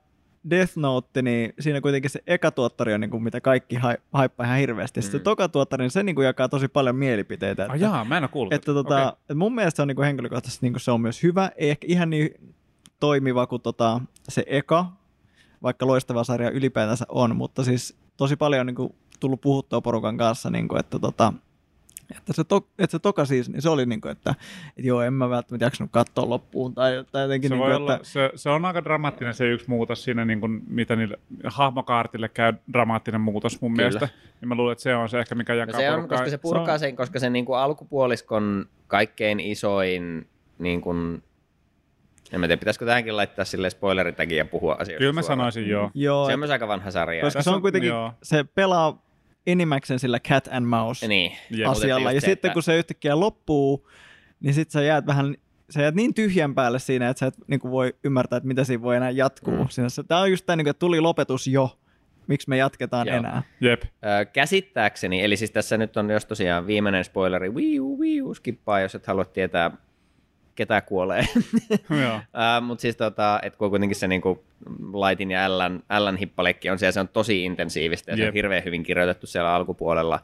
Death 0.50 0.78
Note, 0.78 1.22
niin 1.22 1.54
siinä 1.60 1.82
kuitenkin 1.82 2.10
se 2.12 2.20
eka 2.28 2.52
tuottari 2.52 2.94
on 2.94 3.02
niin 3.02 3.10
kuin, 3.10 3.24
mitä 3.24 3.42
kaikki 3.42 3.76
hai- 3.76 3.98
haippaa 4.14 4.46
ihan 4.46 4.58
hirveästi. 4.60 5.00
Mm. 5.00 5.04
se 5.04 5.20
toka 5.20 5.50
tuottari, 5.50 5.82
niin 5.84 5.92
se 5.92 6.04
niin 6.04 6.16
kuin, 6.16 6.26
jakaa 6.26 6.50
tosi 6.50 6.68
paljon 6.68 6.96
mielipiteitä. 6.96 7.64
Ah, 7.70 7.76
Että, 7.76 7.86
jaa, 7.86 8.06
mä 8.06 8.18
en 8.18 8.24
ole 8.24 8.30
kuullut. 8.30 8.54
että, 8.54 8.74
tota, 8.74 8.96
Okei. 9.08 9.20
että 9.22 9.36
mun 9.36 9.56
mielestä 9.56 9.76
se 9.76 9.82
on 9.82 9.88
niin 9.88 9.96
kuin 9.96 10.06
henkilökohtaisesti 10.06 10.66
niin 10.66 10.74
kuin 10.74 10.82
se 10.82 10.92
on 10.92 11.02
myös 11.02 11.24
hyvä. 11.24 11.52
Ei 11.58 11.70
ehkä 11.70 11.88
ihan 11.90 12.10
niin 12.10 12.30
toimiva 13.00 13.48
kuin 13.48 13.62
tota, 13.62 14.02
se 14.30 14.44
eka, 14.48 14.86
vaikka 15.64 15.88
loistava 15.88 16.24
sarja 16.24 16.50
ylipäätänsä 16.50 17.06
on, 17.10 17.36
mutta 17.36 17.64
siis 17.64 17.98
tosi 18.18 18.36
paljon 18.36 18.60
on 18.60 18.68
niin 18.68 18.76
kuin, 18.76 18.96
tullut 19.20 19.42
puhuttua 19.42 19.82
porukan 19.82 20.18
kanssa, 20.18 20.50
niin 20.50 20.68
kuin, 20.68 20.80
että 20.80 21.00
tota, 21.00 21.34
että 22.18 22.34
se, 22.34 22.44
to, 22.44 22.68
että 22.80 22.92
se 22.92 23.00
toka 23.00 23.26
siis, 23.26 23.50
niin 23.50 23.62
se 23.62 23.70
oli 23.70 23.86
niin 23.86 24.02
kuin, 24.02 24.12
että, 24.12 24.36
että 24.78 24.88
joo, 24.88 25.02
en 25.02 25.14
mä 25.14 25.30
välttämättä 25.30 25.66
jaksanut 25.66 25.92
katsoa 25.92 26.30
loppuun, 26.30 26.74
tai, 26.74 27.06
tai 27.12 27.24
jotenkin 27.24 27.50
se, 27.50 27.56
niin 27.56 27.64
kuin, 27.64 27.76
olla, 27.76 27.96
että, 27.96 28.08
se, 28.08 28.32
se, 28.36 28.50
on 28.50 28.66
aika 28.66 28.84
dramaattinen 28.84 29.34
se 29.34 29.50
yksi 29.50 29.70
muutos 29.70 30.04
siinä, 30.04 30.26
niin 30.26 30.40
kuin, 30.40 30.64
mitä 30.68 30.96
niille 30.96 31.20
hahmokaartille 31.44 32.30
käy 32.30 32.54
dramaattinen 32.74 33.22
muutos 33.22 33.62
mun 33.62 33.72
Kyllä. 33.72 33.90
mielestä. 33.90 34.10
Niin 34.42 34.50
mä 34.50 34.56
luulen, 34.56 34.72
että 34.72 34.82
se 34.82 34.96
on 34.96 35.10
se 35.10 35.20
ehkä, 35.20 35.36
mikä 35.36 35.54
No 35.54 35.60
jakaa 35.60 35.80
se 35.80 35.92
on, 35.92 36.08
koska 36.08 36.30
se 36.30 36.38
purkaa 36.38 36.78
sen, 36.78 36.96
koska 36.96 37.20
se 37.20 37.30
niin 37.30 37.46
kuin 37.46 37.60
alkupuoliskon 37.60 38.66
kaikkein 38.88 39.40
isoin, 39.40 40.28
niin 40.60 40.82
kuin, 40.82 41.24
en 42.34 42.40
mä 42.40 42.48
tiedä, 42.48 42.60
pitäisikö 42.60 42.86
tähänkin 42.86 43.18
laittaa 43.18 43.46
sille 43.46 43.70
spoileritakin 43.70 44.38
ja 44.38 44.46
puhua 44.46 44.74
asioista 44.80 44.98
Kyllä 45.00 45.13
mä 45.13 45.22
suoraan. 45.22 45.38
sanoisin 45.52 45.70
joo. 45.70 45.92
joo, 45.94 46.28
Se 46.28 46.34
on 46.34 46.40
myös 46.40 46.52
aika 46.52 46.68
vanha 46.68 46.92
sarja. 46.92 47.24
koska 47.24 47.42
se 47.42 47.50
on 47.50 47.62
kuitenkin, 47.62 47.88
joo. 47.88 48.13
se 48.24 48.44
pelaa 48.44 49.04
enimmäkseen 49.48 50.00
sillä 50.00 50.20
cat 50.20 50.48
and 50.52 50.66
mouse 50.66 51.08
Niin. 51.08 51.32
Asialla, 51.68 52.12
ja 52.12 52.22
se, 52.22 52.26
sitten 52.26 52.50
että- 52.50 52.54
kun 52.54 52.63
se 52.63 52.78
yhtäkkiä 52.78 53.20
loppuu, 53.20 53.90
niin 54.40 54.54
sitten 54.54 54.72
sä 54.72 54.82
jäät 54.84 55.06
vähän 55.06 55.36
sä 55.70 55.82
jäät 55.82 55.96
niin 55.96 56.13
tyhjän 56.13 56.56
päälle 56.56 56.80
siinä, 56.80 57.10
että 57.10 57.20
sä 57.20 57.26
et 57.26 57.36
niin 57.48 57.60
kuin 57.60 57.72
voi 57.72 57.94
ymmärtää, 58.04 58.38
että 58.38 58.48
mitä 58.48 58.63
siinä 58.63 58.84
voi 58.84 58.96
enää 58.96 59.10
jatkuu. 59.10 59.54
Mm. 59.54 59.68
Tämä 60.08 60.22
on 60.22 60.32
just 60.32 60.46
tämä, 60.46 60.56
niin 60.56 60.68
että 60.68 60.80
tuli 60.80 61.00
lopetus 61.02 61.48
jo, 61.48 61.80
miksi 62.28 62.50
me 62.50 62.58
jatketaan 62.58 63.08
Joo. 63.08 63.18
enää. 63.18 63.44
Jep. 63.62 63.84
Ö, 63.84 64.26
käsittääkseni, 64.26 65.24
eli 65.24 65.38
siis 65.38 65.52
tässä 65.52 65.78
nyt 65.78 65.98
on 65.98 66.10
jos 66.10 66.26
tosiaan 66.26 66.68
viimeinen 66.68 67.04
spoileri, 67.04 67.50
Wii 67.50 67.80
U, 67.80 68.00
Wii 68.00 68.22
U, 68.22 68.34
skippaa, 68.34 68.80
jos 68.80 68.96
et 68.96 69.08
halua 69.08 69.26
tietää, 69.26 69.72
ketä 70.58 70.82
kuolee. 70.82 71.24
uh, 71.32 72.62
Mutta 72.67 72.82
siis 72.82 72.96
tota, 72.96 73.39
että 73.43 73.60
kun 73.60 73.70
kuitenkin 73.70 73.96
se 73.96 74.08
niinku 74.08 74.43
Lightin 75.08 75.32
ja 75.32 75.60
Ln, 75.60 75.80
Ln 76.00 76.17
hippalekki 76.17 76.70
on 76.70 76.80
siellä, 76.80 76.91
se 76.91 77.00
on 77.00 77.08
tosi 77.08 77.43
intensiivistä 77.46 78.12
ja 78.12 78.17
se 78.17 78.24
on 78.24 78.28
Jep. 78.28 78.36
hirveän 78.36 78.65
hyvin 78.65 78.84
kirjoitettu 78.84 79.28
siellä 79.28 79.54
alkupuolella. 79.54 80.20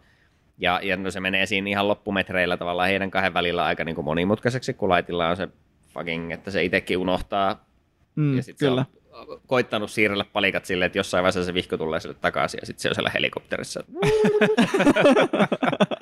Ja, 0.57 0.79
ja 0.83 0.97
no 0.97 1.11
se 1.11 1.19
menee 1.19 1.45
siinä 1.45 1.69
ihan 1.69 1.87
loppumetreillä 1.87 2.57
tavallaan 2.57 2.89
heidän 2.89 3.11
kahden 3.11 3.33
välillä 3.33 3.65
aika 3.65 3.83
niinku 3.83 4.03
monimutkaiseksi, 4.03 4.73
kun 4.73 4.89
Lightilla 4.89 5.29
on 5.29 5.37
se 5.37 5.47
fucking, 5.93 6.31
että 6.31 6.51
se 6.51 6.63
itsekin 6.63 6.97
unohtaa 6.97 7.65
Mm, 8.15 8.37
ja 8.37 8.43
sitten 8.43 8.69
kyllä. 8.69 8.85
se 9.11 9.15
on 9.15 9.41
koittanut 9.47 9.91
siirrellä 9.91 10.25
palikat 10.33 10.65
silleen, 10.65 10.85
että 10.85 10.99
jossain 10.99 11.21
vaiheessa 11.21 11.43
se 11.45 11.53
vihko 11.53 11.77
tulee 11.77 11.99
sille 11.99 12.15
takaisin 12.21 12.57
ja 12.61 12.65
sitten 12.65 12.81
se 12.81 12.89
on 12.89 12.95
siellä 12.95 13.09
helikopterissa. 13.13 13.83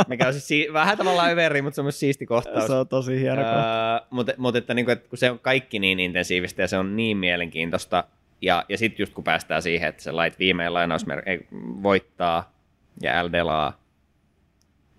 Mikä 0.08 0.28
on 0.28 0.34
siis 0.34 0.48
si- 0.48 0.68
vähän 0.74 0.98
tavallaan 0.98 1.32
överi, 1.32 1.62
mutta 1.62 1.76
se 1.76 1.82
on 1.82 1.86
myös 1.86 2.00
siisti 2.00 2.26
kohtaus. 2.26 2.68
Se 2.68 2.74
on 2.74 2.88
tosi 2.88 3.20
hieno 3.20 3.42
kohta. 3.44 3.94
Öö, 3.96 4.00
mutta, 4.10 4.34
mutta 4.38 4.58
että, 4.58 4.74
niin 4.74 4.86
kuin, 4.86 4.94
että 4.94 5.10
kun 5.10 5.18
se 5.18 5.32
on 5.32 5.40
kaikki 5.40 5.80
niin 5.80 6.00
intensiivistä 6.00 6.62
ja 6.62 6.68
se 6.68 6.78
on 6.78 6.96
niin 6.96 7.18
mielenkiintoista, 7.18 8.04
ja, 8.42 8.66
ja 8.70 8.78
sitten 8.78 9.04
just 9.04 9.14
kun 9.14 9.24
päästään 9.24 9.62
siihen, 9.62 9.90
että 9.90 10.04
se 10.04 10.12
lait 10.12 10.40
viimein 10.40 10.72
lainausmer- 10.72 11.24
ei, 11.26 11.48
voittaa 11.84 12.54
ja 13.02 13.26
L 13.26 13.30
delaa, 13.32 13.82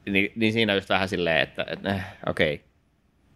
niin, 0.07 0.33
niin 0.37 0.53
siinä 0.53 0.73
on 0.73 0.77
just 0.77 0.89
vähän 0.89 1.09
silleen, 1.09 1.41
että, 1.41 1.67
että 1.69 1.95
eh, 1.95 2.03
okei. 2.27 2.65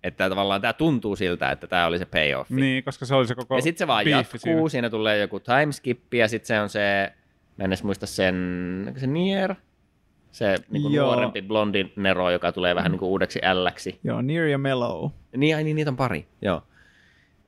Että 0.03 0.29
tavallaan 0.29 0.61
tämä 0.61 0.73
tuntuu 0.73 1.17
siltä, 1.17 1.51
että 1.51 1.67
tämä 1.67 1.87
oli 1.87 1.99
se 1.99 2.05
payoff. 2.05 2.51
Niin, 2.51 2.85
koska 2.85 3.07
se 3.07 3.15
oli 3.15 3.27
se 3.27 3.35
koko 3.35 3.57
ja 3.57 3.63
sitten 3.63 3.79
se 3.79 3.87
vaan 3.87 4.09
jatkuu, 4.09 4.39
siinä. 4.39 4.69
siinä. 4.69 4.91
tulee 4.91 5.19
joku 5.19 5.41
timeskippi 5.41 6.19
ja 6.19 6.29
sitten 6.29 6.47
se 6.47 6.61
on 6.61 6.69
se, 6.69 7.13
mä 7.57 7.65
en 7.65 7.71
edes 7.71 7.85
muista 7.85 8.07
sen, 8.07 8.95
se 8.97 9.07
Nier? 9.07 9.55
Se 10.37 10.57
niin 10.71 10.93
Joo. 10.93 11.07
nuorempi 11.07 11.43
blondi 11.43 11.93
Nero, 11.97 12.31
joka 12.31 12.53
tulee 12.53 12.75
vähän 12.75 12.93
niin 12.93 12.99
kuin 12.99 13.09
uudeksi 13.09 13.41
älläksi. 13.43 14.01
Joo, 14.05 14.23
Near 14.23 14.45
ja 14.47 14.59
Mellow. 14.59 15.11
Niin, 15.37 15.57
ai 15.57 15.65
niin, 15.65 15.77
niitä 15.77 15.91
on 15.91 15.97
pari, 15.97 16.27
joo. 16.43 16.63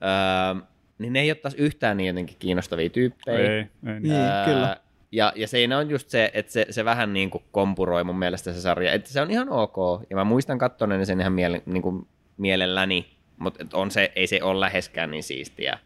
Öö, 0.02 0.62
niin 0.98 1.12
ne 1.12 1.20
ei 1.20 1.30
ole 1.30 1.34
taas 1.34 1.54
yhtään 1.54 1.96
niin 1.96 2.06
jotenkin 2.06 2.36
kiinnostavia 2.38 2.90
tyyppejä. 2.90 3.52
Ei, 3.52 3.58
ei, 3.58 4.00
Niin, 4.00 4.12
kyllä. 4.44 4.76
Ja, 5.12 5.32
ja 5.36 5.48
siinä 5.48 5.78
on 5.78 5.90
just 5.90 6.08
se, 6.08 6.30
että 6.34 6.52
se, 6.52 6.66
se 6.70 6.84
vähän 6.84 7.12
niin 7.12 7.30
kuin 7.30 7.44
kompuroi 7.50 8.04
mun 8.04 8.18
mielestä 8.18 8.52
se 8.52 8.60
sarja. 8.60 8.92
Että 8.92 9.10
se 9.10 9.20
on 9.20 9.30
ihan 9.30 9.48
ok, 9.48 9.76
ja 10.10 10.16
mä 10.16 10.24
muistan 10.24 10.58
katsoneeni 10.58 11.06
sen 11.06 11.20
ihan 11.20 11.32
miele, 11.32 11.62
niin 11.66 11.82
kuin 11.82 12.06
mielelläni, 12.36 13.06
mutta 13.38 13.64
on 13.72 13.90
se, 13.90 14.12
ei 14.16 14.26
se 14.26 14.42
ole 14.42 14.60
läheskään 14.60 15.10
niin 15.10 15.22
siistiä 15.22 15.78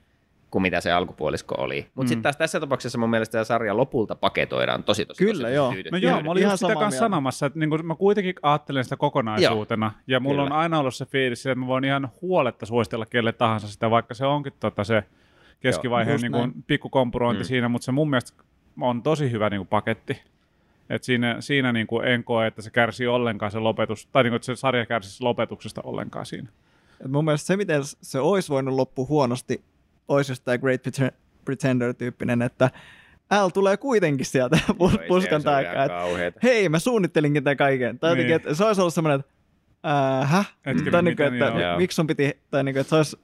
kuin 0.53 0.63
mitä 0.63 0.81
se 0.81 0.93
alkupuolisko 0.93 1.55
oli. 1.59 1.87
Mutta 1.95 2.03
mm. 2.03 2.09
sitten 2.09 2.23
taas 2.23 2.37
tässä 2.37 2.61
tapauksessa 2.61 2.99
mun 2.99 3.11
mielestä 3.11 3.45
se 3.45 3.49
sarja 3.49 3.77
lopulta 3.77 4.15
paketoidaan 4.15 4.85
tosi 4.85 5.07
tosi 5.07 5.25
Kyllä, 5.25 5.43
tosi 5.43 5.55
joo. 5.55 5.75
No 5.93 5.99
joo, 5.99 6.23
mä 6.23 6.31
olin 6.31 6.43
Ihan 6.43 6.59
sitä 6.59 6.75
kanssa 6.75 6.99
sanomassa, 6.99 7.47
että 7.47 7.59
niin 7.59 7.87
mä 7.87 7.95
kuitenkin 7.95 8.35
ajattelen 8.43 8.85
sitä 8.85 8.97
kokonaisuutena. 8.97 9.87
Joo, 9.87 10.03
ja 10.07 10.21
mulla 10.21 10.43
kyllä. 10.43 10.55
on 10.55 10.61
aina 10.61 10.79
ollut 10.79 10.95
se 10.95 11.07
fiilis, 11.07 11.47
että 11.47 11.55
mä 11.55 11.67
voin 11.67 11.85
ihan 11.85 12.09
huoletta 12.23 12.67
suositella 12.67 13.07
kelle 13.07 13.33
tahansa 13.33 13.69
sitä, 13.69 13.91
vaikka 13.91 14.15
se 14.15 14.27
onkin 14.27 14.53
tota 14.61 14.85
se 14.85 15.05
keskivaiheen 15.61 16.15
just 16.15 16.25
niin 16.29 16.65
pikkukompurointi 16.67 17.43
Mm. 17.43 17.47
siinä, 17.47 17.69
mutta 17.69 17.85
se 17.85 17.93
mun 17.93 18.11
mielestä 18.11 18.43
on 18.81 19.03
tosi 19.03 19.31
hyvä 19.31 19.51
niin 19.51 19.59
kuin 19.61 19.69
paketti. 19.69 20.23
Et 20.91 21.05
siinä 21.05 21.37
siinä 21.41 21.73
niin 21.73 21.87
kuin 21.87 22.07
en 22.07 22.25
koe, 22.25 22.47
että 22.47 22.63
se 22.63 22.71
kärsii 22.71 23.07
ollenkaan 23.07 23.53
se 23.53 23.59
lopetus, 23.59 24.07
tai 24.07 24.23
niin 24.23 24.31
kuin, 24.31 24.37
että 24.37 24.47
se 24.47 24.57
sarja 24.57 24.87
kärsisi 24.87 25.23
lopetuksesta 25.23 25.81
ollenkaan 25.85 26.27
siinä. 26.27 26.49
Et 27.05 27.11
mun 27.11 27.25
mielestä 27.25 27.47
se, 27.47 27.57
miten 27.57 27.83
se 27.85 28.21
olisi 28.21 28.49
voinut 28.49 28.75
loppua 28.75 29.07
huonosti, 29.07 29.63
olisi 30.15 30.33
just 30.33 30.45
tämä 30.45 30.59
Great 30.59 30.81
Prete- 30.87 31.13
Pretender-tyyppinen, 31.45 32.43
että 32.43 32.71
L 33.45 33.49
tulee 33.49 33.77
kuitenkin 33.77 34.27
sieltä 34.27 34.59
pus- 34.79 34.93
se- 34.93 35.05
puskan 35.09 35.43
takaa, 35.43 36.05
hei, 36.43 36.69
mä 36.69 36.79
suunnittelinkin 36.79 37.45
tämän 37.45 37.57
kaiken. 37.57 37.99
Tai 37.99 38.11
jotenkin, 38.11 38.27
Niin. 38.29 38.37
että 38.37 38.55
se 38.55 38.65
olisi 38.65 38.81
ollut 38.81 38.95
semmoinen, 38.95 39.21
että 39.21 39.33
häh? 40.27 40.55
Tai 40.91 41.03
niin 41.03 41.17
kuin, 41.17 41.33
että 41.33 41.45
joo? 41.61 41.77
miksi 41.79 41.97
sun 41.97 42.07
piti, 42.07 42.39
tai 42.51 42.65
niin 42.65 42.75
kuin, 42.75 42.81
että 42.81 42.89
se 42.91 42.97
olisi 42.97 43.17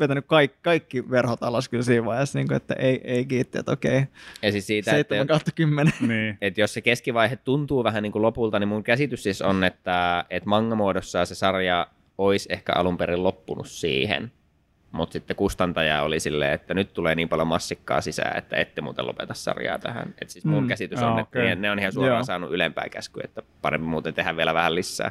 vetänyt 0.00 0.24
kaikki, 0.26 0.58
kaikki 0.62 1.10
verhot 1.10 1.42
alas 1.42 1.68
kyllä 1.68 1.82
siinä 1.84 2.04
vaiheessa, 2.04 2.38
niin 2.38 2.48
kuin, 2.48 2.56
että 2.56 2.74
ei, 2.74 3.00
ei 3.04 3.24
kiitti, 3.24 3.58
että 3.58 3.72
okei, 3.72 4.02
Ja 4.42 4.52
siis 4.52 4.66
siitä, 4.66 4.90
että 4.96 5.14
7 5.14 5.26
kautta 5.26 5.50
10. 5.52 5.92
Niin. 6.00 6.38
että 6.40 6.60
jos 6.60 6.74
se 6.74 6.80
keskivaihe 6.80 7.36
tuntuu 7.36 7.84
vähän 7.84 8.02
niin 8.02 8.12
kuin 8.12 8.22
lopulta, 8.22 8.58
niin 8.58 8.68
mun 8.68 8.82
käsitys 8.84 9.22
siis 9.22 9.42
on, 9.42 9.64
että, 9.64 10.24
että 10.30 10.48
manga-muodossa 10.48 11.24
se 11.24 11.34
sarja 11.34 11.86
olisi 12.18 12.48
ehkä 12.52 12.72
alun 12.76 12.96
perin 12.98 13.22
loppunut 13.22 13.66
siihen. 13.68 14.32
Mutta 14.92 15.12
sitten 15.12 15.36
kustantaja 15.36 16.02
oli 16.02 16.20
silleen, 16.20 16.52
että 16.52 16.74
nyt 16.74 16.92
tulee 16.92 17.14
niin 17.14 17.28
paljon 17.28 17.46
massikkaa 17.48 18.00
sisään, 18.00 18.38
että 18.38 18.56
ette 18.56 18.80
muuten 18.80 19.06
lopeta 19.06 19.34
sarjaa 19.34 19.78
tähän. 19.78 20.14
Et 20.22 20.30
siis 20.30 20.44
mun 20.44 20.62
Mm. 20.64 20.68
käsitys 20.68 21.02
on, 21.02 21.18
että 21.18 21.38
okei. 21.38 21.44
ne, 21.48 21.54
ne 21.54 21.70
on 21.70 21.78
ihan 21.78 21.92
suoraan 21.92 22.16
Joo. 22.18 22.24
saanut 22.24 22.50
ylempää 22.52 22.88
käskyä, 22.88 23.22
että 23.24 23.42
parempi 23.62 23.86
muuten 23.86 24.14
tehdä 24.14 24.36
vielä 24.36 24.54
vähän 24.54 24.74
lisää. 24.74 25.10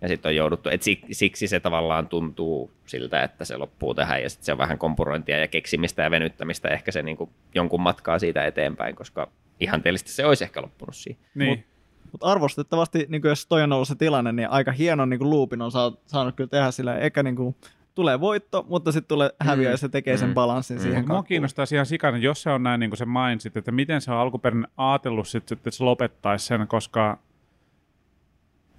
Ja 0.00 0.08
sitten 0.08 0.30
on 0.30 0.36
jouduttu, 0.36 0.68
että 0.68 0.86
siksi 1.12 1.46
se 1.48 1.60
tavallaan 1.60 2.08
tuntuu 2.08 2.70
siltä, 2.86 3.22
että 3.22 3.44
se 3.44 3.56
loppuu 3.56 3.94
tähän 3.94 4.22
ja 4.22 4.30
sitten 4.30 4.44
se 4.46 4.52
on 4.52 4.58
vähän 4.58 4.78
kompurointia 4.78 5.38
ja 5.38 5.48
keksimistä 5.48 6.02
ja 6.02 6.10
venyttämistä 6.10 6.68
ehkä 6.68 6.92
se 6.92 7.02
niinku 7.02 7.30
jonkun 7.54 7.80
matkaa 7.80 8.18
siitä 8.18 8.44
eteenpäin, 8.46 8.94
koska 8.96 9.28
ihanteellisesti 9.60 10.12
se 10.12 10.26
olisi 10.26 10.44
ehkä 10.44 10.62
loppunut 10.62 10.96
siihen. 10.96 11.22
niin. 11.34 11.64
Mutta 12.12 12.26
arvostettavasti, 12.26 13.06
niin 13.08 13.22
jos 13.24 13.46
toi 13.46 13.62
on 13.62 13.72
ollut 13.72 13.88
se 13.88 13.94
tilanne, 13.94 14.32
niin 14.32 14.48
aika 14.50 14.72
hienon 14.72 15.10
niin 15.10 15.30
loopin 15.30 15.62
on 15.62 15.70
saa, 15.70 15.92
saanut 16.06 16.34
kyllä 16.36 16.48
tehdä 16.50 16.70
sillä, 16.70 16.98
eikä 16.98 17.22
niin 17.22 17.36
kuin, 17.36 17.56
tulee 17.98 18.20
voitto, 18.20 18.66
mutta 18.68 18.92
sitten 18.92 19.08
tulee 19.08 19.30
häviö 19.40 19.68
Mm. 19.68 19.70
ja 19.70 19.76
se 19.76 19.88
tekee 19.88 20.16
sen 20.16 20.28
Mm. 20.28 20.34
balanssin 20.34 20.76
Mm. 20.76 20.82
siihen 20.82 21.08
Mua 21.08 21.22
kiinnostaa 21.22 21.64
ihan 21.74 21.86
sikana, 21.86 22.18
jos 22.18 22.42
se 22.42 22.50
on 22.50 22.62
näin 22.62 22.80
niin 22.80 22.90
kuin 22.90 22.98
se 22.98 23.04
mindset, 23.04 23.56
että 23.56 23.72
miten 23.72 24.00
se 24.00 24.10
on 24.12 24.18
alkuperin 24.18 24.66
ajatellut, 24.76 25.28
sit, 25.28 25.52
että 25.52 25.70
se 25.70 25.84
lopettaisi 25.84 26.46
sen, 26.46 26.68
koska 26.68 27.18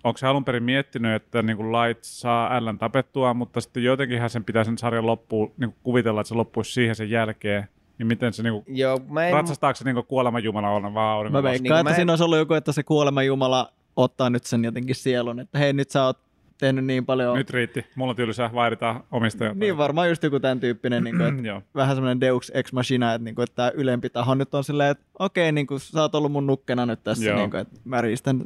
onko 0.03 0.17
se 0.17 0.27
alun 0.27 0.45
perin 0.45 0.63
miettinyt, 0.63 1.13
että 1.15 1.41
niin 1.41 1.58
kuin 1.58 1.71
Light 1.71 2.03
saa 2.03 2.55
Älän 2.55 2.77
tapettua, 2.77 3.34
mutta 3.34 3.62
sitten 3.62 3.84
jotenkinhän 3.84 4.29
sen 4.29 4.43
pitää 4.43 4.63
sen 4.63 4.77
sarjan 4.77 5.05
loppuun 5.05 5.51
niin 5.58 5.69
kuin 5.71 5.79
kuvitella, 5.84 6.21
että 6.21 6.27
se 6.29 6.36
loppuisi 6.36 6.71
siihen 6.73 6.95
sen 6.95 7.10
jälkeen. 7.10 7.67
Niin 7.97 8.08
miten 8.08 8.34
se, 8.34 8.43
niin 8.43 8.53
kuin, 8.53 8.77
Joo, 8.77 8.99
mä 9.10 9.27
en... 9.27 9.34
ratsastaako 9.34 9.75
se 9.75 9.84
niin 9.86 9.95
kuin 9.95 10.05
kuoleman 10.05 10.43
jumala 10.43 10.69
on 10.69 10.93
vaan 10.93 11.13
auringon 11.17 11.43
Mä 11.43 11.49
veikkaan, 11.49 11.63
Niin 11.63 11.73
että 11.73 11.84
mä 11.84 11.89
en- 11.89 11.95
siinä 11.95 12.12
olisi 12.12 12.23
ollut 12.23 12.38
joku, 12.38 12.53
että 12.53 12.71
se 12.71 12.84
kuolema 12.84 13.23
Jumala 13.23 13.69
ottaa 13.95 14.29
nyt 14.29 14.43
sen 14.43 14.63
jotenkin 14.63 14.95
sielun, 14.95 15.39
että 15.39 15.60
hei 15.60 15.73
nyt 15.73 15.89
sä 15.89 16.03
oot 16.05 16.17
tehnyt 16.60 16.86
niin 16.86 17.06
paljon. 17.06 17.38
Nyt 17.38 17.50
riitti. 17.50 17.86
Mulla 17.95 18.13
tylsää, 18.13 18.54
vaihdetaan 18.54 19.04
omistaja. 19.12 19.54
niin 19.54 19.78
varmaan 19.78 20.10
just 20.10 20.24
joku 20.24 20.39
tämän 20.39 20.60
tyyppinen, 20.60 21.04
niin 21.04 21.17
kuin, 21.17 21.28
että 21.30 21.48
Joo. 21.48 21.62
vähän 21.76 21.95
semmoinen 21.95 22.22
Deux 22.22 22.52
Ex 22.56 22.72
Machina, 22.74 23.13
että, 23.13 23.24
niin 23.26 23.36
kuin, 23.36 23.43
että 23.43 23.56
tämä 23.56 23.72
ylempi 23.76 24.10
taho 24.10 24.36
nyt 24.36 24.54
on 24.56 24.63
silleen, 24.63 24.91
että 24.91 25.04
okei, 25.19 25.52
niin 25.52 25.67
kuin, 25.67 25.80
sä 25.80 26.02
oot 26.02 26.15
ollut 26.15 26.32
mun 26.32 26.48
nukkena 26.48 26.86
nyt 26.86 27.04
tässä, 27.04 27.36
niin 27.36 27.50
kuin, 27.52 27.62
että 27.62 27.76
mä 27.86 28.02
riistän 28.02 28.43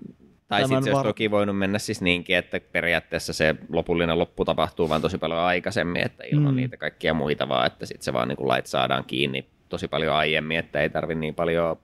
Tai 0.48 0.60
sitten 0.62 0.84
se 0.84 0.90
olisi 0.90 0.98
var- 0.98 1.06
toki 1.06 1.32
voinut 1.32 1.58
mennä 1.58 1.80
siis 1.80 2.02
niinkin, 2.02 2.36
että 2.38 2.60
periaatteessa 2.72 3.34
se 3.34 3.56
lopullinen 3.70 4.20
loppu 4.20 4.46
tapahtuu 4.46 4.90
vaan 4.90 5.02
tosi 5.02 5.18
paljon 5.18 5.40
aikaisemmin, 5.40 6.02
että 6.06 6.24
ilman 6.32 6.44
Mm. 6.46 6.52
mm. 6.52 6.56
niitä 6.56 6.78
kaikkia 6.78 7.14
muita 7.14 7.50
vaan, 7.50 7.68
että 7.68 7.86
sitten 7.86 8.04
se 8.06 8.14
vaan 8.14 8.28
niin 8.28 8.38
kuin 8.38 8.48
lait 8.48 8.66
saadaan 8.68 9.04
kiinni 9.06 9.46
tosi 9.70 9.88
paljon 9.88 10.16
aiemmin, 10.16 10.58
että 10.60 10.82
ei 10.82 10.90
tarvi 10.90 11.16
niin 11.16 11.36
paljon 11.36 11.76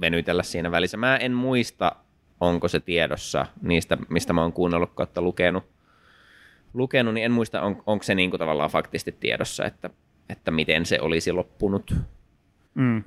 venytellä 0.00 0.42
siinä 0.42 0.70
välissä. 0.70 0.96
Mä 0.96 1.16
en 1.16 1.32
muista, 1.32 1.92
onko 2.40 2.68
se 2.68 2.80
tiedossa 2.80 3.46
niistä, 3.62 3.98
mistä 4.08 4.32
mä 4.32 4.42
oon 4.42 4.52
kuunnellut 4.52 4.94
kautta 4.94 5.22
lukenut, 5.22 5.64
lukenut 6.74 7.14
niin 7.14 7.24
en 7.24 7.32
muista, 7.32 7.62
on, 7.62 7.82
onko 7.86 8.02
se 8.02 8.14
niin 8.14 8.30
kuin 8.30 8.38
tavallaan 8.38 8.70
faktisesti 8.70 9.12
tiedossa, 9.12 9.64
että, 9.64 9.90
että 10.28 10.50
miten 10.50 10.86
se 10.86 10.98
olisi 11.00 11.32
loppunut. 11.32 11.94
Mm. 12.74 13.04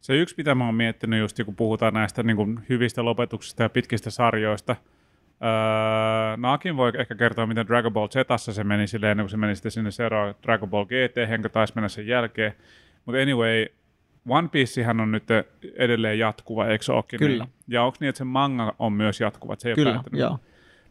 Se 0.00 0.16
yksi, 0.16 0.34
mitä 0.38 0.54
mä 0.54 0.64
oon 0.64 0.74
miettinyt 0.74 1.20
just 1.20 1.40
kun 1.44 1.56
puhutaan 1.56 1.94
näistä 1.94 2.22
niin 2.22 2.36
kuin 2.36 2.60
hyvistä 2.68 3.04
lopetuksista 3.04 3.62
ja 3.62 3.68
pitkistä 3.68 4.10
sarjoista, 4.10 4.76
öö, 5.42 6.36
Naakin 6.36 6.76
voi 6.76 6.92
ehkä 6.98 7.14
kertoa, 7.14 7.46
miten 7.46 7.66
Dragon 7.66 7.92
Ball 7.92 8.08
Zassa 8.08 8.52
se 8.52 8.64
meni 8.64 8.86
silleen, 8.86 9.10
ennen 9.10 9.24
kuin 9.24 9.30
se 9.30 9.36
meni 9.36 9.56
sitten 9.56 9.72
sinne 9.72 9.90
seuraavaan 9.90 10.34
Dragon 10.42 10.70
Ball 10.70 10.84
GT, 10.84 11.28
henkä 11.28 11.48
taisi 11.48 11.72
mennä 11.74 11.88
sen 11.88 12.06
jälkeen. 12.06 12.54
Mutta 13.04 13.22
anyway, 13.22 13.66
One 14.28 14.48
Piecehän 14.48 15.00
on 15.00 15.12
nyt 15.12 15.24
edelleen 15.76 16.18
jatkuva, 16.18 16.66
eikö 16.66 16.84
se 16.84 16.92
olekin? 16.92 17.18
Kyllä. 17.18 17.44
Niin? 17.44 17.54
Ja 17.68 17.82
onko 17.82 17.96
niin, 18.00 18.08
että 18.08 18.18
se 18.18 18.24
manga 18.24 18.74
on 18.78 18.92
myös 18.92 19.20
jatkuva, 19.20 19.52
että 19.52 19.62
se 19.62 19.68
ei 19.68 19.70
ole 19.70 19.76
Kyllä, 19.76 19.92
päättynyt? 19.92 20.20
joo. 20.20 20.38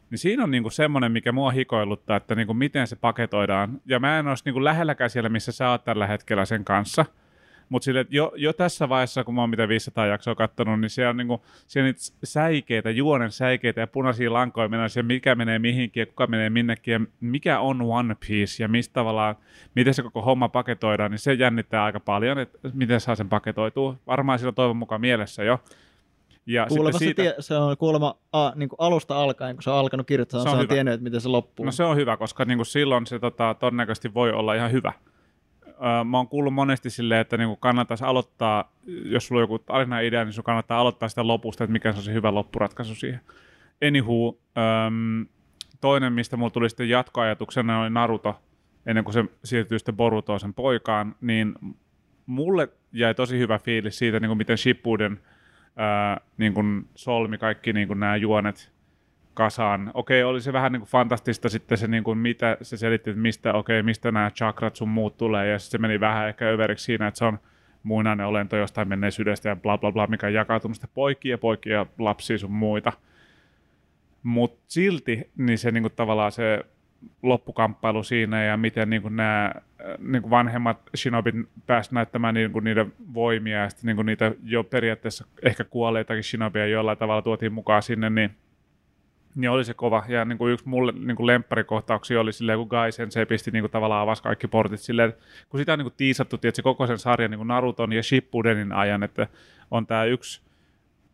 Niin 0.09 0.19
siinä 0.19 0.43
on 0.43 0.51
niinku 0.51 0.69
semmoinen, 0.69 1.11
mikä 1.11 1.31
mua 1.31 1.51
hikoiluttaa, 1.51 2.17
että 2.17 2.35
niinku 2.35 2.53
miten 2.53 2.87
se 2.87 2.95
paketoidaan. 2.95 3.81
Ja 3.85 3.99
mä 3.99 4.19
en 4.19 4.27
olisi 4.27 4.43
niinku 4.45 4.63
lähelläkään 4.63 5.09
siellä, 5.09 5.29
missä 5.29 5.51
sä 5.51 5.69
oot 5.69 5.83
tällä 5.83 6.07
hetkellä 6.07 6.45
sen 6.45 6.65
kanssa. 6.65 7.05
Mutta 7.71 7.89
jo, 8.09 8.31
jo 8.35 8.53
tässä 8.53 8.89
vaiheessa, 8.89 9.23
kun 9.23 9.35
mä 9.35 9.41
oon 9.41 9.49
mitä 9.49 9.67
500 9.67 10.05
jaksoa 10.05 10.35
katsonut, 10.35 10.81
niin 10.81 10.89
siellä 10.89 11.09
on 11.09 11.17
niinku, 11.17 11.41
siellä 11.67 11.85
niitä 11.87 11.99
säikeitä, 12.23 12.89
juonen 12.89 13.31
säikeitä 13.31 13.79
ja 13.79 13.87
punaisia 13.87 14.33
lankoja 14.33 14.67
menee 14.67 14.89
siellä, 14.89 15.07
mikä 15.07 15.35
menee 15.35 15.59
mihinkin 15.59 16.01
ja 16.01 16.05
kuka 16.05 16.27
menee 16.27 16.49
minnekin 16.49 16.91
ja 16.91 16.99
mikä 17.21 17.59
on 17.59 17.81
One 17.81 18.15
Piece 18.27 18.63
ja 18.63 18.67
mistä 18.67 18.93
tavallaan, 18.93 19.35
miten 19.75 19.93
se 19.93 20.03
koko 20.03 20.21
homma 20.21 20.49
paketoidaan, 20.49 21.11
niin 21.11 21.19
se 21.19 21.33
jännittää 21.33 21.83
aika 21.83 21.99
paljon, 21.99 22.39
että 22.39 22.59
miten 22.73 23.01
saa 23.01 23.15
sen 23.15 23.29
paketoitua. 23.29 23.95
Varmaan 24.07 24.39
sillä 24.39 24.49
on 24.49 24.55
toivon 24.55 24.77
mukaan 24.77 25.01
mielessä 25.01 25.43
jo. 25.43 25.59
Ja 26.45 26.65
Kuulemma 26.69 26.99
sitten 26.99 27.25
se, 27.25 27.31
tie, 27.31 27.41
se 27.41 27.55
on 27.57 27.77
kuulemma 27.77 28.15
a, 28.31 28.51
niin 28.55 28.69
kuin 28.69 28.79
alusta 28.79 29.23
alkaen, 29.23 29.55
kun 29.55 29.63
se 29.63 29.69
on 29.69 29.75
alkanut 29.75 30.07
kirjoittaa, 30.07 30.43
Se 30.43 30.49
on 30.49 30.53
on, 30.53 30.57
se 30.57 30.57
on 30.57 30.63
hyvä. 30.63 30.73
tiennyt, 30.73 30.93
että 30.93 31.03
miten 31.03 31.21
se 31.21 31.29
loppuu. 31.29 31.65
No 31.65 31.71
se 31.71 31.83
on 31.83 31.95
hyvä, 31.97 32.17
koska 32.17 32.45
niinku 32.45 32.65
silloin 32.65 33.05
se 33.05 33.19
tota, 33.19 33.55
todennäköisesti 33.59 34.13
voi 34.13 34.31
olla 34.31 34.53
ihan 34.53 34.71
hyvä. 34.71 34.93
Mä 36.05 36.17
oon 36.17 36.27
kuullut 36.27 36.53
monesti 36.53 36.89
silleen, 36.89 37.21
että 37.21 37.37
niinku 37.37 37.55
kannattaisi 37.55 38.03
aloittaa, 38.03 38.71
jos 38.85 39.27
sulla 39.27 39.39
on 39.39 39.43
joku 39.43 39.59
tarina-idea, 39.59 40.25
niin 40.25 40.33
sun 40.33 40.43
kannattaa 40.43 40.79
aloittaa 40.79 41.09
sitä 41.09 41.27
lopusta, 41.27 41.63
että 41.63 41.71
mikä 41.71 41.91
se 41.91 41.97
on 41.97 42.03
se 42.03 42.13
hyvä 42.13 42.33
loppuratkaisu 42.33 42.95
siihen. 42.95 43.21
Anywho, 43.87 44.39
öm, 44.87 45.25
toinen, 45.81 46.13
mistä 46.13 46.37
mulla 46.37 46.51
tuli 46.51 46.69
sitten 46.69 46.89
jatkoajatuksena, 46.89 47.81
oli 47.81 47.89
Naruto, 47.89 48.41
ennen 48.85 49.03
kuin 49.03 49.13
se 49.13 49.25
siirtyy 49.43 49.79
sitten 49.79 49.95
Borutoon 49.95 50.39
sen 50.39 50.53
poikaan, 50.53 51.15
niin 51.21 51.55
mulle 52.25 52.69
jäi 52.91 53.15
tosi 53.15 53.39
hyvä 53.39 53.59
fiilis 53.59 53.97
siitä, 53.97 54.19
niin 54.19 54.29
kuin 54.29 54.37
miten 54.37 54.57
Shippuden 54.57 55.19
ää, 55.75 56.21
niin 56.37 56.53
kuin 56.53 56.89
solmi 56.95 57.37
kaikki 57.37 57.73
niin 57.73 57.87
kuin 57.87 57.99
nämä 57.99 58.15
juonet 58.15 58.71
kasaan. 59.33 59.91
Okei, 59.93 60.23
oli 60.23 60.41
se 60.41 60.53
vähän 60.53 60.71
niin 60.71 60.79
kuin 60.79 60.89
fantastista 60.89 61.49
sitten 61.49 61.77
se, 61.77 61.87
niin 61.87 62.03
kuin 62.03 62.17
mitä 62.17 62.57
se 62.61 62.77
selitti, 62.77 63.09
että 63.09 63.21
mistä, 63.21 63.53
okei, 63.53 63.83
mistä 63.83 64.11
nämä 64.11 64.31
chakrat 64.31 64.75
sun 64.75 64.89
muut 64.89 65.17
tulee, 65.17 65.47
ja 65.47 65.59
se 65.59 65.77
meni 65.77 65.99
vähän 65.99 66.27
ehkä 66.27 66.45
överiksi 66.45 66.85
siinä, 66.85 67.07
että 67.07 67.17
se 67.17 67.25
on 67.25 67.39
muinainen 67.83 68.25
olento 68.25 68.57
jostain 68.57 68.87
menneisyydestä 68.87 69.49
ja 69.49 69.55
bla 69.55 69.77
bla 69.77 69.91
bla, 69.91 70.07
mikä 70.07 70.27
on 70.27 70.33
jakautunut 70.33 70.77
poikia, 70.93 71.37
poikia, 71.37 71.85
lapsia 71.99 72.37
sun 72.37 72.51
muita. 72.51 72.93
Mutta 74.23 74.63
silti 74.67 75.31
niin 75.37 75.57
se 75.57 75.71
niin 75.71 75.83
kuin 75.83 75.93
tavallaan 75.95 76.31
se 76.31 76.65
loppukamppailu 77.23 78.03
siinä 78.03 78.43
ja 78.43 78.57
miten 78.57 78.89
niin 78.89 79.01
kuin 79.01 79.15
nämä 79.15 79.51
niin 79.99 80.21
kuin 80.21 80.29
vanhemmat 80.29 80.81
Shinobit 80.95 81.35
pääsivät 81.65 81.93
näyttämään 81.93 82.33
niin 82.33 82.51
kuin 82.51 82.63
niiden 82.63 82.93
voimia 83.13 83.57
ja 83.57 83.69
sitten 83.69 83.87
niin 83.87 83.95
kuin 83.95 84.05
niitä 84.05 84.31
jo 84.43 84.63
periaatteessa 84.63 85.25
ehkä 85.43 85.63
kuolleitakin 85.63 86.23
Shinobia 86.23 86.67
jollain 86.67 86.97
tavalla 86.97 87.21
tuotiin 87.21 87.53
mukaan 87.53 87.83
sinne, 87.83 88.09
niin 88.09 88.31
Niin 89.35 89.49
oli 89.49 89.65
se 89.65 89.73
kova. 89.73 90.03
Ja 90.07 90.25
niin 90.25 90.37
kuin 90.37 90.53
yksi 90.53 90.69
mulle 90.69 90.91
niin 90.91 91.15
kuin 91.15 91.27
lempparikohtauksia 91.27 92.21
oli 92.21 92.33
silleen, 92.33 92.59
kun 92.59 92.67
Gaisen 92.67 93.11
se 93.11 93.25
pisti 93.25 93.51
niin 93.51 93.63
kuin 93.63 93.71
tavallaan 93.71 94.01
avasi 94.01 94.23
kaikki 94.23 94.47
portit 94.47 94.79
silleen, 94.79 95.09
että 95.09 95.23
kun 95.49 95.59
sitä 95.59 95.73
on 95.73 95.79
niin 95.79 95.85
kuin 95.85 95.93
tiisattu, 95.97 96.37
tietysti 96.37 96.61
koko 96.61 96.87
sen 96.87 96.99
sarjan 96.99 97.31
niin 97.31 97.39
kuin 97.39 97.47
Naruton 97.47 97.93
ja 97.93 98.03
Shippudenin 98.03 98.71
ajan, 98.71 99.03
että 99.03 99.27
on 99.71 99.87
tämä 99.87 100.05
yksi 100.05 100.41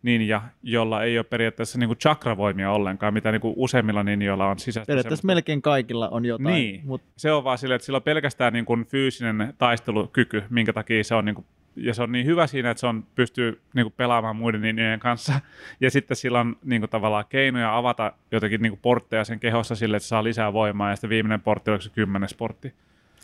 ninja, 0.01 0.41
jolla 0.63 1.03
ei 1.03 1.17
ole 1.17 1.23
periaatteessa 1.23 1.79
niin 1.79 1.87
kuin 1.87 1.97
chakravoimia 1.97 2.71
ollenkaan, 2.71 3.13
mitä 3.13 3.31
niin 3.31 3.41
kuin 3.41 3.53
useimmilla 3.57 4.03
ninjoilla 4.03 4.47
on 4.47 4.59
sisäistä. 4.59 4.91
Periaatteessa 4.91 5.21
semmoista- 5.21 5.35
melkein 5.35 5.61
kaikilla 5.61 6.09
on 6.09 6.25
jotain. 6.25 6.53
Niin. 6.53 6.81
Mut 6.85 7.01
Se 7.15 7.31
on 7.31 7.43
vaan 7.43 7.57
silleen, 7.57 7.75
että 7.75 7.85
sillä 7.85 7.97
on 7.97 8.03
pelkästään 8.03 8.53
niin 8.53 8.65
kuin 8.65 8.85
fyysinen 8.85 9.53
taistelukyky, 9.57 10.43
minkä 10.49 10.73
takia 10.73 11.03
se 11.03 11.15
on 11.15 11.25
niin 11.25 11.35
kuin, 11.35 11.45
ja 11.77 11.93
se 11.93 12.03
on 12.03 12.11
niin 12.11 12.25
hyvä 12.25 12.47
siinä, 12.47 12.69
että 12.69 12.81
se 12.81 12.87
on, 12.87 13.03
pystyy 13.15 13.61
niin 13.73 13.85
kuin 13.85 13.93
pelaamaan 13.97 14.35
muiden 14.35 14.61
ninjojen 14.61 14.99
kanssa. 14.99 15.33
Ja 15.79 15.91
sitten 15.91 16.17
sillä 16.17 16.39
on 16.39 16.55
niin 16.63 16.81
kuin, 16.81 16.89
tavallaan 16.89 17.25
keinoja 17.29 17.77
avata 17.77 18.13
jotenkin 18.31 18.61
niin 18.61 18.71
kuin 18.71 18.79
portteja 18.81 19.23
sen 19.23 19.39
kehossa 19.39 19.75
sille, 19.75 19.97
että 19.97 20.07
saa 20.07 20.23
lisää 20.23 20.53
voimaa. 20.53 20.89
Ja 20.89 20.95
sitten 20.95 21.09
viimeinen 21.09 21.41
portti, 21.41 21.71
oliko 21.71 21.81
se 21.81 21.89
kymmenes 21.89 22.33
portti? 22.33 22.73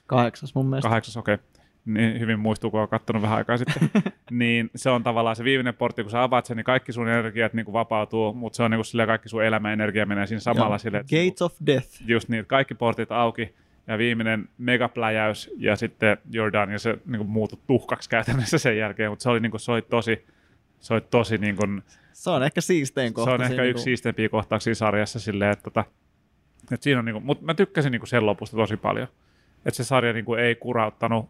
kahdeksas 0.08 0.56
mun 0.56 0.66
mielestä. 0.66 0.90
Kahdeksas, 0.90 1.18
okei. 1.18 1.34
Okay. 1.34 1.46
Niin 1.86 2.20
hyvin 2.20 2.40
muistuu, 2.40 2.72
kun 2.72 2.80
olen 2.80 2.90
katsonut 2.90 3.22
vähän 3.22 3.38
aikaa 3.38 3.58
sitten. 3.58 3.90
niin 4.32 4.70
se 4.76 4.90
on 4.90 5.04
tavallaan 5.04 5.36
se 5.36 5.44
viimeinen 5.44 5.74
portti, 5.74 6.04
kun 6.04 6.12
sä 6.12 6.24
avaat 6.24 6.46
sen, 6.46 6.58
niin 6.58 6.66
kaikki 6.66 6.94
sun 6.94 7.10
energiat 7.10 7.54
niin 7.54 7.66
kuin 7.66 7.74
vapautuu, 7.74 8.34
mutta 8.34 8.58
se 8.58 8.64
on 8.64 8.72
niin 8.72 8.78
kuin 8.78 8.86
silleen, 8.86 9.08
kaikki 9.08 9.30
sun 9.30 9.44
elämäenergia 9.44 10.06
menee 10.06 10.28
siinä 10.28 10.40
samalla 10.40 10.74
Joo. 10.74 10.80
silleen, 10.80 11.02
että 11.02 11.16
Gates 11.16 11.42
of 11.42 11.54
Death. 11.66 11.88
just 12.06 12.30
niin, 12.30 12.46
kaikki 12.46 12.76
portit 12.76 13.12
auki 13.12 13.56
ja 13.88 13.98
viimeinen 13.98 14.50
megapläjäys 14.58 15.52
ja 15.58 15.76
sitten 15.76 16.18
Jordan 16.32 16.72
ja 16.72 16.80
se 16.80 16.98
niin 17.06 17.18
kuin, 17.18 17.30
muutui 17.30 17.60
tuhkaksi 17.68 18.10
käytännössä 18.10 18.58
sen 18.58 18.78
jälkeen, 18.78 19.12
mutta 19.12 19.24
se 19.24 19.30
oli, 19.30 19.40
niin 19.40 19.52
kuin, 19.52 19.62
se 19.62 19.72
oli 19.72 19.82
tosi, 19.82 20.26
se 20.80 20.94
oli 20.94 21.02
tosi 21.02 21.38
niin 21.38 21.56
kuin, 21.56 21.84
Se 22.14 22.30
on 22.30 22.44
ehkä 22.44 22.62
siistein 22.62 23.14
kohta. 23.14 23.32
se 23.32 23.34
on 23.36 23.42
ehkä 23.42 23.50
siinä 23.50 23.64
yksi 23.64 23.68
niinku- 23.68 23.84
siisteimpiä 23.84 24.30
kohtauksia 24.30 24.76
sarjassa 24.76 25.20
silleen, 25.20 25.52
että, 25.52 25.64
tota, 25.64 25.86
että 26.72 26.84
siinä 26.84 27.00
on 27.00 27.06
niin 27.06 27.14
kuin, 27.14 27.26
mutta 27.26 27.46
mä 27.46 27.54
tykkäsin 27.54 27.92
niin 27.92 28.00
kuin 28.00 28.10
sen 28.10 28.26
lopusta 28.26 28.58
tosi 28.58 28.78
paljon, 28.78 29.08
että 29.66 29.78
se 29.78 29.84
sarja 29.84 30.14
niin 30.14 30.26
kuin, 30.26 30.40
ei 30.40 30.56
kurauttanut 30.56 31.30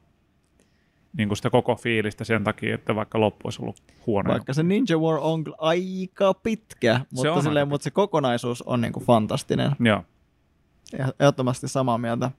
niin 1.17 1.29
kuin 1.29 1.37
sitä 1.37 1.49
koko 1.49 1.75
fiilistä 1.75 2.23
sen 2.23 2.43
takia, 2.43 2.75
että 2.75 2.95
vaikka 2.95 3.19
loppu 3.19 3.47
olisi 3.47 3.61
ollut 3.61 3.83
huono. 4.07 4.31
Vaikka 4.31 4.53
se 4.53 4.63
Ninja 4.63 4.97
War 4.97 5.19
on 5.21 5.43
aika 5.57 6.33
pitkä, 6.33 6.99
mutta, 7.11 7.33
on 7.33 7.43
silleen, 7.43 7.61
aika 7.63 7.69
mutta 7.69 7.83
se 7.83 7.91
kokonaisuus 7.91 8.61
on 8.61 8.81
niinku 8.81 8.99
fantastinen. 8.99 9.71
Joo, 9.79 10.03
Ehdottomasti 11.19 11.67
samaa 11.67 11.97
mieltä. 11.97 12.31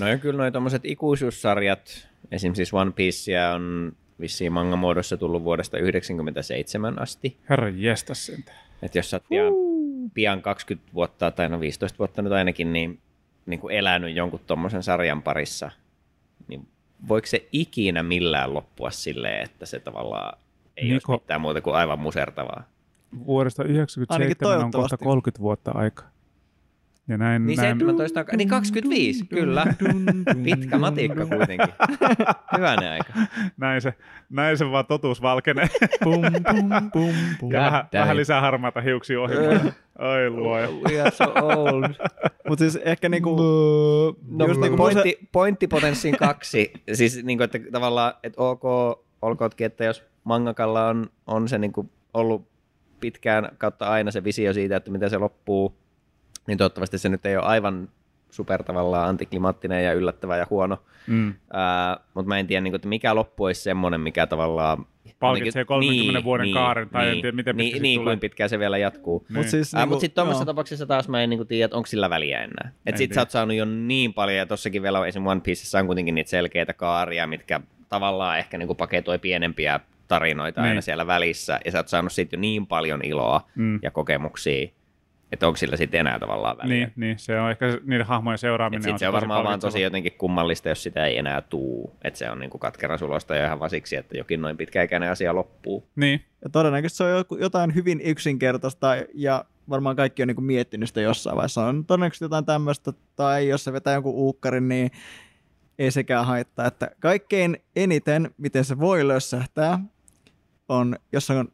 No 0.00 0.08
ja 0.08 0.18
kyllä 0.18 0.38
noi 0.38 0.52
tommoset 0.52 0.84
ikuisuussarjat, 0.84 2.08
esim. 2.30 2.54
siis 2.54 2.74
One 2.74 2.90
Piecea 2.90 3.52
on 3.52 3.92
vissiin 4.20 4.52
manga-muodossa 4.52 5.16
tullut 5.16 5.44
vuodesta 5.44 5.76
1997 5.76 7.02
asti. 7.02 7.36
herra 7.50 7.68
jestas 7.68 8.26
sen. 8.26 8.44
Että 8.82 8.98
jos 8.98 9.10
sä 9.10 9.16
oot 9.16 9.24
pian, 9.28 9.52
pian 10.14 10.42
20 10.42 10.94
vuotta, 10.94 11.30
tai 11.30 11.48
no 11.48 11.60
15 11.60 11.98
vuotta 11.98 12.22
nyt 12.22 12.32
ainakin, 12.32 12.72
niin, 12.72 13.00
niin 13.46 13.60
kuin 13.60 13.74
elänyt 13.74 14.16
jonkun 14.16 14.40
tommosen 14.46 14.82
sarjan 14.82 15.22
parissa, 15.22 15.70
niin 16.48 16.68
voiko 17.08 17.26
se 17.26 17.48
ikinä 17.52 18.02
millään 18.02 18.54
loppua 18.54 18.90
silleen, 18.90 19.44
että 19.44 19.66
se 19.66 19.80
tavallaan 19.80 20.38
ei 20.76 20.84
Niko- 20.84 20.92
olisi 20.92 21.22
mitään 21.22 21.40
muuta 21.40 21.60
kuin 21.60 21.76
aivan 21.76 21.98
musertavaa? 21.98 22.62
Vuodesta 23.26 23.62
1997 23.62 24.56
on 24.56 24.62
kohta 24.62 24.78
toivottavasti. 24.78 25.04
30 25.04 25.40
vuotta 25.42 25.70
aikaa. 25.74 26.10
Ja 27.08 27.18
näin, 27.18 27.46
Niin 27.46 27.56
näin 27.56 27.78
17, 27.78 28.24
niin 28.36 28.48
25, 28.48 29.26
kyllä. 29.26 29.66
Pitkä 30.44 30.78
matikka 30.78 31.26
kuitenkin. 31.26 31.74
Hyvänen 32.56 32.92
aika. 32.92 33.12
näin, 33.56 33.80
se, 33.80 33.94
näin 34.30 34.58
se 34.58 34.70
vaan 34.70 34.86
totuus 34.86 35.22
valkenee. 35.22 35.68
Pum, 36.04 36.22
pum, 36.22 36.90
pum, 36.92 37.14
pum. 37.40 37.52
ja 37.52 37.60
vähän, 37.60 37.88
vähän 37.92 38.16
lisää 38.16 38.40
harmaata 38.40 38.80
hiuksia 38.80 39.20
ohi. 39.20 39.34
Ai 39.98 40.30
luoja. 40.30 40.68
We 40.68 41.00
are 41.00 41.10
so 41.10 41.24
old. 41.24 41.84
Mutta 42.48 42.62
siis 42.64 42.76
ehkä 42.76 43.08
niinku... 43.08 43.36
No, 44.28 44.46
just 44.46 44.60
niinku 44.60 44.76
pointti, 44.76 45.18
pointtipotenssin 45.32 46.16
kaksi, 46.16 46.72
siis 46.92 47.24
niinku, 47.24 47.44
että 47.44 47.58
tavallaan, 47.72 48.12
että 48.22 48.42
ok, 48.42 48.64
olkootkin, 49.22 49.66
että 49.66 49.84
jos 49.84 50.04
mangakalla 50.24 50.86
on, 50.86 51.10
on 51.26 51.48
se 51.48 51.58
niinku 51.58 51.90
ollut 52.14 52.48
pitkään 53.00 53.48
kautta 53.58 53.86
aina 53.86 54.10
se 54.10 54.24
visio 54.24 54.52
siitä, 54.52 54.76
että 54.76 54.90
miten 54.90 55.10
se 55.10 55.18
loppuu, 55.18 55.76
niin 56.46 56.58
toivottavasti 56.58 56.98
se 56.98 57.08
nyt 57.08 57.26
ei 57.26 57.36
ole 57.36 57.44
aivan 57.44 57.88
super 58.30 58.62
tavallaan 58.62 59.08
antiklimaattinen 59.08 59.84
ja 59.84 59.92
yllättävä 59.92 60.36
ja 60.36 60.46
huono. 60.50 60.82
Mm. 61.06 61.34
Ää, 61.52 62.00
mutta 62.14 62.28
mä 62.28 62.38
en 62.38 62.46
tiedä, 62.46 62.60
niinku, 62.60 62.76
että 62.76 62.88
mikä 62.88 63.14
loppu 63.14 63.44
olisi 63.44 63.60
semmoinen, 63.62 64.00
mikä 64.00 64.26
tavallaan... 64.26 64.86
Palkitsee 65.18 65.64
30 65.64 66.24
vuoden 66.24 66.52
kaaren, 66.52 66.88
tai 66.88 67.08
en 67.08 67.14
tiedä, 67.20 67.32
miten 67.36 67.56
pitkä 67.56 67.72
niin, 67.72 67.82
niin 67.82 68.04
kuin 68.04 68.20
pitkään 68.20 68.50
se 68.50 68.58
vielä 68.58 68.78
jatkuu. 68.78 69.26
Niin. 69.28 69.36
Mut 69.38 69.48
siis 69.48 69.74
Ää, 69.74 69.80
niinku, 69.80 69.94
mutta 69.94 70.00
sitten 70.00 70.14
tuommoisessa 70.14 70.44
tapauksessa 70.46 70.86
taas 70.86 71.08
mä 71.08 71.22
en 71.22 71.30
niinku 71.30 71.44
tiedä, 71.44 71.64
että 71.64 71.76
onko 71.76 71.86
sillä 71.86 72.10
väliä 72.10 72.38
enää. 72.42 72.72
Et 72.86 72.94
En 72.94 72.98
sit 72.98 73.12
sä 73.12 73.20
oot 73.20 73.30
saanut 73.30 73.56
jo 73.56 73.64
niin 73.64 74.14
paljon, 74.14 74.38
ja 74.38 74.46
tossakin 74.46 74.82
vielä 74.82 74.98
on 75.00 75.08
esim. 75.08 75.26
One 75.26 75.40
Piecessä 75.40 75.78
on 75.78 75.86
kuitenkin 75.86 76.14
niitä 76.14 76.30
selkeitä 76.30 76.72
kaaria, 76.72 77.26
mitkä 77.26 77.60
tavallaan 77.88 78.38
ehkä 78.38 78.58
niinku 78.58 78.74
paketoi 78.74 79.18
pienempiä 79.18 79.80
tarinoita 80.08 80.60
Niin. 80.60 80.68
aina 80.68 80.80
siellä 80.80 81.06
välissä, 81.06 81.60
ja 81.64 81.72
sä 81.72 81.78
oot 81.78 81.88
saanut 81.88 82.12
siitä 82.12 82.36
jo 82.36 82.40
niin 82.40 82.66
paljon 82.66 83.00
iloa 83.04 83.48
Mm. 83.54 83.78
ja 83.82 83.90
kokemuksia, 83.90 84.68
että 85.32 85.46
onko 85.46 85.56
sillä 85.56 85.76
sitten 85.76 86.00
enää 86.00 86.18
tavallaan 86.18 86.58
väliä. 86.58 86.76
Niin, 86.76 86.92
niin, 86.96 87.18
se 87.18 87.40
on 87.40 87.50
ehkä 87.50 87.66
niiden 87.84 88.06
hahmojen 88.06 88.38
seuraaminen. 88.38 88.82
sit 88.82 88.98
se 88.98 89.08
on 89.08 89.12
varmaan 89.14 89.44
vaan 89.44 89.60
tosi 89.60 89.80
jotenkin 89.80 90.12
kummallista, 90.18 90.68
jos 90.68 90.82
sitä 90.82 91.06
ei 91.06 91.18
enää 91.18 91.40
tuu. 91.40 91.96
Että 92.04 92.18
se 92.18 92.30
on 92.30 92.38
niinku 92.38 92.58
katkera 92.58 92.98
sulosta 92.98 93.36
ja 93.36 93.46
ihan 93.46 93.60
vasiksi, 93.60 93.96
että 93.96 94.18
jokin 94.18 94.40
noin 94.40 94.56
pitkäikäinen 94.56 95.10
asia 95.10 95.34
loppuu. 95.34 95.88
Niin, 95.96 96.24
Ja 96.44 96.50
todennäköisesti 96.50 96.98
se 96.98 97.04
on 97.04 97.40
jotain 97.40 97.74
hyvin 97.74 98.00
yksinkertaista 98.00 98.96
ja 99.14 99.44
varmaan 99.70 99.96
kaikki 99.96 100.22
on 100.22 100.28
niinku 100.28 100.42
miettinyt 100.42 100.88
sitä 100.88 101.00
jossain 101.00 101.36
vaiheessa. 101.36 101.66
On 101.66 101.84
todennäköisesti 101.84 102.24
jotain 102.24 102.44
tämmöistä, 102.44 102.92
tai 103.16 103.48
jos 103.48 103.64
se 103.64 103.72
vetää 103.72 103.94
jonkun 103.94 104.14
uukkarin, 104.14 104.68
niin 104.68 104.90
ei 105.78 105.90
sekään 105.90 106.26
haittaa. 106.26 106.66
Että 106.66 106.90
kaikkein 107.00 107.56
eniten, 107.76 108.30
miten 108.38 108.64
se 108.64 108.78
voi 108.78 109.08
lössähtää, 109.08 109.78
on, 110.68 110.96
jos 111.12 111.30
on, 111.30 111.48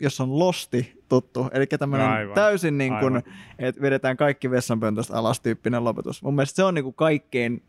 jos 0.00 0.20
on 0.20 0.38
losti 0.38 1.02
tuttu, 1.08 1.48
eli 1.52 1.66
tämmöinen 1.66 2.08
Aivan, 2.08 2.34
täysin 2.34 2.78
niin 2.78 2.92
kuin, 3.00 3.22
että 3.58 3.80
vedetään 3.82 4.16
kaikki 4.16 4.50
vessanpöntöstä 4.50 5.16
alas 5.16 5.40
tyyppinen 5.40 5.84
lopetus. 5.84 6.22
Mun 6.22 6.34
mielestä 6.34 6.56
se 6.56 6.64
on 6.64 6.74
niin 6.74 6.84
kuin 6.84 6.94
kaikkein 6.94 7.62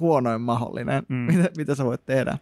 huonoin 0.00 0.40
mahdollinen, 0.40 1.02
Mm. 1.08 1.16
mitä, 1.36 1.48
mitä 1.56 1.74
sä 1.74 1.84
voit 1.84 2.06
tehdä. 2.06 2.38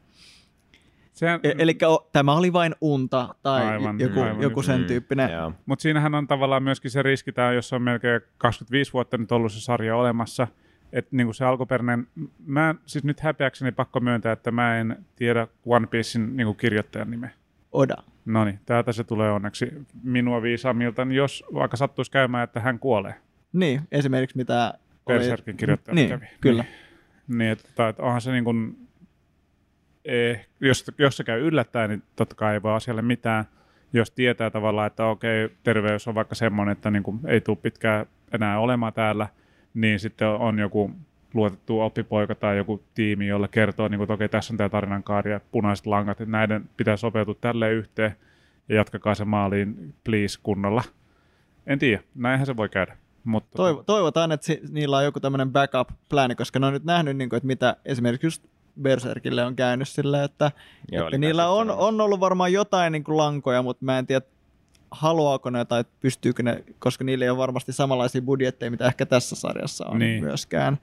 sehän, 1.12 1.40
E- 1.42 1.54
eli 1.58 1.78
tämä 2.12 2.32
oli 2.34 2.52
vain 2.52 2.74
unta 2.80 3.34
tai 3.42 3.62
Aivan, 3.66 4.00
joku, 4.00 4.20
aivan 4.20 4.42
joku 4.42 4.62
sen 4.62 4.80
Mm, 4.80 4.86
tyyppinen. 4.86 5.30
Joo. 5.32 5.52
Mutta 5.66 5.82
siinähän 5.82 6.14
on 6.14 6.26
tavallaan 6.26 6.62
myöskin 6.62 6.90
se 6.90 7.02
riski, 7.02 7.32
tää, 7.32 7.52
jos 7.52 7.72
on 7.72 7.82
melkein 7.82 8.20
25 8.38 8.92
vuotta 8.92 9.18
nyt 9.18 9.32
ollut 9.32 9.52
se 9.52 9.60
sarja 9.60 9.96
olemassa, 9.96 10.46
että 10.92 11.16
niinku 11.16 11.32
se 11.32 11.44
alkuperäinen, 11.44 12.06
mä 12.46 12.70
en- 12.70 12.78
siis 12.86 13.04
nyt 13.04 13.20
häpeäkseni 13.20 13.72
pakko 13.72 14.00
myöntää, 14.00 14.32
että 14.32 14.50
mä 14.50 14.78
en 14.78 15.04
tiedä 15.16 15.46
One 15.66 15.86
Piecein 15.86 16.36
niinku 16.36 16.54
kirjoittajan 16.54 17.10
nimeä. 17.10 17.30
Oda. 17.72 17.96
No 18.24 18.44
niin, 18.44 18.60
täältä 18.66 18.92
se 18.92 19.04
tulee 19.04 19.30
onneksi 19.30 19.72
minua 20.02 20.42
viisaamilta, 20.42 21.04
niin 21.04 21.16
jos 21.16 21.44
vaikka 21.54 21.76
sattuisi 21.76 22.10
käymään, 22.10 22.44
että 22.44 22.60
hän 22.60 22.78
kuolee. 22.78 23.14
Niin, 23.52 23.80
esimerkiksi 23.92 24.36
mitä 24.36 24.74
oli... 25.06 25.18
Berserkin 25.18 25.56
kirjoittaja 25.56 25.94
Niin, 25.94 26.08
kävi. 26.08 26.26
kyllä. 26.40 26.62
Niin, 26.62 27.38
niin 27.38 27.50
että, 27.50 27.88
että 27.88 28.02
onhan 28.02 28.20
se 28.20 28.32
niin 28.32 28.44
kuin, 28.44 28.88
eh, 30.04 30.48
jos, 30.60 30.84
jos 30.98 31.16
se 31.16 31.24
käy 31.24 31.40
yllättäen, 31.40 31.90
niin 31.90 32.02
totta 32.16 32.34
kai 32.34 32.54
ei 32.54 32.62
voi 32.62 32.74
asialle 32.74 33.02
mitään. 33.02 33.44
Jos 33.92 34.10
tietää 34.10 34.50
tavallaan, 34.50 34.86
että 34.86 35.06
okei, 35.06 35.48
terveys 35.62 36.08
on 36.08 36.14
vaikka 36.14 36.34
semmoinen, 36.34 36.72
että 36.72 36.90
niin 36.90 37.02
kuin 37.02 37.20
ei 37.26 37.40
tule 37.40 37.56
pitkään 37.56 38.06
enää 38.32 38.58
olemaan 38.58 38.92
täällä, 38.92 39.26
niin 39.74 40.00
sitten 40.00 40.28
on 40.28 40.58
joku 40.58 40.90
luotettu 41.34 41.80
oppipoika 41.80 42.34
tai 42.34 42.56
joku 42.56 42.82
tiimi, 42.94 43.26
jolle 43.26 43.48
kertoo, 43.48 43.88
niin 43.88 43.98
kuin, 43.98 44.04
että 44.04 44.14
okei, 44.14 44.28
tässä 44.28 44.52
on 44.52 44.56
tämä 44.58 44.68
tarinan 44.68 45.02
kaari 45.02 45.30
ja 45.32 45.40
punaiset 45.52 45.86
langat, 45.86 46.20
että 46.20 46.30
näiden 46.32 46.68
pitää 46.76 46.96
sopeutua 46.96 47.34
tälle 47.40 47.72
yhteen 47.72 48.16
ja 48.68 48.74
jatkakaa 48.76 49.14
se 49.14 49.24
maaliin, 49.24 49.94
please, 50.04 50.38
kunnolla. 50.42 50.82
En 51.66 51.78
tiedä, 51.78 52.02
näinhän 52.14 52.46
se 52.46 52.56
voi 52.56 52.68
käydä. 52.68 52.96
Mutta 53.24 53.62
Toiv- 53.62 53.84
toivotaan, 53.86 54.32
että 54.32 54.46
si- 54.46 54.60
niillä 54.70 54.96
on 54.96 55.04
joku 55.04 55.20
tämmöinen 55.20 55.52
backup-plani, 55.52 56.34
koska 56.34 56.58
ne 56.58 56.66
on 56.66 56.72
nyt 56.72 56.84
nähnyt, 56.84 57.16
niin 57.16 57.28
kuin, 57.30 57.36
että 57.36 57.46
mitä 57.46 57.76
esimerkiksi 57.84 58.26
just 58.26 58.42
Berserkille 58.82 59.44
on 59.44 59.56
käynyt 59.56 59.88
sillä, 59.88 60.24
että, 60.24 60.52
Joo, 60.92 61.06
että 61.06 61.18
niillä 61.18 61.48
on, 61.48 61.70
on 61.70 62.00
ollut 62.00 62.20
varmaan 62.20 62.52
jotain 62.52 62.92
niin 62.92 63.04
kuin 63.04 63.16
lankoja, 63.16 63.62
mutta 63.62 63.84
mä 63.84 63.98
en 63.98 64.06
tiedä, 64.06 64.26
haluaako 64.90 65.50
ne 65.50 65.64
tai 65.64 65.84
pystyykö 66.00 66.42
ne, 66.42 66.64
koska 66.78 67.04
niillä 67.04 67.24
ei 67.24 67.30
ole 67.30 67.38
varmasti 67.38 67.72
samanlaisia 67.72 68.22
budjetteja, 68.22 68.70
mitä 68.70 68.86
ehkä 68.86 69.06
tässä 69.06 69.36
sarjassa 69.36 69.86
on 69.86 69.98
Niin. 69.98 70.24
myöskään. 70.24 70.78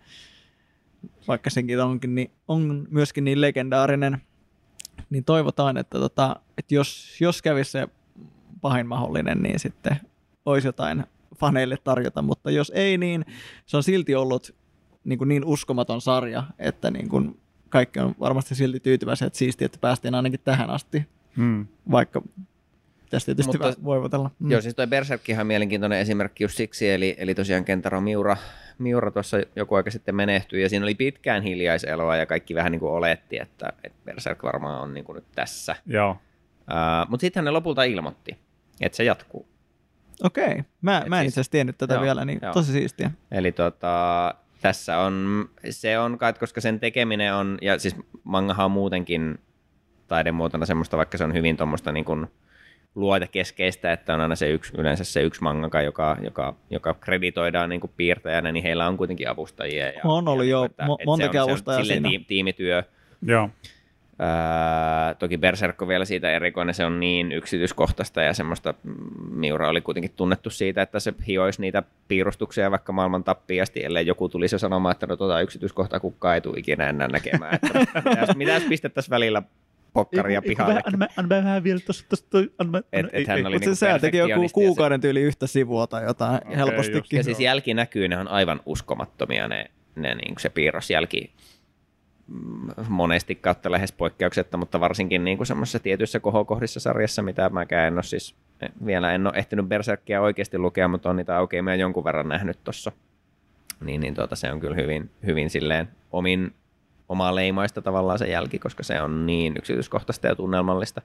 Vaikka 1.28 1.50
senkin 1.50 1.80
onkin, 1.80 2.16
niin, 2.16 2.32
on 2.48 2.88
myöskin 2.90 3.24
niin 3.24 3.42
legendaarinen, 3.42 4.22
niin 5.10 5.24
toivotaan, 5.24 5.78
että, 5.78 6.00
tota, 6.00 6.36
että 6.58 6.76
jos, 6.76 7.18
jos 7.22 7.42
kävisi 7.42 7.72
se 7.72 7.88
pahin 8.62 8.88
mahdollinen, 8.88 9.44
niin 9.44 9.60
sitten 9.60 9.96
olisi 10.46 10.68
jotain 10.68 11.04
faneille 11.36 11.78
tarjota, 11.84 12.22
mutta 12.22 12.52
jos 12.52 12.72
ei, 12.76 12.98
niin 12.98 13.26
se 13.66 13.78
on 13.78 13.84
silti 13.84 14.16
ollut 14.16 14.56
niin, 15.04 15.18
kuin 15.18 15.28
niin 15.28 15.46
uskomaton 15.46 16.02
sarja, 16.02 16.44
että 16.60 16.92
niin 16.92 17.10
kuin 17.10 17.40
kaikki 17.70 18.00
on 18.00 18.16
varmasti 18.20 18.56
silti 18.56 18.80
tyytyväisiä, 18.80 19.28
että 19.28 19.40
siistiä, 19.40 19.66
että 19.66 19.78
päästiin 19.82 20.16
ainakin 20.16 20.40
tähän 20.44 20.70
asti, 20.70 21.06
mm. 21.36 21.68
vaikka 21.92 22.22
pitäisi 23.10 23.26
tietysti 23.26 23.58
Mutta- 23.58 23.84
voivotella. 23.84 24.32
Mm. 24.40 24.52
Joo, 24.52 24.62
siis 24.62 24.76
toi 24.76 24.88
Berserkkihan 24.88 25.42
on 25.44 25.48
mielenkiintoinen 25.48 26.00
esimerkki 26.00 26.44
just 26.44 26.58
siksi, 26.58 26.90
eli, 26.90 27.16
eli 27.18 27.36
tosiaan 27.36 27.66
Kentaro 27.66 28.02
Miura, 28.02 28.38
Miura 28.78 29.12
tuossa 29.12 29.38
joku 29.56 29.76
aika 29.76 29.92
sitten 29.92 30.16
menehtyi, 30.16 30.62
ja 30.62 30.70
siinä 30.70 30.86
oli 30.86 30.96
pitkään 30.96 31.44
hiljaiseloa, 31.44 32.16
ja 32.16 32.26
kaikki 32.26 32.56
vähän 32.56 32.72
niin 32.72 32.80
kuin 32.80 32.92
oletti, 32.92 33.40
että, 33.42 33.74
että 33.84 33.98
Berserk 34.06 34.44
varmaan 34.44 34.82
on 34.82 34.94
niin 34.94 35.06
kuin 35.06 35.16
nyt 35.16 35.26
tässä. 35.36 35.76
Joo. 35.86 36.12
Uh, 36.12 37.10
Mutta 37.10 37.22
sitten 37.22 37.44
ne 37.44 37.52
lopulta 37.52 37.84
ilmoitti, 37.84 38.38
että 38.82 38.96
se 38.96 39.04
jatkuu. 39.04 39.48
Okei, 40.24 40.64
mä, 40.82 40.98
Et 41.00 41.08
mä 41.08 41.20
en 41.20 41.24
siis- 41.24 41.32
itse 41.32 41.40
asiassa 41.42 41.52
tiennyt 41.52 41.78
tätä 41.78 41.94
joo, 41.94 42.04
vielä, 42.04 42.26
niin 42.26 42.40
joo. 42.42 42.54
tosi 42.54 42.72
siistiä. 42.72 43.12
Eli 43.32 43.52
tota, 43.52 44.34
tässä 44.62 44.98
on, 44.98 45.46
se 45.70 46.00
on 46.00 46.18
kai, 46.18 46.34
koska 46.34 46.62
sen 46.62 46.80
tekeminen 46.80 47.34
on, 47.34 47.58
ja 47.62 47.80
siis 47.80 47.96
mangahan 48.24 48.66
on 48.66 48.72
muutenkin 48.72 49.40
taidemuotona 50.08 50.66
semmoista, 50.66 50.98
vaikka 50.98 51.18
se 51.18 51.24
on 51.24 51.34
hyvin 51.34 51.58
tuommoista 51.58 51.92
niin 51.92 52.06
kuin 52.06 52.28
luotekeskeistä, 52.96 53.94
että 53.94 54.14
on 54.14 54.22
aina 54.22 54.36
se 54.36 54.50
yksi, 54.50 54.74
yleensä 54.78 55.04
se 55.04 55.22
yksi 55.22 55.42
mangaka, 55.44 55.82
joka, 55.82 56.18
joka, 56.22 56.56
joka 56.70 56.94
kreditoidaan 56.94 57.70
niin 57.70 57.82
kuin 57.82 57.92
piirtäjänä, 57.98 58.52
niin 58.52 58.64
heillä 58.64 58.88
on 58.88 58.98
kuitenkin 58.98 59.30
avustajia. 59.30 59.86
Ja, 59.86 60.02
On 60.04 60.28
ollut 60.28 60.46
ja 60.46 60.52
joo, 60.52 60.66
että- 60.66 60.84
mo- 60.84 60.94
että 60.94 61.06
montakin 61.06 61.34
se 61.40 61.42
on, 61.44 61.50
avustajaa 61.50 61.76
se 61.78 61.80
on 61.82 61.86
silleen 61.86 62.12
siinä. 62.12 62.24
tiim- 62.24 62.28
tiimityö. 62.28 62.84
Joo. 63.22 63.50
Ää, 64.22 65.14
toki 65.16 65.38
Berserk 65.38 65.82
on 65.82 65.88
vielä 65.88 66.06
siitä 66.06 66.32
erikoinen, 66.32 66.76
se 66.76 66.86
on 66.86 67.00
niin 67.00 67.32
yksityiskohtaista 67.32 68.22
ja 68.22 68.34
semmoista, 68.34 68.74
mm, 68.84 68.94
Miura 69.32 69.70
oli 69.70 69.82
kuitenkin 69.82 70.12
tunnettu 70.16 70.50
siitä, 70.50 70.82
että 70.82 71.00
se 71.00 71.14
hioisi 71.28 71.62
niitä 71.62 71.84
piirustuksia 72.08 72.72
vaikka 72.72 72.94
maailman 72.94 73.24
tappiasti, 73.24 73.84
ellei 73.86 74.06
joku 74.08 74.30
tulisi 74.30 74.56
jo 74.56 74.60
sanomaan, 74.60 74.92
että 74.92 75.08
no 75.08 75.16
tota 75.16 75.42
yksityiskohtaa 75.42 76.00
kukaan 76.00 76.36
ei 76.36 76.42
tule 76.42 76.60
ikinä 76.60 76.90
enää 76.90 77.08
näkemään. 77.08 77.54
Että 77.56 77.80
mitäs, 78.04 78.36
mitäs 78.36 78.64
pistettäisiin 78.64 79.10
välillä 79.12 79.42
pokkaria 79.94 80.42
pihalle. 80.42 80.82
Anna, 80.86 81.08
anna 81.18 81.30
vähän 81.30 81.64
vielä 81.64 81.80
tuosta, 81.80 82.38
anna, 82.58 82.82
Et, 82.94 83.06
et 83.14 83.28
hän 83.28 83.36
oli 83.36 83.44
Mutta 83.44 83.50
niinku 83.50 83.76
se 83.76 83.80
sehän 83.80 84.02
teki 84.02 84.18
joku 84.18 84.48
kuukauden 84.54 85.02
tyyli 85.02 85.22
yhtä 85.22 85.48
sivua 85.48 85.88
tai 85.88 86.04
jotain 86.04 86.36
Okei, 86.36 86.58
helpostikin. 86.58 87.18
Ja 87.18 87.24
siis 87.24 87.40
jälki 87.40 87.74
näkyy, 87.74 88.08
ne 88.08 88.18
on 88.18 88.28
aivan 88.28 88.62
uskomattomia 88.66 89.48
ne, 89.48 89.66
ne 89.96 90.16
niin 90.16 90.36
se 90.40 90.50
piirrosjälki 90.50 91.34
mm, 92.28 92.86
monesti 92.90 93.36
kautta 93.36 93.72
lähes 93.72 93.92
poikkeuksetta, 93.92 94.58
mutta 94.58 94.80
varsinkin 94.80 95.24
niin 95.24 95.38
kuin 95.38 95.48
semmoisissa 95.48 95.80
tietyissä 95.80 96.20
kohokohdissa 96.20 96.80
sarjassa, 96.80 97.22
mitä 97.22 97.50
mäkään 97.50 97.88
en 97.88 97.94
ole 97.94 98.04
siis 98.04 98.36
vielä 98.86 99.14
en 99.14 99.28
ole 99.28 99.34
ehtinyt 99.36 99.68
Berserkkiä 99.68 100.22
oikeasti 100.22 100.58
lukea, 100.58 100.88
mutta 100.88 101.10
on 101.10 101.16
niitä 101.16 101.38
aukeamia 101.38 101.76
jonkun 101.76 102.04
verran 102.04 102.30
nähnyt 102.30 102.60
tuossa. 102.64 102.92
Niin, 103.86 104.02
niin 104.02 104.16
tuota, 104.16 104.36
se 104.36 104.52
on 104.52 104.60
kyllä 104.60 104.76
hyvin, 104.76 105.10
hyvin 105.26 105.50
silleen 105.50 105.88
omin, 106.12 106.54
omaa 107.10 107.36
leimaista 107.36 107.82
tavallaan 107.82 108.20
se 108.20 108.28
jälki, 108.28 108.60
koska 108.60 108.84
se 108.84 109.02
on 109.02 109.26
niin 109.26 109.58
yksityiskohtaista 109.58 110.28
ja 110.28 110.36
tunnelmallista. 110.36 111.02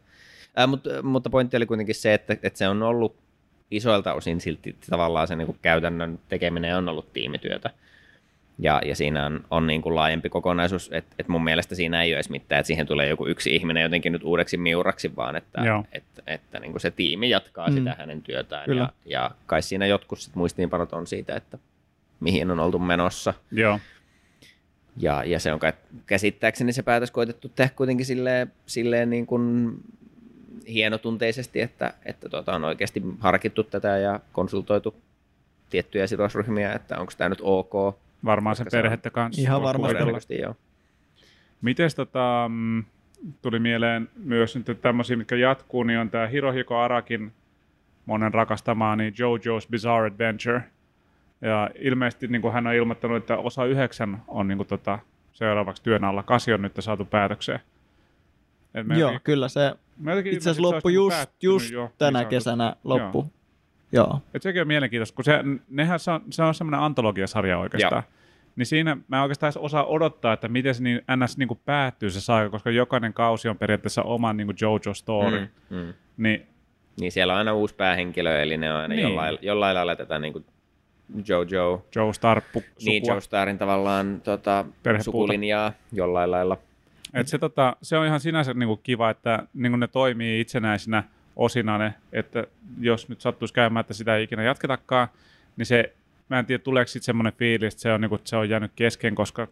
Ää, 0.57 0.67
mutta, 0.67 0.91
mutta 1.03 1.31
pointti 1.31 1.57
oli 1.57 1.67
kuitenkin 1.67 1.95
se, 1.95 2.15
että, 2.15 2.37
että 2.43 2.59
se 2.59 2.69
on 2.69 2.83
ollut 2.83 3.17
isoilta 3.71 4.13
osin 4.15 4.41
silti 4.41 4.77
tavallaan 4.91 5.29
se 5.29 5.37
niin 5.37 5.47
kuin 5.47 5.59
käytännön 5.63 6.19
tekeminen 6.29 6.77
on 6.77 6.89
ollut 6.89 7.13
tiimityötä. 7.13 7.71
Ja, 8.59 8.81
ja 8.85 8.97
siinä 8.97 9.27
on, 9.27 9.45
on 9.51 9.67
niin 9.67 9.83
kuin 9.83 9.95
laajempi 9.95 10.29
kokonaisuus, 10.29 10.91
että 10.93 11.15
et 11.19 11.29
mun 11.29 11.45
mielestä 11.45 11.75
siinä 11.75 12.03
ei 12.03 12.11
ole 12.11 12.15
edes 12.17 12.31
mitään, 12.31 12.61
että 12.61 12.67
siihen 12.67 12.87
tulee 12.87 13.09
joku 13.09 13.27
yksi 13.27 13.55
ihminen 13.57 13.83
jotenkin 13.83 14.13
nyt 14.13 14.25
uudeksi 14.25 14.57
miuraksi, 14.57 15.17
vaan 15.17 15.37
että, 15.37 15.61
Joo. 15.61 15.85
että, 15.93 16.23
että 16.27 16.61
niin 16.61 16.73
kuin 16.73 16.81
se 16.81 16.91
tiimi 16.91 17.31
jatkaa 17.31 17.69
Mm. 17.69 17.75
sitä 17.75 17.97
hänen 17.99 18.23
työtään. 18.23 18.65
Kyllä. 18.65 18.81
Ja, 18.83 18.93
ja 19.05 19.31
kai 19.47 19.63
siinä 19.63 19.87
jotkut 19.87 20.19
sit 20.19 20.35
muistiinpanot 20.35 20.93
on 20.93 21.07
siitä, 21.07 21.37
että 21.37 21.59
mihin 22.21 22.51
on 22.51 22.61
oltu 22.61 22.79
menossa. 22.79 23.35
Joo. 23.53 23.81
Ja, 24.97 25.25
ja 25.25 25.41
se 25.41 25.53
on 25.53 25.59
kai 25.59 25.73
käsittääkseni 26.07 26.73
se 26.73 26.83
päätös 26.83 27.11
koitettu 27.11 27.49
tehdä 27.49 27.71
kuitenkin 27.77 28.07
silleen, 28.07 28.53
silleen 28.67 29.11
niin 29.11 29.27
kuin 29.27 29.75
hienotunteisesti, 30.69 31.61
että, 31.61 31.95
että 32.05 32.29
tota 32.29 32.55
on 32.55 32.65
oikeasti 32.65 33.03
harkittu 33.21 33.65
tätä 33.65 33.99
ja 33.99 34.21
konsultoitu 34.33 34.95
tiettyjä 35.71 36.07
sidosryhmiä, 36.07 36.73
että 36.73 36.99
onko 36.99 37.13
tämä 37.19 37.29
nyt 37.29 37.41
ok. 37.43 37.97
Varmaan 38.25 38.57
se 38.57 38.65
Koska 38.65 38.77
se 38.77 38.83
perhettä 38.83 39.11
kanssa. 39.11 39.43
Ihan 39.43 39.63
varmasti. 39.63 40.41
joo. 40.41 40.57
Mites 41.63 41.95
tota, 41.95 42.47
mm, 42.49 42.85
tuli 43.43 43.59
mieleen 43.59 44.09
myös 44.17 44.57
nyt 44.57 44.81
tämmöisiä, 44.81 45.17
mitkä 45.17 45.37
jatkuu, 45.37 45.83
niin 45.83 45.99
on 45.99 46.11
tämä 46.11 46.27
Hirohiko 46.27 46.79
Arakin 46.79 47.33
monen 48.07 48.35
rakastamaa, 48.35 48.97
niin 48.97 49.15
JoJo's 49.15 49.67
Bizarre 49.71 50.07
Adventure. 50.07 50.63
Ja 51.45 51.71
ilmeisesti 51.79 52.27
niin 52.27 52.43
kuin 52.43 52.53
hän 52.55 52.67
on 52.67 52.75
ilmoittanut, 52.75 53.17
että 53.17 53.37
osa 53.37 53.65
yhdeksän 53.65 54.23
on 54.29 54.49
niin 54.49 54.57
kuin, 54.59 54.67
tota, 54.69 54.99
seuraavaksi 55.33 55.83
työn 55.83 56.05
alla. 56.05 56.23
Kasi 56.23 56.53
on 56.53 56.63
nyt 56.63 56.73
saatu 56.81 57.05
päätökseen. 57.05 57.61
Et 58.75 58.87
Joo, 58.89 58.99
jotenkin- 58.99 59.21
kyllä 59.25 59.49
se 59.49 59.73
itse 60.25 60.51
asiassa 60.51 60.63
loppu 60.63 60.89
olisi 60.89 60.95
just, 60.95 61.31
just 61.43 61.71
jo, 61.73 61.93
tänä 61.99 62.19
niin 62.19 62.29
kesänä 62.29 62.77
loppu. 62.85 63.33
Joo. 63.93 64.21
Et 64.35 64.43
sekin 64.43 64.63
on 64.63 64.69
mielenkiintoista, 64.69 65.17
kun 65.17 65.25
se, 65.25 65.41
nehän 65.71 65.99
se 65.99 66.11
on, 66.11 66.21
se 66.31 66.43
on 66.43 66.55
semmoinen 66.55 66.81
antologiasarja 66.81 67.59
oikeastaan. 67.59 68.03
Niin 68.57 68.67
siinä 68.67 68.97
mä 69.09 69.23
oikeastaan 69.23 69.49
edes 69.49 69.57
osaa 69.57 69.85
odottaa, 69.85 70.33
että 70.33 70.49
miten 70.49 70.75
se 70.75 70.83
niin, 70.83 71.03
ns. 71.25 71.39
Niin 71.39 71.49
kuin 71.49 71.61
päättyy 71.65 72.11
se 72.11 72.21
saga, 72.21 72.51
koska 72.51 72.71
jokainen 72.71 73.13
kausi 73.13 73.49
on 73.49 73.59
periaatteessa 73.59 74.03
oman 74.03 74.37
niin 74.37 74.47
kuin 74.47 74.57
Jojo 74.61 74.95
story. 74.95 75.49
Mm. 75.71 75.77
Mm. 75.77 75.95
Niin 76.17 76.47
Niin 77.01 77.13
siellä 77.13 77.33
on 77.33 77.39
aina 77.39 77.53
uusi 77.55 77.75
päähenkilö, 77.75 78.43
eli 78.43 78.57
ne 78.57 78.73
on 78.73 78.77
aina 78.81 78.89
Niin. 78.89 78.97
niin. 78.97 79.09
jollain, 79.09 79.39
jollain 79.43 79.75
lailla 79.75 79.97
tätä 79.97 80.19
niin 80.19 80.33
kuin 80.33 80.45
Jojo, 81.29 81.87
Joe 81.97 82.13
Starppu 82.13 82.63
niin 82.85 83.03
Joe 83.07 83.21
Starin 83.21 83.59
tavallaan 83.59 84.21
tota, 84.21 84.65
sukulinjaa 85.01 85.73
jollain 85.93 86.31
lailla. 86.31 86.57
Et 87.15 87.29
se, 87.29 87.39
tota, 87.39 87.77
se 87.83 87.99
on 87.99 88.07
ihan 88.07 88.21
sinänsä 88.21 88.55
niin 88.55 88.67
kuin 88.67 88.81
kiva, 88.83 89.11
että 89.11 89.47
niin 89.55 89.73
kuin 89.73 89.81
ne 89.81 89.89
toimii 89.89 90.41
itsenäisinä 90.41 91.05
osina 91.37 91.79
ne, 91.79 91.95
että 92.13 92.45
jos 92.81 93.09
nyt 93.09 93.21
sattuisi 93.21 93.55
käymään, 93.55 93.81
että 93.81 93.95
sitä 93.95 94.17
ei 94.17 94.25
ikinä 94.25 94.43
jatketakaan, 94.43 95.09
niin 95.57 95.67
se, 95.67 95.93
mä 96.29 96.39
en 96.39 96.47
tiedä 96.47 96.63
tuleeko 96.63 96.89
sitten 96.89 97.05
semmoinen 97.05 97.33
fiilis, 97.33 97.75
että 97.75 97.83
se 97.83 97.93
on, 97.93 98.01
niin 98.01 98.09
kuin, 98.09 98.19
että 98.19 98.31
se 98.31 98.37
on 98.37 98.49
jäänyt 98.49 98.73
kesken, 98.77 99.15
koska 99.15 99.49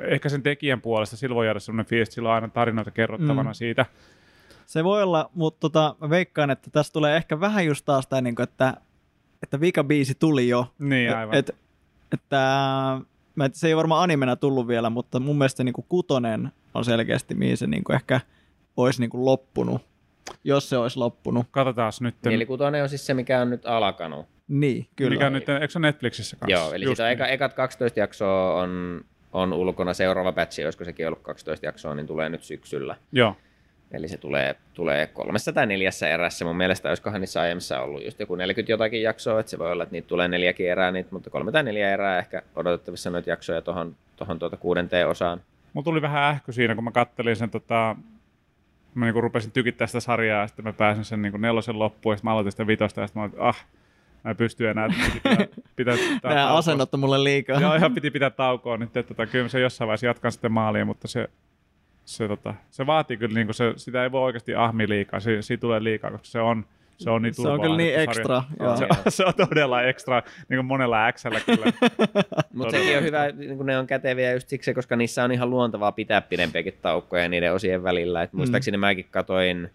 ehkä 0.00 0.28
sen 0.28 0.42
tekijän 0.42 0.80
puolesta 0.80 1.16
sillä 1.16 1.34
voi 1.34 1.46
jäädä 1.46 1.58
semmoinen 1.60 1.86
fiilis, 1.90 2.08
että 2.08 2.14
sillä 2.14 2.28
on 2.28 2.34
aina 2.34 2.48
tarinoita 2.48 2.90
kerrottavana 2.90 3.50
Mm. 3.50 3.54
siitä. 3.54 3.86
Se 4.66 4.84
voi 4.84 5.02
olla, 5.02 5.30
mutta 5.34 5.60
tota, 5.60 5.96
mä 6.00 6.10
veikkaan, 6.10 6.50
että 6.50 6.70
tässä 6.70 6.92
tulee 6.92 7.16
ehkä 7.16 7.40
vähän 7.40 7.66
just 7.66 7.84
taas 7.84 8.06
tämä, 8.06 8.20
niin 8.20 8.34
kuin, 8.34 8.44
että, 8.44 8.74
että 9.44 9.60
vikabiisi 9.60 10.14
tuli 10.14 10.48
jo. 10.48 10.66
Niin, 10.78 11.16
aivan. 11.16 11.34
Et, 11.34 11.50
että, 12.12 12.36
mä, 13.34 13.44
et, 13.44 13.54
se 13.54 13.68
ei 13.68 13.76
varmaan 13.76 14.02
animena 14.02 14.36
tullut 14.36 14.68
vielä, 14.68 14.90
mutta 14.90 15.20
mun 15.20 15.38
mielestä 15.38 15.56
se, 15.56 15.64
niin 15.64 15.72
kuin 15.72 15.86
kutonen 15.88 16.52
on 16.74 16.84
selkeästi, 16.84 17.34
mihin 17.34 17.56
se 17.56 17.66
niin 17.66 17.84
kuin 17.84 17.96
ehkä 17.96 18.20
olisi 18.76 19.00
niin 19.00 19.10
kuin 19.10 19.24
loppunut, 19.24 19.82
jos 20.44 20.68
se 20.68 20.76
olisi 20.76 20.98
loppunut. 20.98 21.46
Katsotaan 21.50 21.92
nyt. 22.00 22.14
Niin, 22.24 22.34
eli 22.34 22.46
kutonen 22.46 22.82
on 22.82 22.88
siis 22.88 23.06
se, 23.06 23.14
mikä 23.14 23.40
on 23.40 23.50
nyt 23.50 23.66
alkanut. 23.66 24.26
Niin, 24.48 24.86
kyllä. 24.96 25.10
Mikä 25.10 25.26
on 25.26 25.32
nyt, 25.32 25.48
eikö 25.48 25.68
se 25.68 25.78
Netflixissä 25.78 26.36
kanssa? 26.36 26.58
Joo, 26.58 26.72
eli 26.72 26.84
Just 26.84 26.96
sitä 26.96 27.04
niin. 27.04 27.12
eka, 27.12 27.26
ekat 27.26 27.54
12 27.54 28.00
jaksoa 28.00 28.62
on, 28.62 29.00
on 29.32 29.52
ulkona. 29.52 29.94
Seuraava 29.94 30.32
batchi, 30.32 30.64
olisiko 30.64 30.84
sekin 30.84 31.06
ollut 31.06 31.22
12 31.22 31.66
jaksoa, 31.66 31.94
niin 31.94 32.06
tulee 32.06 32.28
nyt 32.28 32.42
syksyllä. 32.42 32.96
Joo, 33.12 33.36
Eli 33.94 34.08
se 34.08 34.18
tulee, 34.18 34.54
tulee 34.74 35.06
kolmessa 35.06 35.52
tai 35.52 35.66
neljässä 35.66 36.08
erässä. 36.08 36.44
Mun 36.44 36.56
mielestä 36.56 36.88
olisikohan 36.88 37.20
niissä 37.20 37.40
aiemmissa 37.40 37.80
ollut 37.80 38.04
just 38.04 38.20
joku 38.20 38.34
40 38.34 38.72
jotakin 38.72 39.02
jaksoa, 39.02 39.40
että 39.40 39.50
se 39.50 39.58
voi 39.58 39.72
olla, 39.72 39.82
että 39.82 39.92
niitä 39.92 40.08
tulee 40.08 40.28
neljäkin 40.28 40.70
erää, 40.70 40.90
niitä, 40.90 41.08
mutta 41.12 41.30
kolme 41.30 41.52
tai 41.52 41.62
neljä 41.62 41.90
erää 41.90 42.18
ehkä 42.18 42.42
odotettavissa 42.56 43.10
noita 43.10 43.30
jaksoja 43.30 43.62
tuohon 43.62 43.96
tohon 44.16 44.38
tuota 44.38 44.56
kuudenteen 44.56 45.08
osaan. 45.08 45.40
mulla 45.72 45.84
tuli 45.84 46.02
vähän 46.02 46.22
ähky 46.22 46.52
siinä, 46.52 46.74
kun 46.74 46.84
mä 46.84 46.90
kattelin 46.90 47.36
sen 47.36 47.50
tota, 47.50 47.96
mä 48.94 49.04
niinku 49.04 49.20
rupesin 49.20 49.52
tykittää 49.52 49.86
sitä 49.86 50.00
sarjaa, 50.00 50.40
ja 50.40 50.46
sitten 50.46 50.64
mä 50.64 50.72
pääsin 50.72 51.04
sen 51.04 51.22
niinku 51.22 51.38
nelosen 51.38 51.78
loppuun, 51.78 52.12
ja 52.12 52.16
sitten 52.16 52.28
mä 52.28 52.32
aloitin 52.32 52.52
sitä 52.52 52.66
vitosta, 52.66 53.00
ja 53.00 53.06
sitten 53.06 53.20
mä 53.20 53.24
olin, 53.24 53.32
että 53.32 53.44
ah, 53.44 53.66
mä 54.24 54.30
en 54.30 54.36
pysty 54.36 54.68
enää, 54.68 54.88
pitää, 55.18 55.46
pitää, 55.76 55.96
Nämä 56.34 56.54
asennot 56.54 56.94
on 56.94 57.00
mulle 57.00 57.24
liikaa. 57.24 57.60
Joo, 57.60 57.74
ihan 57.74 57.94
piti 57.94 58.10
pitää 58.10 58.30
taukoa 58.30 58.76
nyt, 58.76 58.96
että 58.96 59.14
tota, 59.14 59.26
kyllä 59.26 59.48
se 59.48 59.60
jossain 59.60 59.86
vaiheessa 59.86 60.06
jatkan 60.06 60.32
sitten 60.32 60.52
maaliin, 60.52 60.86
mutta 60.86 61.08
se, 61.08 61.28
se, 62.04 62.28
tota, 62.28 62.54
se 62.70 62.86
vaatii 62.86 63.16
kyllä, 63.16 63.34
niin 63.34 63.54
se, 63.54 63.72
sitä 63.76 64.02
ei 64.02 64.12
voi 64.12 64.22
oikeasti 64.22 64.54
ahmi 64.54 64.88
liikaa, 64.88 65.20
se, 65.20 65.42
siitä 65.42 65.60
tulee 65.60 65.84
liikaa, 65.84 66.10
koska 66.10 66.26
se 66.26 66.40
on, 66.40 66.66
se 66.98 67.10
on 67.10 67.22
niin 67.22 67.34
Se 67.34 67.48
on 67.48 67.60
kyllä 67.60 67.76
niin 67.76 68.00
ekstra. 68.00 68.42
Se, 68.78 68.86
se, 69.08 69.24
on 69.24 69.32
todella 69.48 69.82
ekstra, 69.82 70.22
niin 70.48 70.58
kuin 70.58 70.66
monella 70.66 71.12
Xllä 71.12 71.40
kyllä. 71.40 71.66
Mutta 72.54 72.70
sekin 72.70 72.96
on 72.96 73.02
hyvä, 73.02 73.28
niin 73.30 73.56
kun 73.56 73.66
ne 73.66 73.78
on 73.78 73.86
käteviä 73.86 74.32
just 74.32 74.48
siksi, 74.48 74.74
koska 74.74 74.96
niissä 74.96 75.24
on 75.24 75.32
ihan 75.32 75.50
luontavaa 75.50 75.92
pitää 75.92 76.20
pidempiäkin 76.20 76.74
taukkoja 76.82 77.28
niiden 77.28 77.54
osien 77.54 77.82
välillä. 77.82 78.22
Et 78.22 78.32
muistaakseni 78.32 78.76
mäkin 78.76 79.06
katoin 79.10 79.70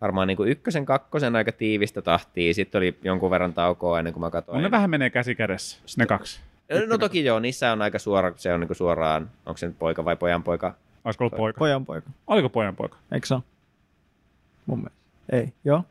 varmaan 0.00 0.28
niin 0.28 0.36
kuin 0.36 0.48
ykkösen, 0.48 0.86
kakkosen 0.86 1.36
aika 1.36 1.52
tiivistä 1.52 2.02
tahtia. 2.02 2.54
Sitten 2.54 2.78
oli 2.78 2.98
jonkun 3.04 3.30
verran 3.30 3.54
taukoa 3.54 3.98
ennen 3.98 4.12
kuin 4.12 4.20
mä 4.20 4.30
katoin. 4.30 4.56
On 4.56 4.62
ne 4.62 4.70
vähän 4.70 4.90
menee 4.90 5.10
käsi 5.10 5.34
kädessä, 5.34 5.78
ne 5.96 6.06
kaksi. 6.06 6.40
No 6.88 6.98
toki 6.98 7.24
joo, 7.24 7.40
niissä 7.40 7.72
on 7.72 7.82
aika 7.82 7.98
suora, 7.98 8.32
se 8.36 8.52
on 8.52 8.60
niin 8.60 8.68
kuin 8.68 8.76
suoraan, 8.76 9.30
onko 9.46 9.58
se 9.58 9.66
nyt 9.66 9.78
poika 9.78 10.04
vai 10.04 10.16
pojan 10.16 10.42
poika. 10.42 10.74
Olisiko 11.08 11.24
ollut 11.24 11.36
poika? 11.36 11.58
Pojan 11.58 11.86
poika. 11.86 12.10
Oliko 12.26 12.48
pojan 12.48 12.76
poika? 12.76 12.96
Eikö 13.12 13.26
se 13.26 13.34
ole? 13.34 13.42
Mun 14.66 14.78
mielestä. 14.78 14.98
Ei, 15.32 15.52
joo. 15.64 15.84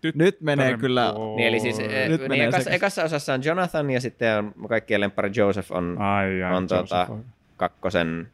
Tyttären 0.00 0.24
Nyt 0.26 0.40
menee 0.40 0.76
kyllä. 0.78 1.12
poika. 1.16 1.36
Niin, 1.36 1.48
eli 1.48 1.60
siis 1.60 1.78
eh, 1.78 2.08
Nyt 2.08 2.20
niin 2.20 2.30
menee 2.30 2.48
ekassa, 2.48 2.70
ekassa 2.70 3.04
osassa 3.04 3.34
on 3.34 3.44
Jonathan 3.44 3.90
ja 3.90 4.00
sitten 4.00 4.38
on 4.38 4.68
kaikkien 4.68 5.00
lemppari 5.00 5.30
Joseph 5.36 5.72
on 5.72 5.96
Ai, 5.98 6.42
ai, 6.42 6.54
on 6.56 6.68
se 6.68 6.74
on 6.74 6.88
se 6.88 6.94
tota- 6.94 7.06
poika. 7.06 7.24
kakkosen, 7.56 8.28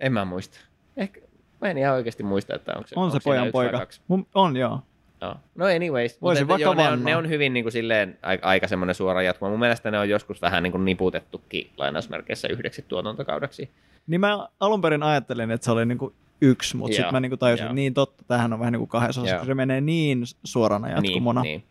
en 0.00 0.12
mä 0.12 0.24
muista. 0.24 0.58
Ehkä, 0.96 1.20
Mä 1.60 1.70
en 1.70 1.78
ihan 1.78 1.94
oikeasti 1.94 2.22
muista, 2.22 2.54
että 2.54 2.72
onko 2.76 2.88
se 2.88 2.94
On 2.98 3.10
se 3.10 3.14
onko 3.16 3.24
pojan 3.24 3.48
poika. 3.52 3.86
Mun- 4.08 4.26
On 4.34 4.56
joo. 4.56 4.80
Joo. 5.20 5.34
No 5.54 5.66
anyways. 5.66 6.12
mutta 6.12 6.22
Voisin 6.22 6.42
että 6.42 6.48
vaikka 6.48 6.62
joo, 6.62 6.74
ne, 6.74 6.88
on, 6.88 7.04
ne 7.04 7.16
on 7.16 7.28
hyvin 7.28 7.52
niin 7.54 7.64
kuin 7.64 7.72
silleen 7.72 8.18
aika, 8.22 8.48
aika 8.48 8.68
semmoinen 8.68 8.94
suora 8.94 9.22
jatkumo. 9.22 9.50
Mun 9.50 9.58
mielestä 9.60 9.90
ne 9.90 9.98
on 9.98 10.08
joskus 10.08 10.42
vähän 10.42 10.62
niin 10.62 10.70
kuin 10.72 10.84
niputettukin 10.84 11.70
lainausmerkeissä 11.76 12.48
yhdeksi 12.48 12.82
tuotantokaudeksi. 12.88 13.70
Niin 14.06 14.20
mä 14.20 14.48
alun 14.60 14.80
perin 14.80 15.02
ajattelin, 15.02 15.50
että 15.50 15.64
se 15.64 15.70
oli 15.70 15.86
niinku 15.86 16.14
yksi, 16.40 16.76
mutta 16.76 16.96
sitten 16.96 17.14
mä 17.14 17.20
niinku 17.20 17.36
tajusin, 17.36 17.64
että 17.64 17.74
niin 17.74 17.94
totta, 17.94 18.24
tämähän 18.28 18.52
on 18.52 18.58
vähän 18.58 18.72
niin 18.72 18.80
kuin 18.80 18.88
kahdessa 18.88 19.20
osassa, 19.20 19.36
kun 19.36 19.46
se 19.46 19.54
menee 19.54 19.80
niin 19.80 20.22
suorana 20.44 20.90
jatkumona. 20.90 21.42
Niin, 21.42 21.58
niin. 21.58 21.64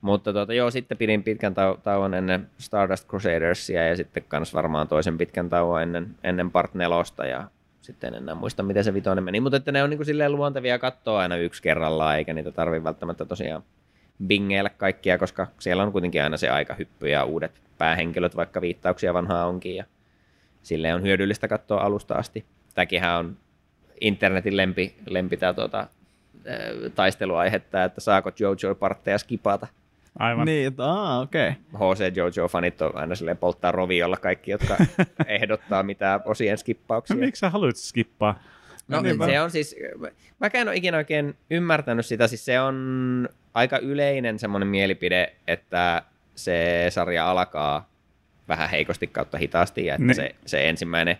Mutta 0.00 0.32
tuota, 0.32 0.54
joo, 0.54 0.70
sitten 0.70 0.98
pidin 0.98 1.22
pitkän 1.22 1.52
tau- 1.52 1.80
tauon 1.82 2.14
ennen 2.14 2.50
Stardust 2.58 3.08
Crusadersia 3.08 3.88
ja 3.88 3.96
sitten 3.96 4.24
kans 4.28 4.54
varmaan 4.54 4.88
toisen 4.88 5.18
pitkän 5.18 5.48
tauon 5.48 5.82
ennen, 5.82 6.14
ennen 6.24 6.50
Part 6.50 6.74
4 6.74 7.28
ja 7.28 7.50
sitten 7.80 8.14
en 8.14 8.22
enää 8.22 8.34
muista, 8.34 8.62
miten 8.62 8.84
se 8.84 8.94
vitonen 8.94 9.24
meni. 9.24 9.40
Mutta 9.40 9.56
että 9.56 9.72
ne 9.72 9.82
on 9.82 9.90
niin 9.90 9.98
kuin 9.98 10.06
silleen 10.06 10.32
luontevia 10.32 10.78
katsoa 10.78 11.20
aina 11.20 11.36
yksi 11.36 11.62
kerrallaan, 11.62 12.16
eikä 12.16 12.34
niitä 12.34 12.52
tarvi 12.52 12.84
välttämättä 12.84 13.24
tosiaan 13.24 13.62
bingeillä 14.26 14.70
kaikkia, 14.70 15.18
koska 15.18 15.46
siellä 15.58 15.82
on 15.82 15.92
kuitenkin 15.92 16.22
aina 16.22 16.36
se 16.36 16.50
aika 16.50 16.74
hyppy 16.74 17.08
ja 17.08 17.24
uudet 17.24 17.52
päähenkilöt, 17.78 18.36
vaikka 18.36 18.60
viittauksia 18.60 19.14
vanhaa 19.14 19.46
onkin. 19.46 19.76
Ja 19.76 19.84
silleen 20.68 20.94
on 20.94 21.02
hyödyllistä 21.02 21.48
katsoa 21.48 21.80
alusta 21.82 22.14
asti. 22.14 22.44
Tämäkinhän 22.74 23.18
on 23.18 23.36
internetin 24.00 24.56
lempi, 24.56 24.94
lempi 25.06 25.36
tää, 25.36 25.52
tuota, 25.54 25.86
taisteluaihetta, 26.94 27.84
että 27.84 28.00
saako 28.00 28.30
JoJo-partteja 28.30 29.18
skipata. 29.18 29.66
Aivan. 30.18 30.46
Niin, 30.46 30.66
että, 30.66 30.84
aa, 30.84 31.20
okei. 31.20 31.52
Okay. 31.72 31.94
HC 31.94 32.16
Jojo-fanit 32.16 32.82
on 32.82 32.96
aina 32.96 33.14
silleen 33.14 33.36
polttaa 33.36 33.72
roviolla 33.72 34.16
kaikki, 34.16 34.50
jotka 34.50 34.76
ehdottaa 35.26 35.82
mitään 35.82 36.20
osien 36.24 36.52
No, 36.52 36.56
skippauksia. 36.56 37.16
miksi 37.16 37.40
sä 37.40 37.50
haluat 37.50 37.76
skippaa? 37.76 38.42
No 38.88 39.00
Niinpä. 39.00 39.26
se 39.26 39.40
on 39.40 39.50
siis, 39.50 39.76
mäkään 40.38 40.62
en 40.62 40.68
ole 40.68 40.76
ikinä 40.76 40.96
oikein 40.96 41.34
ymmärtänyt 41.50 42.06
sitä, 42.06 42.26
siis 42.26 42.44
se 42.44 42.60
on 42.60 43.28
aika 43.54 43.78
yleinen 43.78 44.38
semmoinen 44.38 44.68
mielipide, 44.68 45.32
että 45.46 46.02
se 46.34 46.86
sarja 46.90 47.30
alkaa 47.30 47.88
vähän 48.48 48.70
heikosti 48.70 49.06
kautta 49.06 49.38
hitaasti 49.38 49.86
ja 49.86 49.94
että 49.94 50.06
Niin. 50.06 50.14
se, 50.14 50.34
se 50.46 50.68
ensimmäinen 50.68 51.18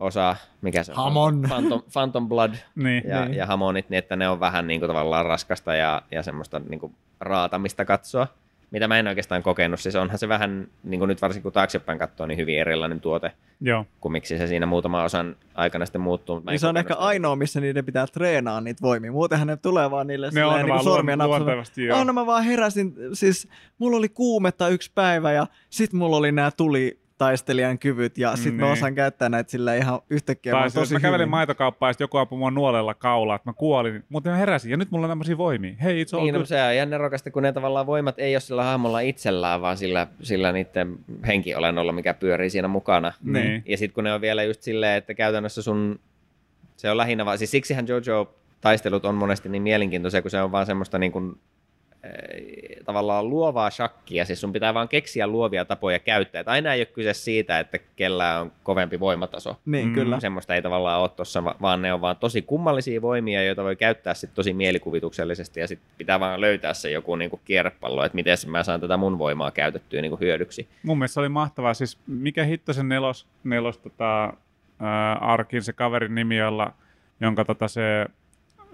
osa, 0.00 0.36
mikä 0.60 0.82
se 0.82 0.92
on? 0.92 0.96
Hamon. 0.96 1.42
Phantom, 1.48 1.82
Phantom 1.92 2.28
Blood 2.28 2.54
Niin. 2.74 3.02
ja, 3.08 3.24
Niin. 3.24 3.34
ja 3.36 3.46
Hamonit, 3.46 3.90
niin 3.90 3.98
että 3.98 4.16
ne 4.16 4.28
on 4.28 4.40
vähän 4.40 4.66
niin 4.66 4.80
kuin 4.80 4.88
tavallaan 4.88 5.26
raskasta 5.26 5.74
ja, 5.74 6.02
ja 6.10 6.22
semmoista 6.22 6.58
niin 6.58 6.80
kuin 6.80 6.94
raatamista 7.20 7.84
katsoa, 7.84 8.26
mitä 8.70 8.88
mä 8.88 8.98
en 8.98 9.06
oikeastaan 9.06 9.42
kokenut. 9.42 9.80
Siis 9.80 9.96
onhan 9.96 10.18
se 10.18 10.28
vähän, 10.28 10.68
niin 10.84 10.98
kuin 10.98 11.08
nyt 11.08 11.22
varsinkin 11.22 11.42
kun 11.42 11.52
taaksepäin 11.52 11.98
katsoo, 11.98 12.26
niin 12.26 12.38
hyvin 12.38 12.58
erilainen 12.58 13.00
tuote 13.00 13.32
Joo. 13.60 13.86
kuin 14.00 14.12
miksi 14.12 14.38
se 14.38 14.46
siinä 14.46 14.66
muutama 14.66 15.04
osan 15.04 15.36
aikana 15.54 15.86
sitten 15.86 16.00
muuttuu. 16.00 16.42
Niin 16.46 16.60
se 16.60 16.66
on 16.66 16.76
ehkä 16.76 16.94
sitä. 16.94 17.04
ainoa, 17.04 17.36
missä 17.36 17.60
niiden 17.60 17.84
pitää 17.84 18.06
treenaa 18.06 18.60
niitä 18.60 18.82
voimia. 18.82 19.12
Muutenhan 19.12 19.48
ne 19.48 19.56
tulee 19.56 19.90
vaan 19.90 20.06
niille 20.06 20.30
Ne 20.32 20.44
on 20.44 20.54
niin 20.54 20.68
vaan 20.68 20.84
sormia 20.84 21.26
luontevasti, 21.26 21.84
joo. 21.84 21.98
Oh, 21.98 22.04
no 22.04 22.12
mä 22.12 22.26
vaan 22.26 22.44
heräsin, 22.44 22.94
siis 23.12 23.48
mulla 23.78 23.96
oli 23.96 24.08
kuumetta 24.08 24.68
yksi 24.68 24.90
päivä 24.94 25.32
ja 25.32 25.46
sit 25.70 25.92
mulla 25.92 26.16
oli 26.16 26.32
nämä 26.32 26.50
tuli 26.50 26.98
taistelijan 27.18 27.78
kyvyt 27.78 28.18
ja 28.18 28.36
sit 28.36 28.54
mä 28.56 28.62
Niin. 28.62 28.72
osaan 28.72 28.94
käyttää 28.94 29.28
näitä 29.28 29.50
sillä 29.50 29.74
ihan 29.74 30.00
yhtäkkiä 30.10 30.52
Tai 30.52 30.62
siis, 30.62 30.74
tosi 30.74 30.94
mä 30.94 31.00
kävelin 31.00 31.20
hyvin. 31.20 31.30
maitokauppaan 31.30 31.88
ja 31.88 31.92
sitten 31.92 32.04
joku 32.04 32.16
ampui 32.18 32.38
mua 32.38 32.50
nuolella 32.50 32.94
kaulaa, 32.94 33.36
että 33.36 33.48
mä 33.48 33.52
kuolin, 33.52 34.04
mutta 34.08 34.30
mä 34.30 34.36
heräsin 34.36 34.70
ja 34.70 34.76
nyt 34.76 34.90
mulla 34.90 35.06
on 35.06 35.10
tämmöisiä 35.10 35.38
voimia. 35.38 35.74
Hei, 35.82 36.04
it's 36.04 36.08
all 36.12 36.22
Niin, 36.24 36.32
no, 36.34 36.38
good. 36.38 36.46
se 36.46 36.62
on 36.62 36.72
ihan 36.72 36.90
nerokasta, 36.90 37.30
kun 37.30 37.42
ne 37.42 37.52
tavallaan 37.52 37.86
voimat 37.86 38.18
ei 38.18 38.34
ole 38.34 38.40
sillä 38.40 38.64
hahmolla 38.64 39.00
itsellään, 39.00 39.60
vaan 39.60 39.76
sillä, 39.76 40.06
sillä 40.22 40.52
niiden 40.52 40.98
henkiolennolla, 41.26 41.92
mikä 41.92 42.14
pyörii 42.14 42.50
siinä 42.50 42.68
mukana. 42.68 43.12
Niin. 43.22 43.62
Ja 43.66 43.76
sitten 43.76 43.94
kun 43.94 44.04
ne 44.04 44.12
on 44.12 44.20
vielä 44.20 44.42
just 44.44 44.62
silleen, 44.62 44.96
että 44.96 45.14
käytännössä 45.14 45.62
sun, 45.62 46.00
se 46.76 46.90
on 46.90 46.96
lähinnä 46.96 47.24
vaan, 47.24 47.38
siis 47.38 47.50
siksihän 47.50 47.86
Jojo-taistelut 47.88 49.04
on 49.04 49.14
monesti 49.14 49.48
niin 49.48 49.62
mielenkiintoisia, 49.62 50.22
kun 50.22 50.30
se 50.30 50.42
on 50.42 50.52
vaan 50.52 50.66
semmoista 50.66 50.98
niin 50.98 51.12
kuin, 51.12 51.38
tavallaan 52.84 53.30
luovaa 53.30 53.70
shakkia, 53.70 54.24
siis 54.24 54.40
sun 54.40 54.52
pitää 54.52 54.74
vaan 54.74 54.88
keksiä 54.88 55.26
luovia 55.26 55.64
tapoja 55.64 55.98
käyttää. 55.98 56.40
Et 56.40 56.48
aina 56.48 56.74
ei 56.74 56.80
ole 56.80 56.86
kyse 56.86 57.14
siitä, 57.14 57.58
että 57.60 57.78
kellään 57.96 58.40
on 58.42 58.52
kovempi 58.62 59.00
voimataso. 59.00 59.56
Niin, 59.66 59.88
Mm. 59.88 59.94
kyllä. 59.94 60.20
Semmoista 60.20 60.54
ei 60.54 60.62
tavallaan 60.62 61.00
ole 61.00 61.08
tuossa, 61.08 61.44
vaan 61.44 61.82
ne 61.82 61.92
on 61.92 62.00
vaan 62.00 62.16
tosi 62.16 62.42
kummallisia 62.42 63.02
voimia, 63.02 63.42
joita 63.44 63.64
voi 63.64 63.76
käyttää 63.76 64.14
sit 64.14 64.34
tosi 64.34 64.52
mielikuvituksellisesti, 64.54 65.60
ja 65.60 65.68
sitten 65.68 65.88
pitää 65.98 66.20
vaan 66.20 66.40
löytää 66.40 66.74
se 66.74 66.90
joku 66.90 67.16
niinku 67.16 67.40
kierrepallo, 67.44 68.04
että 68.04 68.16
miten 68.16 68.36
mä 68.46 68.62
saan 68.62 68.80
tätä 68.80 68.96
mun 68.96 69.18
voimaa 69.18 69.50
käytettyä 69.50 70.00
niinku 70.00 70.16
hyödyksi. 70.20 70.68
Mun 70.82 70.98
mielestä 70.98 71.14
se 71.14 71.20
oli 71.20 71.28
mahtavaa. 71.28 71.74
Siis 71.74 71.98
mikä 72.06 72.44
hitto 72.44 72.72
sen 72.72 72.88
nelos, 72.88 73.26
nelos 73.44 73.78
tota, 73.78 74.32
ää, 74.80 75.12
Arkin 75.14 75.62
se 75.62 75.72
kaverin 75.72 76.14
nimi, 76.14 76.36
jolla, 76.36 76.72
jonka 77.20 77.44
tota, 77.44 77.68
se 77.68 78.06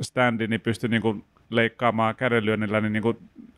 standi 0.01 0.47
niin 0.47 0.61
pystyi 0.61 0.89
niinku 0.89 1.25
leikkaamaan 1.51 2.17
kädenlyönnillä 2.17 2.81
niin 2.81 2.93
niinku 2.93 3.17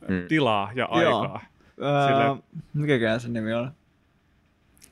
Mm. 0.08 0.22
tilaa 0.28 0.70
ja 0.74 0.88
Joo. 1.02 1.20
aikaa. 1.20 1.44
Öö, 1.82 2.34
mikäkään 2.74 3.20
se 3.20 3.28
nimi 3.28 3.52
on? 3.54 3.70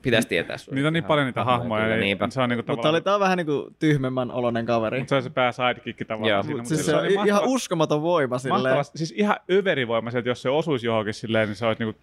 Pitäisi 0.03 0.29
tietää 0.29 0.57
sun. 0.59 0.75
Niitä 0.75 0.87
on 0.87 0.93
niin 0.93 1.05
paljon 1.05 1.27
niitä 1.27 1.45
hahmoja. 1.45 1.83
Kyllä, 1.83 1.95
Ei, 1.97 2.01
niinpä. 2.01 2.31
se 2.31 2.41
on 2.41 2.49
niinku 2.49 2.61
Mutta 2.61 2.73
oli 2.73 2.77
tavallaan... 2.83 3.03
tää 3.03 3.21
vähän 3.21 3.37
niinku 3.39 3.71
tyhmemmän 3.79 4.31
oloinen 4.31 4.67
kaveri. 4.67 4.99
Mutta 4.99 5.09
se 5.09 5.15
on 5.17 5.23
se 5.23 5.31
pää 5.31 5.53
sidekick 5.53 6.09
tavallaan 6.09 6.31
Joo. 6.31 6.43
siinä. 6.43 6.55
Mut 6.57 6.63
mutta 6.63 6.75
siis 6.75 6.87
se 6.87 6.95
on 6.95 7.01
oli 7.01 7.09
i- 7.09 7.13
ihan 7.13 7.29
mahtava- 7.29 7.47
uskomaton 7.47 8.03
voima 8.03 8.39
silleen. 8.39 8.63
mahtava, 8.63 8.83
siis 8.83 9.15
ihan 9.17 9.37
överivoimaiset, 9.53 10.19
että 10.19 10.29
jos 10.31 10.43
se 10.43 10.49
osuisi 10.51 10.87
johonkin 10.87 11.15
silleen, 11.15 11.49
niin 11.49 11.57
se 11.57 11.67
olisi 11.67 11.85
niinku 11.85 12.01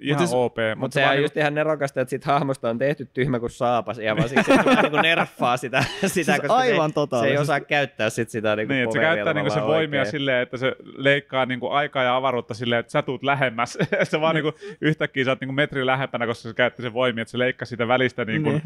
ihan 0.00 0.18
siis- 0.18 0.34
OP. 0.34 0.56
Mutta 0.76 0.94
se 0.94 1.06
on 1.06 1.22
just 1.22 1.36
ihan 1.36 1.54
nerokasta, 1.54 2.00
että 2.00 2.10
sit 2.10 2.24
hahmosta 2.24 2.70
on 2.70 2.78
tehty 2.78 3.08
tyhmä 3.14 3.40
kuin 3.40 3.50
saapas, 3.50 3.98
ja 3.98 4.16
vaan 4.16 4.28
siksi 4.28 4.44
se 4.56 4.64
vähän 4.64 4.82
niinku 4.82 5.00
nerfaa 5.00 5.56
sitä, 5.56 5.84
sitä 6.06 6.08
Siis 6.08 6.26
koska 6.26 6.54
aivan 6.56 6.90
se, 6.90 7.20
se 7.20 7.26
ei 7.26 7.38
osaa 7.38 7.60
käyttää 7.60 8.10
sit 8.10 8.30
sitä 8.30 8.56
niinku 8.56 8.72
Niin, 8.72 8.82
että 8.84 8.92
se 8.92 8.98
käyttää 8.98 9.34
niinku 9.34 9.50
se 9.50 9.60
voimia 9.62 10.00
oikein. 10.00 10.10
silleen, 10.10 10.42
että 10.42 10.56
se 10.56 10.76
leikkaa 10.96 11.46
niinku 11.46 11.68
aikaa 11.68 12.02
ja 12.04 12.16
avaruutta 12.16 12.54
silleen, 12.54 12.80
että 12.80 12.92
sä 12.92 13.02
tuut 13.02 13.22
lähemmäs. 13.22 13.78
se 14.02 14.20
vaan 14.20 14.34
niinku 14.34 14.52
yhtäkkiä 14.80 15.24
sä 15.24 15.30
oot 15.30 15.40
niinku 15.40 15.52
metri 15.54 15.86
lähempänä, 15.86 16.26
koska 16.26 16.48
se 16.48 16.54
käytti 16.54 16.82
se 16.82 16.92
voimia, 16.92 17.22
että 17.22 17.32
se 17.32 17.38
leikkaa 17.38 17.66
sitä 17.66 17.88
välistä 17.88 18.24
niinku, 18.24 18.50
Niin. 18.50 18.62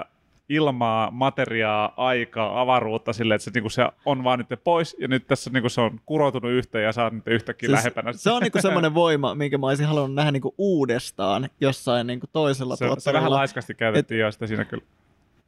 ö, 0.00 0.04
ilmaa, 0.48 1.10
materiaa, 1.10 1.92
aikaa, 1.96 2.60
avaruutta 2.60 3.12
silleen, 3.12 3.36
että 3.36 3.44
se, 3.44 3.50
niinku, 3.54 3.68
se 3.68 3.86
on 4.04 4.24
vaan 4.24 4.38
nyt 4.38 4.60
pois 4.64 4.96
ja 5.00 5.08
nyt 5.08 5.26
tässä 5.26 5.50
niinku, 5.50 5.68
se 5.68 5.80
on 5.80 6.00
kuroutunut 6.06 6.50
yhteen 6.52 6.84
ja 6.84 7.04
oot 7.04 7.12
nyt 7.12 7.26
yhtäkkiä 7.26 7.66
Siis 7.66 7.78
lähempänä. 7.78 8.12
se 8.12 8.30
on 8.30 8.42
niinku 8.42 8.60
semmoinen 8.62 8.94
voima, 8.94 9.34
minkä 9.34 9.58
mä 9.58 9.66
olisin 9.66 9.86
halunnut 9.86 10.14
nähdä 10.14 10.30
niinku 10.32 10.54
uudestaan 10.58 11.48
jossain 11.60 12.06
niinku 12.06 12.26
toisella 12.32 12.76
se, 12.76 12.78
se 12.78 12.84
vähän 12.84 12.96
tuotteella. 12.96 13.30
laiskasti 13.30 13.74
käytettiin 13.74 14.20
jo 14.20 14.32
sitä 14.32 14.46
siinä 14.46 14.64
kyllä. 14.64 14.84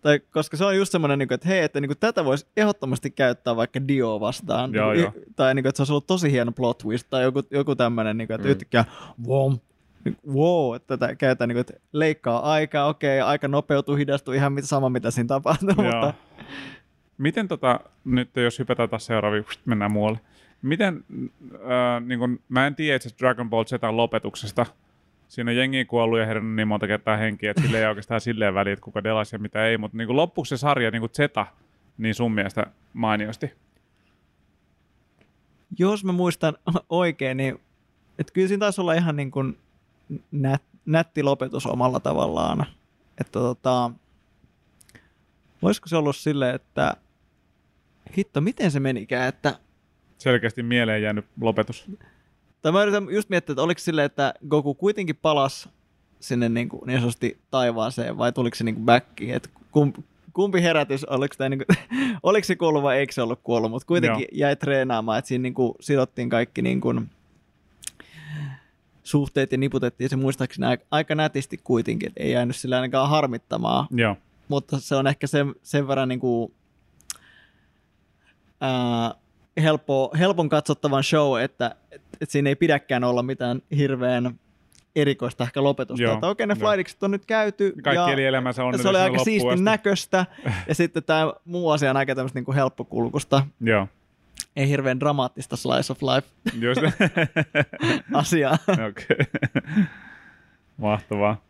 Tai, 0.03 0.21
koska 0.31 0.57
se 0.57 0.65
on 0.65 0.77
just 0.77 0.93
semmoinen, 0.93 1.19
niinku, 1.19 1.35
että 1.35 1.49
hei, 1.49 1.63
että 1.63 1.81
niinku, 1.81 1.95
tätä 1.95 2.25
voisi 2.25 2.47
ehdottomasti 2.57 3.11
käyttää 3.11 3.57
vaikka 3.57 3.81
Dio 3.89 4.21
vastaan. 4.21 4.73
Joo, 4.75 4.93
niinku, 4.93 5.19
joo. 5.19 5.25
Tai 5.37 5.55
niinku, 5.55 5.69
että 5.69 5.77
se 5.77 5.83
olisi 5.83 5.93
ollut 5.93 6.07
tosi 6.07 6.33
hieno 6.33 6.53
plot 6.53 6.79
twist 6.79 7.07
tai 7.11 7.23
joku, 7.23 7.43
joku 7.51 7.75
tämmöinen, 7.75 8.17
niinku, 8.19 8.35
että 8.35 8.47
Mm. 8.47 8.51
yhtäkkiä 8.51 8.85
niinku, 9.19 9.63
wow, 10.33 10.77
että 10.77 10.97
tätä 10.97 11.15
käytetään, 11.15 11.49
niinku, 11.49 11.61
että 11.61 11.75
leikkaa 11.93 12.53
aikaa, 12.53 12.87
okei, 12.87 13.21
aika 13.21 13.49
nopeutuu, 13.49 13.97
hidastuu, 13.97 14.35
ihan 14.35 14.53
mitä, 14.53 14.67
sama 14.67 14.89
mitä 14.89 15.11
siinä 15.11 15.27
tapahtuu, 15.27 15.75
Joo. 15.77 15.85
mutta 15.85 16.15
Miten 17.19 17.49
tota, 17.49 17.81
nyt 18.05 18.37
jos 18.37 18.59
hypätään 18.59 18.89
taas 18.89 19.07
seuraaviin, 19.07 19.45
mennään 19.65 19.91
muualle. 19.91 20.21
Miten, 20.63 21.05
äh, 21.55 22.03
niin 22.07 22.19
kun, 22.19 22.41
mä 22.49 22.67
en 22.67 22.75
tiedä 22.75 22.97
itse 22.97 23.11
Dragon 23.19 23.51
Ball 23.51 23.65
Zetan 23.65 23.97
lopetuksesta. 23.97 24.67
Siinä 25.29 25.51
on 25.51 25.57
jengi 25.57 25.85
kuollut 25.85 26.19
ja 26.19 26.27
herännyt 26.27 26.57
niin 26.57 26.69
monta 26.69 26.87
kertaa 26.87 27.17
henkiä, 27.17 27.51
että 27.51 27.63
sille 27.63 27.79
ei 27.79 27.87
oikeastaan 27.87 28.21
silleen 28.21 28.55
väliä, 28.55 28.73
että 28.73 28.85
kuka 28.85 29.05
delasi 29.05 29.35
ja 29.35 29.39
mitä 29.39 29.67
ei. 29.67 29.79
Mutta 29.79 29.97
niin 29.97 30.17
loppuksi 30.17 30.49
se 30.49 30.57
sarja, 30.57 30.91
niin 30.91 31.01
kuin 31.01 31.13
Zeta, 31.13 31.47
niin 31.99 32.15
sun 32.15 32.33
mielestä 32.33 32.67
mainiosti. 32.93 33.53
jos 35.79 36.05
mä 36.05 36.13
muistan 36.13 36.57
oikein, 36.89 37.37
niin 37.37 37.61
että 38.19 38.33
kyllä 38.33 38.49
siinä 38.49 38.61
taisi 38.61 38.81
olla 38.81 38.95
ihan 38.95 39.17
niin 39.17 39.31
kuin 39.31 39.59
nät, 40.31 40.63
nätti 40.87 41.23
lopetus 41.23 41.67
omalla 41.67 42.01
tavallaan. 42.01 42.67
Että 43.21 43.33
tota, 43.33 43.91
voisiko 45.63 45.89
se 45.89 45.97
ollut 45.97 46.17
silleen, 46.17 46.55
että 46.55 46.97
hitto, 48.17 48.41
miten 48.41 48.71
se 48.71 48.81
menikään, 48.81 49.29
että 49.29 49.59
Selkeästi 50.19 50.63
mieleen 50.63 51.03
jäänyt 51.03 51.25
lopetus. 51.41 51.91
tai 52.63 52.73
mä 52.73 52.83
yritän 52.83 53.07
just 53.11 53.29
miettiä, 53.29 53.53
että 53.53 53.63
oliko 53.63 53.79
silleen, 53.79 54.07
että 54.07 54.35
Goku 54.49 54.75
kuitenkin 54.75 55.17
palasi 55.17 55.69
sinne 56.21 56.49
niin, 56.49 56.69
kuin, 56.69 56.83
niin 56.87 56.99
sanotusti 56.99 57.39
taivaaseen 57.51 58.19
vai 58.19 58.33
tuliko 58.33 58.57
se 58.57 58.65
niin 58.65 58.75
kuin 58.75 58.85
backiin, 58.85 59.35
että 59.35 59.49
kumpi, 59.73 60.05
kumpi 60.33 60.63
herätys, 60.63 61.05
oliko, 61.05 61.35
tämä 61.39 61.49
niin 61.49 61.61
kuin, 61.67 61.99
oliko 62.23 62.45
se 62.45 62.57
kuollut 62.57 62.83
vai 62.83 62.99
eikö 62.99 63.13
se 63.13 63.23
ollut 63.23 63.41
kuollut, 63.43 63.71
mutta 63.71 63.87
kuitenkin 63.87 64.27
Joo. 64.33 64.39
jäi 64.39 64.57
treenaamaan, 64.57 65.19
että 65.19 65.29
siinä 65.29 65.43
niin 65.43 65.55
kuin, 65.55 65.73
sidottiin 65.81 66.29
kaikki 66.29 66.63
niin 66.63 66.81
kuin, 66.81 67.11
suhteet 69.07 69.53
ja 69.53 69.59
niputettiin 69.59 70.11
se 70.11 70.17
muistaakseni 70.17 70.67
aika, 70.67 70.85
aika 70.91 71.15
nätisti 71.15 71.61
kuitenkin, 71.65 72.09
että 72.09 72.23
ei 72.23 72.31
jäänyt 72.33 72.57
sillä 72.57 72.77
ainakaan 72.77 73.11
harmittamaan, 73.11 73.87
Joo. 73.91 74.17
mutta 74.49 74.81
se 74.81 74.95
on 74.95 75.07
ehkä 75.07 75.27
sen, 75.27 75.55
sen 75.63 75.89
verran 75.89 76.09
niin 76.09 76.21
kuin, 76.21 76.53
ää, 78.61 79.15
helppo, 79.63 80.11
helpon 80.19 80.49
katsottavan 80.49 81.05
show, 81.05 81.41
että 81.41 81.77
et, 81.91 82.03
et 82.21 82.31
siinä 82.31 82.49
ei 82.51 82.57
pidäkään 82.57 83.05
olla 83.05 83.23
mitään 83.23 83.63
hirveän 83.77 84.39
erikoista 84.97 85.45
ehkä 85.45 85.63
lopetusta. 85.63 86.03
Joo, 86.03 86.15
Että 86.15 86.27
okei, 86.27 86.47
ne 86.47 86.55
joo. 86.59 86.69
flightикset 86.69 87.03
on 87.03 87.11
nyt 87.11 87.27
käyty. 87.27 87.75
Kaikki 87.83 88.11
ja 88.11 88.13
eli 88.13 88.25
elämänsä 88.25 88.57
se 88.57 88.63
onnellinen 88.63 88.91
oli 88.91 88.99
aika 88.99 89.25
siistin 89.25 89.53
asti. 89.53 89.65
näköistä. 89.65 90.27
ja 90.69 90.75
sitten 90.75 91.03
tämä 91.03 91.33
muu 91.45 91.71
asia 91.71 91.91
on 91.91 91.97
aika 91.97 92.15
tämmöistä 92.15 92.39
niinku 92.39 92.53
helppokulkusta. 92.53 93.47
Joo, 93.61 93.89
Ei 94.57 94.69
hirveän 94.69 95.01
dramaattista 95.01 95.57
slice 95.57 95.93
of 95.93 96.03
life 96.03 96.29
just 96.61 96.81
asiaa. 98.15 98.59
Okei. 98.89 99.17
Mahtavaa. 100.77 101.45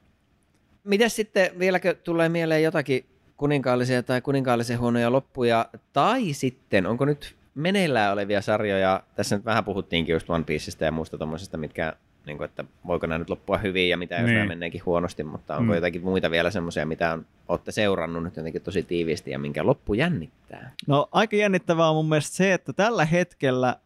Mitäs 0.85 1.17
sitten, 1.17 1.51
vieläkö 1.59 1.95
tulee 1.95 2.29
mieleen 2.29 2.63
jotakin 2.63 3.07
kuninkaallisia 3.37 4.03
tai 4.03 4.21
kuninkaallisen 4.21 4.79
huonoja 4.79 5.13
loppuja, 5.13 5.69
tai 5.93 6.33
sitten 6.33 6.87
onko 6.87 7.05
nyt 7.05 7.37
meneillään 7.55 8.13
olevia 8.13 8.41
sarjoja, 8.41 9.03
tässä 9.15 9.37
nyt 9.37 9.45
vähän 9.45 9.65
puhuttiinkin 9.65 10.13
just 10.13 10.31
One 10.31 10.45
Pieceista 10.45 10.85
ja 10.85 10.93
muusta 10.93 11.19
tommosesta, 11.19 11.57
mitkä, 11.57 11.97
niin 12.27 12.37
kuin, 12.37 12.45
että 12.45 12.65
voiko 12.87 13.07
nämä 13.07 13.19
nyt 13.19 13.31
loppua 13.31 13.59
hyvin 13.59 13.89
ja 13.89 13.97
mitä 13.97 14.15
jos 14.15 14.25
Niin. 14.25 14.35
nämä 14.35 14.49
menneekin 14.49 14.83
huonosti, 14.87 15.25
mutta 15.25 15.57
onko 15.57 15.73
Mm. 15.73 15.75
jotakin 15.75 16.03
muita 16.03 16.31
vielä 16.31 16.51
semmoisia, 16.51 16.87
mitä 16.87 17.13
on, 17.13 17.27
olette 17.49 17.73
seurannut 17.73 18.23
nyt 18.23 18.37
jotenkin 18.37 18.63
tosi 18.63 18.83
tiiviisti 18.83 19.31
ja 19.31 19.39
minkä 19.39 19.67
loppu 19.67 19.95
jännittää? 19.95 20.73
No 20.87 21.09
aika 21.13 21.37
jännittävää 21.37 21.89
on 21.91 21.97
mun 21.97 22.09
mielestä 22.09 22.37
se, 22.37 22.53
että 22.53 22.73
tällä 22.73 23.05
hetkellä 23.05 23.77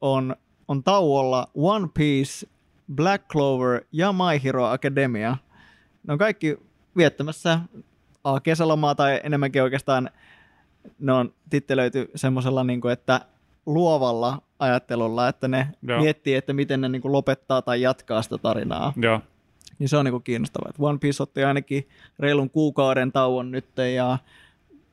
on, 0.00 0.36
on 0.68 0.82
tauolla 0.82 1.46
One 1.54 1.88
Piece, 1.94 2.46
Black 2.94 3.28
Clover 3.28 3.80
ja 3.92 4.12
My 4.12 4.44
Hero 4.44 4.64
Academia. 4.66 5.36
Ne 6.06 6.12
on 6.12 6.18
kaikki 6.18 6.56
viettämässä 6.96 7.60
A, 8.24 8.40
kesälomaa 8.40 8.94
tai 8.94 9.20
enemmänkin 9.24 9.62
oikeastaan 9.62 10.10
ne 10.98 11.12
on 11.12 11.32
tittelöity 11.50 12.10
semmoisella, 12.14 12.64
niin 12.64 12.80
kuin, 12.80 12.92
että 12.92 13.20
luovalla 13.66 14.42
ajattelulla, 14.58 15.28
että 15.28 15.48
ne 15.48 15.68
Joo. 15.82 16.00
Miettii, 16.00 16.34
että 16.34 16.52
miten 16.52 16.80
ne 16.80 16.88
niin 16.88 17.02
kuin 17.02 17.12
lopettaa 17.12 17.62
tai 17.62 17.82
jatkaa 17.82 18.22
sitä 18.22 18.38
tarinaa. 18.38 18.92
Joo, 18.96 19.20
Niin 19.78 19.88
se 19.88 19.96
on 19.96 20.04
niinku 20.04 20.20
kiinnostavaa. 20.20 20.70
Et 20.70 20.76
One 20.78 20.98
Piece 20.98 21.22
otti 21.22 21.44
ainakin 21.44 21.88
reilun 22.18 22.50
kuukauden 22.50 23.12
tauon 23.12 23.50
nyt 23.50 23.66
ja 23.94 24.18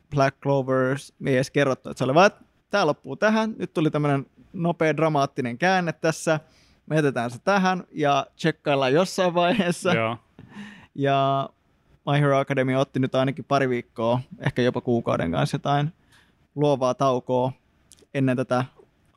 Black 0.09 0.39
Clovers 0.41 1.13
ei 1.25 1.35
edes 1.35 1.51
kerrottu, 1.51 1.89
että 1.89 1.97
se 1.97 2.03
oli 2.03 2.13
vaan, 2.13 2.27
että 2.27 2.41
tämä 2.69 2.85
loppuu 2.85 3.15
tähän. 3.15 3.55
Nyt 3.57 3.73
tuli 3.73 3.91
tämmöinen 3.91 4.25
nopea 4.53 4.97
dramaattinen 4.97 5.57
käänne 5.57 5.93
tässä. 5.93 6.39
Me 6.85 6.95
jätetään 6.95 7.31
se 7.31 7.39
tähän 7.39 7.83
ja 7.91 8.27
tsekkaillaan 8.35 8.93
jossain 8.93 9.33
vaiheessa. 9.33 9.93
joo. 9.93 10.17
Ja 10.95 11.49
My 12.11 12.19
Hero 12.21 12.37
Academia 12.39 12.79
otti 12.79 12.99
nyt 12.99 13.15
ainakin 13.15 13.45
pari 13.45 13.69
viikkoa, 13.69 14.19
ehkä 14.39 14.61
jopa 14.61 14.81
kuukauden 14.81 15.31
kanssa 15.31 15.55
jotain 15.55 15.93
luovaa 16.55 16.93
taukoa 16.93 17.51
ennen 18.13 18.37
tätä 18.37 18.65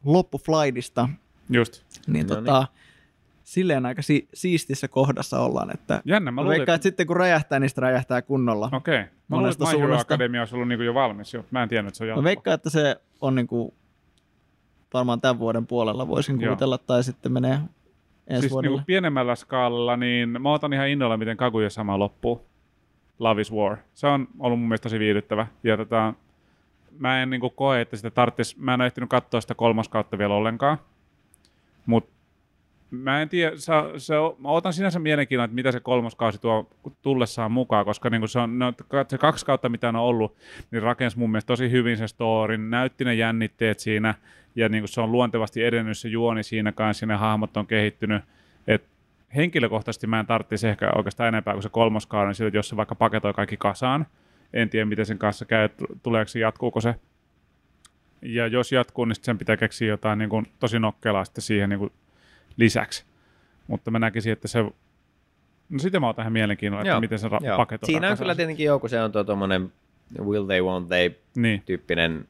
loppuflightista. 0.04 1.08
Just. 1.50 1.84
Niin, 2.06 2.26
No 2.26 2.34
tota, 2.34 2.66
silleen 3.44 3.86
aika 3.86 4.02
si- 4.02 4.28
siistissä 4.34 4.88
kohdassa 4.88 5.40
ollaan, 5.40 5.74
että 5.74 6.02
Jännä, 6.04 6.30
mä 6.30 6.34
Mä 6.34 6.42
luulin, 6.42 6.50
veikkaan, 6.58 6.62
että... 6.64 6.74
että 6.74 6.82
sitten 6.88 7.06
kun 7.06 7.16
räjähtää, 7.16 7.60
niin 7.60 7.68
sitten 7.70 7.82
räjähtää 7.82 8.22
kunnolla. 8.22 8.70
Okei. 8.72 8.98
Mä 8.98 9.04
luulin, 9.04 9.42
monesta 9.44 9.64
että 9.64 9.76
My 9.76 9.82
Hero. 9.82 9.98
Academia 10.00 10.40
olisi 10.40 10.54
ollut 10.54 10.68
niinku 10.68 10.82
jo 10.82 10.94
valmis 10.94 11.34
jo. 11.34 11.44
Mä 11.50 11.62
en 11.62 11.68
tiennyt, 11.68 11.88
että 11.90 11.98
se 11.98 12.04
on 12.04 12.08
Mä 12.08 12.10
jatko. 12.12 12.24
veikkaan, 12.24 12.54
että 12.54 12.70
se 12.70 12.96
on 13.20 13.34
niinku 13.34 13.74
varmaan 14.94 15.20
tämän 15.20 15.38
vuoden 15.38 15.66
puolella 15.66 16.08
voisin 16.08 16.40
Joo. 16.40 16.48
kuvitella, 16.50 16.78
tai 16.78 17.04
sitten 17.04 17.32
menee 17.32 17.58
ensi 18.26 18.40
siis 18.40 18.52
vuodelle. 18.52 18.74
niinku 18.76 18.86
pienemmällä 18.86 19.34
skaalalla, 19.34 19.96
niin 19.96 20.42
mä 20.42 20.52
otan 20.52 20.72
ihan 20.72 20.88
innolla, 20.88 21.16
miten 21.16 21.36
Kaguya 21.36 21.70
sama 21.70 21.98
loppuu. 21.98 22.46
Love 23.18 23.40
is 23.40 23.52
War. 23.52 23.76
Se 23.94 24.06
on 24.06 24.28
ollut 24.38 24.58
mun 24.58 24.68
mielestä 24.68 24.82
tosi 24.82 24.98
viihdyttävä. 24.98 25.46
Ja 25.62 25.76
tota, 25.76 26.14
mä 26.98 27.22
en 27.22 27.30
niinku 27.30 27.50
koe, 27.50 27.80
että 27.80 27.96
sitä 27.96 28.10
tarttis, 28.10 28.56
mä 28.56 28.74
en 28.74 28.80
ole 28.80 28.86
ehtinyt 28.86 29.10
katsoa 29.10 29.40
sitä 29.40 29.54
kolmoskautta 29.54 30.18
vielä 30.18 30.34
ollenkaan. 30.34 30.78
Mut 31.86 32.08
mä 32.90 33.22
en 33.22 33.28
tiedä, 33.28 33.56
se, 33.56 33.72
se, 33.96 34.14
mä 34.38 34.48
otan 34.48 34.72
sinänsä 34.72 34.98
mielenkiinnolla, 34.98 35.44
että 35.44 35.54
mitä 35.54 35.72
se 35.72 35.80
kolmoskausi 35.80 36.40
tuo 36.40 36.70
tullessaan 37.02 37.52
mukaan, 37.52 37.84
koska 37.84 38.10
niinku 38.10 38.26
se, 38.26 38.38
on, 38.38 38.58
no, 38.58 38.72
se 39.08 39.18
kaksi 39.18 39.46
kautta, 39.46 39.68
mitä 39.68 39.88
on 39.88 39.96
ollut, 39.96 40.36
niin 40.70 40.82
rakensi 40.82 41.18
mun 41.18 41.30
mielestä 41.30 41.46
tosi 41.46 41.70
hyvin 41.70 41.96
sen 41.96 42.08
storin, 42.08 42.70
näytti 42.70 43.04
ne 43.04 43.14
jännitteet 43.14 43.78
siinä, 43.78 44.14
ja 44.56 44.68
niinku 44.68 44.86
se 44.86 45.00
on 45.00 45.12
luontevasti 45.12 45.64
edennyt 45.64 45.98
se 45.98 46.08
juoni 46.08 46.42
siinä 46.42 46.72
kanssa, 46.72 47.02
ja 47.02 47.06
ne 47.06 47.14
hahmot 47.14 47.56
on 47.56 47.66
kehittynyt. 47.66 48.22
Et 48.66 48.84
henkilökohtaisesti 49.36 50.06
mä 50.06 50.20
en 50.20 50.26
tarvitsisi 50.26 50.68
ehkä 50.68 50.90
oikeastaan 50.94 51.28
enempää 51.28 51.54
kuin 51.54 51.62
se 51.62 51.68
kolmoskauden, 51.68 52.34
sillä 52.34 52.48
että 52.48 52.58
jos 52.58 52.68
se 52.68 52.76
vaikka 52.76 52.94
paketoi 52.94 53.34
kaikki 53.34 53.56
kasaan, 53.56 54.06
en 54.52 54.70
tiedä 54.70 54.84
miten 54.84 55.06
sen 55.06 55.18
kanssa 55.18 55.44
käy, 55.44 55.68
tuleeko 56.02 56.28
se, 56.28 56.38
jatkuuko 56.38 56.80
se. 56.80 56.94
Ja 58.22 58.46
jos 58.46 58.72
jatkuu, 58.72 59.04
niin 59.04 59.16
sen 59.22 59.38
pitää 59.38 59.56
keksiä 59.56 59.88
jotain 59.88 60.18
niin 60.18 60.28
kuin, 60.30 60.46
tosi 60.60 60.78
nokkelaa 60.78 61.24
sitten 61.24 61.42
siihen 61.42 61.68
niin 61.70 61.78
kuin, 61.78 61.92
lisäksi. 62.56 63.04
Mutta 63.66 63.90
mä 63.90 63.98
näkisin, 63.98 64.32
että 64.32 64.48
se... 64.48 64.62
No 65.68 65.78
sitä 65.78 66.00
mä 66.00 66.06
oon 66.06 66.14
tähän 66.14 66.32
mielenkiinnolla, 66.32 66.82
että 66.82 66.90
Joo, 66.90 67.00
miten 67.00 67.18
se 67.18 67.28
ra- 67.28 67.46
Joo. 67.46 67.56
paketoi. 67.56 67.86
Siinä 67.86 68.06
on 68.06 68.12
kasaan. 68.12 68.18
kyllä 68.24 68.34
tietenkin 68.34 68.66
joku, 68.66 68.88
se 68.88 69.02
on 69.02 69.12
tuo 69.12 69.24
tuommoinen 69.24 69.72
will 70.24 70.44
they, 70.46 70.60
won't 70.60 70.86
they 70.88 71.10
Niin, 71.36 71.62
tyyppinen, 71.66 72.24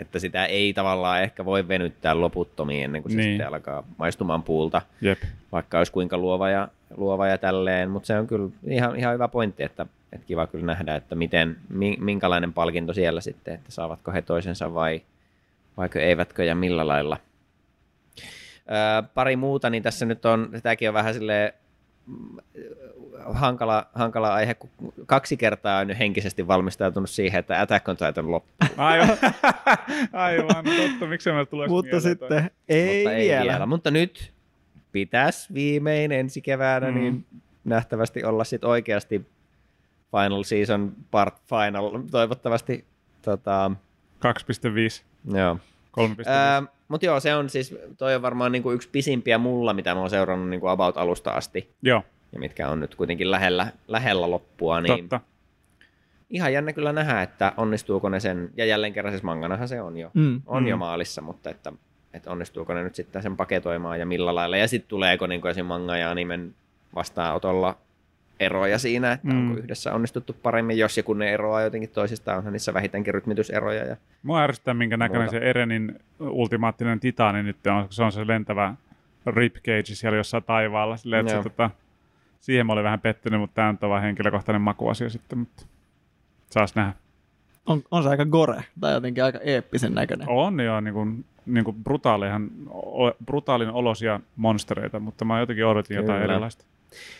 että 0.00 0.18
sitä 0.18 0.44
ei 0.46 0.72
tavallaan 0.74 1.22
ehkä 1.22 1.44
voi 1.44 1.68
venyttää 1.68 2.20
loputtomiin 2.20 2.84
ennen 2.84 3.02
kuin 3.02 3.12
se 3.12 3.18
Niin. 3.18 3.28
sitten 3.30 3.48
alkaa 3.48 3.82
maistumaan 3.98 4.42
puulta, 4.42 4.82
jep. 5.00 5.18
vaikka 5.52 5.78
olisi 5.78 5.92
kuinka 5.92 6.18
luova 6.18 6.50
ja, 6.50 6.68
luova 6.96 7.26
ja 7.26 7.38
tälleen, 7.38 7.90
mutta 7.90 8.06
se 8.06 8.18
on 8.18 8.26
kyllä 8.26 8.50
ihan, 8.64 8.96
ihan 8.96 9.14
hyvä 9.14 9.28
pointti, 9.28 9.62
että, 9.62 9.86
että 10.12 10.26
kiva 10.26 10.46
kyllä 10.46 10.66
nähdä, 10.66 10.94
että 10.94 11.14
miten, 11.14 11.56
mi- 11.68 11.96
minkälainen 12.00 12.52
palkinto 12.52 12.92
siellä 12.94 13.20
sitten, 13.20 13.54
että 13.54 13.72
saavatko 13.72 14.12
he 14.12 14.22
toisensa 14.22 14.74
vai 14.74 15.02
vaikka 15.76 16.00
eivätkö 16.00 16.44
ja 16.44 16.54
millä 16.54 16.86
lailla. 16.86 17.16
Öö, 18.70 19.02
pari 19.14 19.36
muuta, 19.36 19.70
niin 19.70 19.82
tässä 19.82 20.06
nyt 20.06 20.24
on, 20.26 20.48
tämäkin 20.62 20.88
on 20.88 20.94
vähän 20.94 21.14
silleen 21.14 21.52
mm, 22.06 22.36
hankala, 23.32 23.86
hankala 23.94 24.34
aihe, 24.34 24.54
kun 24.54 24.70
kaksi 25.06 25.36
kertaa 25.36 25.78
on 25.80 25.86
nyt 25.86 25.98
henkisesti 25.98 26.46
valmistautunut 26.46 27.10
siihen, 27.10 27.38
että 27.40 27.60
Attack 27.60 27.88
on 27.88 27.96
Titan 27.96 28.30
loppuu. 28.30 28.68
Aivan, 28.76 29.08
aivan 30.12 30.64
totta. 30.64 31.06
Miksi 31.06 31.32
mä 31.32 31.44
tulee 31.46 31.68
Mutta 31.68 32.00
sitten 32.00 32.50
ei, 32.68 33.04
mutta 33.04 33.16
vielä. 33.16 33.40
ei 33.40 33.48
vielä. 33.48 33.66
Mutta 33.66 33.90
nyt 33.90 34.32
pitäisi 34.92 35.54
viimein 35.54 36.12
ensi 36.12 36.40
keväänä 36.40 36.86
Mm. 36.90 36.94
mm. 36.94 37.00
niin 37.00 37.26
nähtävästi 37.64 38.24
olla 38.24 38.44
sit 38.44 38.64
oikeasti 38.64 39.26
final 40.22 40.42
season 40.42 40.92
part 41.10 41.34
final, 41.48 41.98
toivottavasti. 42.10 42.84
Tota, 43.22 43.70
2.5, 45.30 45.34
joo. 45.36 45.58
3.5. 46.00 46.22
Ää, 46.26 46.62
mutta 46.88 47.06
joo, 47.06 47.20
se 47.20 47.34
on 47.34 47.50
siis, 47.50 47.74
toi 47.98 48.14
on 48.14 48.22
varmaan 48.22 48.52
niinku 48.52 48.70
yksi 48.72 48.88
pisimpiä 48.92 49.38
mulla, 49.38 49.72
mitä 49.74 49.94
mä 49.94 50.00
oon 50.00 50.10
seurannut 50.10 50.48
niinku 50.48 50.66
about 50.66 50.96
alusta 50.96 51.30
asti, 51.30 51.70
Joo, 51.82 52.02
ja 52.32 52.38
mitkä 52.38 52.68
on 52.68 52.80
nyt 52.80 52.94
kuitenkin 52.94 53.30
lähellä, 53.30 53.66
lähellä 53.88 54.30
loppua, 54.30 54.80
niin 54.80 54.98
totta. 55.08 55.20
ihan 56.30 56.52
jännä 56.52 56.72
kyllä 56.72 56.92
nähdä, 56.92 57.22
että 57.22 57.52
onnistuuko 57.56 58.08
ne 58.08 58.20
sen, 58.20 58.50
ja 58.56 58.64
jälleen 58.64 58.92
kerran 58.92 59.12
siis 59.12 59.22
manganahan 59.22 59.68
se 59.68 59.80
on 59.82 59.96
jo, 59.98 60.10
Mm. 60.14 60.42
on 60.46 60.62
Mm. 60.62 60.68
jo 60.68 60.76
maalissa, 60.76 61.22
mutta 61.22 61.50
että, 61.50 61.72
että 62.14 62.30
onnistuuko 62.30 62.74
ne 62.74 62.82
nyt 62.82 62.94
sitten 62.94 63.22
sen 63.22 63.36
paketoimaan 63.36 64.00
ja 64.00 64.06
millä 64.06 64.34
lailla, 64.34 64.56
ja 64.56 64.68
sitten 64.68 64.88
tuleeko 64.88 65.26
niin 65.26 65.46
esim. 65.46 65.66
manga 65.66 65.96
ja 65.96 66.10
animen 66.10 66.54
vastaanotolla 66.94 67.76
eroja 68.40 68.78
siinä, 68.78 69.12
että 69.12 69.28
Mm. 69.28 69.38
onko 69.50 69.60
yhdessä 69.60 69.94
onnistuttu 69.94 70.36
paremmin, 70.42 70.78
jos 70.78 70.96
ja 70.96 71.02
kun 71.02 71.18
ne 71.18 71.32
eroaa 71.32 71.62
jotenkin 71.62 71.90
toisistaan, 71.90 72.38
onhan 72.38 72.52
niissä 72.52 72.74
vähintäänkin 72.74 73.14
rytmityseroja. 73.14 73.84
Ja... 73.84 73.96
Mua 74.22 74.42
ärsyttää, 74.42 74.74
minkä 74.74 74.96
näköinen 74.96 75.24
Muuta. 75.24 75.38
se 75.38 75.50
Erenin 75.50 75.98
ultimaattinen 76.20 77.00
titaani 77.00 77.42
nyt 77.42 77.66
on. 77.66 77.86
Se 77.90 78.02
on 78.02 78.12
se 78.12 78.26
lentävä 78.26 78.74
ribcage 79.26 79.82
siellä 79.84 80.16
jossain 80.16 80.44
taivaalla. 80.44 80.96
Silleen, 80.96 81.20
että 81.20 81.30
se, 81.30 81.36
Joo. 81.36 81.42
tota, 81.42 81.70
siihen 82.40 82.66
mä 82.66 82.72
olin 82.72 82.84
vähän 82.84 83.00
pettynyt, 83.00 83.40
mutta 83.40 83.54
tämä 83.54 83.74
on 83.82 83.90
vaan 83.90 84.02
henkilökohtainen 84.02 84.62
makuasia 84.62 85.08
sitten. 85.10 85.38
Mutta 85.38 85.62
saas 86.50 86.74
nähdä. 86.74 86.92
On, 87.66 87.82
on 87.90 88.02
se 88.02 88.08
aika 88.08 88.24
gore, 88.24 88.64
tai 88.80 88.92
jotenkin 88.94 89.24
aika 89.24 89.38
eeppisen 89.42 89.94
näköinen. 89.94 90.28
On 90.28 90.60
jo 90.60 90.80
niin 90.80 90.94
kuin, 90.94 91.24
niin 91.46 91.64
kuin 91.64 91.76
brutaalihan, 91.84 92.50
brutaalin 93.26 93.70
olosia 93.70 94.20
monstereita, 94.36 95.00
mutta 95.00 95.24
mä 95.24 95.40
jotenkin 95.40 95.66
odotin 95.66 95.96
jotain 95.96 96.20
Kyllä. 96.22 96.32
erilaista. 96.32 96.64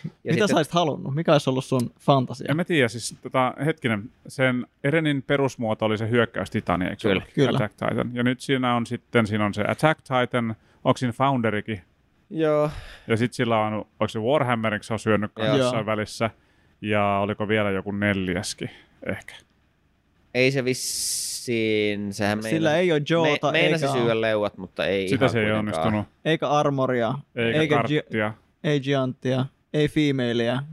Ja 0.03 0.09
Mitä 0.23 0.31
sitten, 0.33 0.47
sä 0.47 0.55
olisit 0.55 0.73
halunnut? 0.73 1.15
Mikä 1.15 1.33
olisi 1.33 1.49
ollut 1.49 1.65
sun 1.65 1.91
fantasia? 1.99 2.47
En 2.49 2.55
mä 2.55 2.63
tiedä, 2.63 2.87
siis 2.87 3.15
tota, 3.21 3.53
hetkinen, 3.65 4.09
sen 4.27 4.67
Erenin 4.83 5.23
perusmuoto 5.23 5.85
oli 5.85 5.97
se 5.97 6.09
hyökkäys 6.09 6.49
Titani, 6.49 6.85
eikö 6.85 6.95
Kyllä. 7.01 7.13
ollut? 7.13 7.33
Kyllä. 7.33 7.49
Attack 7.49 7.73
Titan. 7.73 8.11
Ja 8.13 8.23
nyt 8.23 8.41
siinä 8.41 8.75
on 8.75 8.85
sitten, 8.85 9.27
siinä 9.27 9.45
on 9.45 9.53
se 9.53 9.63
Attack 9.67 10.01
Titan, 10.01 10.55
onko 10.83 10.97
siinä 10.97 11.11
Founderikin? 11.13 11.81
Joo, 12.29 12.69
Ja 13.07 13.17
sitten 13.17 13.35
sillä 13.35 13.59
on, 13.59 13.73
onko 13.73 14.07
se 14.07 14.19
Warhammerin, 14.19 14.83
se 14.83 14.93
on 14.93 14.99
syönyt 14.99 15.31
jossain 15.57 15.85
välissä. 15.85 16.29
Ja 16.81 17.19
oliko 17.23 17.47
vielä 17.47 17.71
joku 17.71 17.91
neljäskin 17.91 18.69
ehkä. 19.05 19.33
ei 20.33 20.51
se 20.51 20.65
vissiin, 20.65 22.13
sehän 22.13 22.37
meina, 22.37 22.49
Sillä 22.49 22.75
ei 22.77 22.91
ole 22.91 23.01
Joota, 23.09 23.47
me, 23.47 23.51
meinasi 23.51 23.85
eikä, 23.85 23.97
syödä 23.97 24.21
leuat, 24.21 24.57
mutta 24.57 24.85
ei 24.85 25.07
Sitä 25.09 25.25
ihan 25.25 25.29
se 25.29 25.39
ei 25.39 25.45
kuitenkaan. 25.45 25.59
onnistunut. 25.85 26.05
eikä 26.25 26.49
armoria, 26.49 27.13
Eikä, 27.35 27.47
eikä 27.47 27.75
eikä 27.75 27.87
gi- 27.87 27.95
karttia. 27.95 28.33
ei 28.63 28.79
gianttia, 28.79 29.45
ei 29.73 29.87
femalea. 29.87 30.63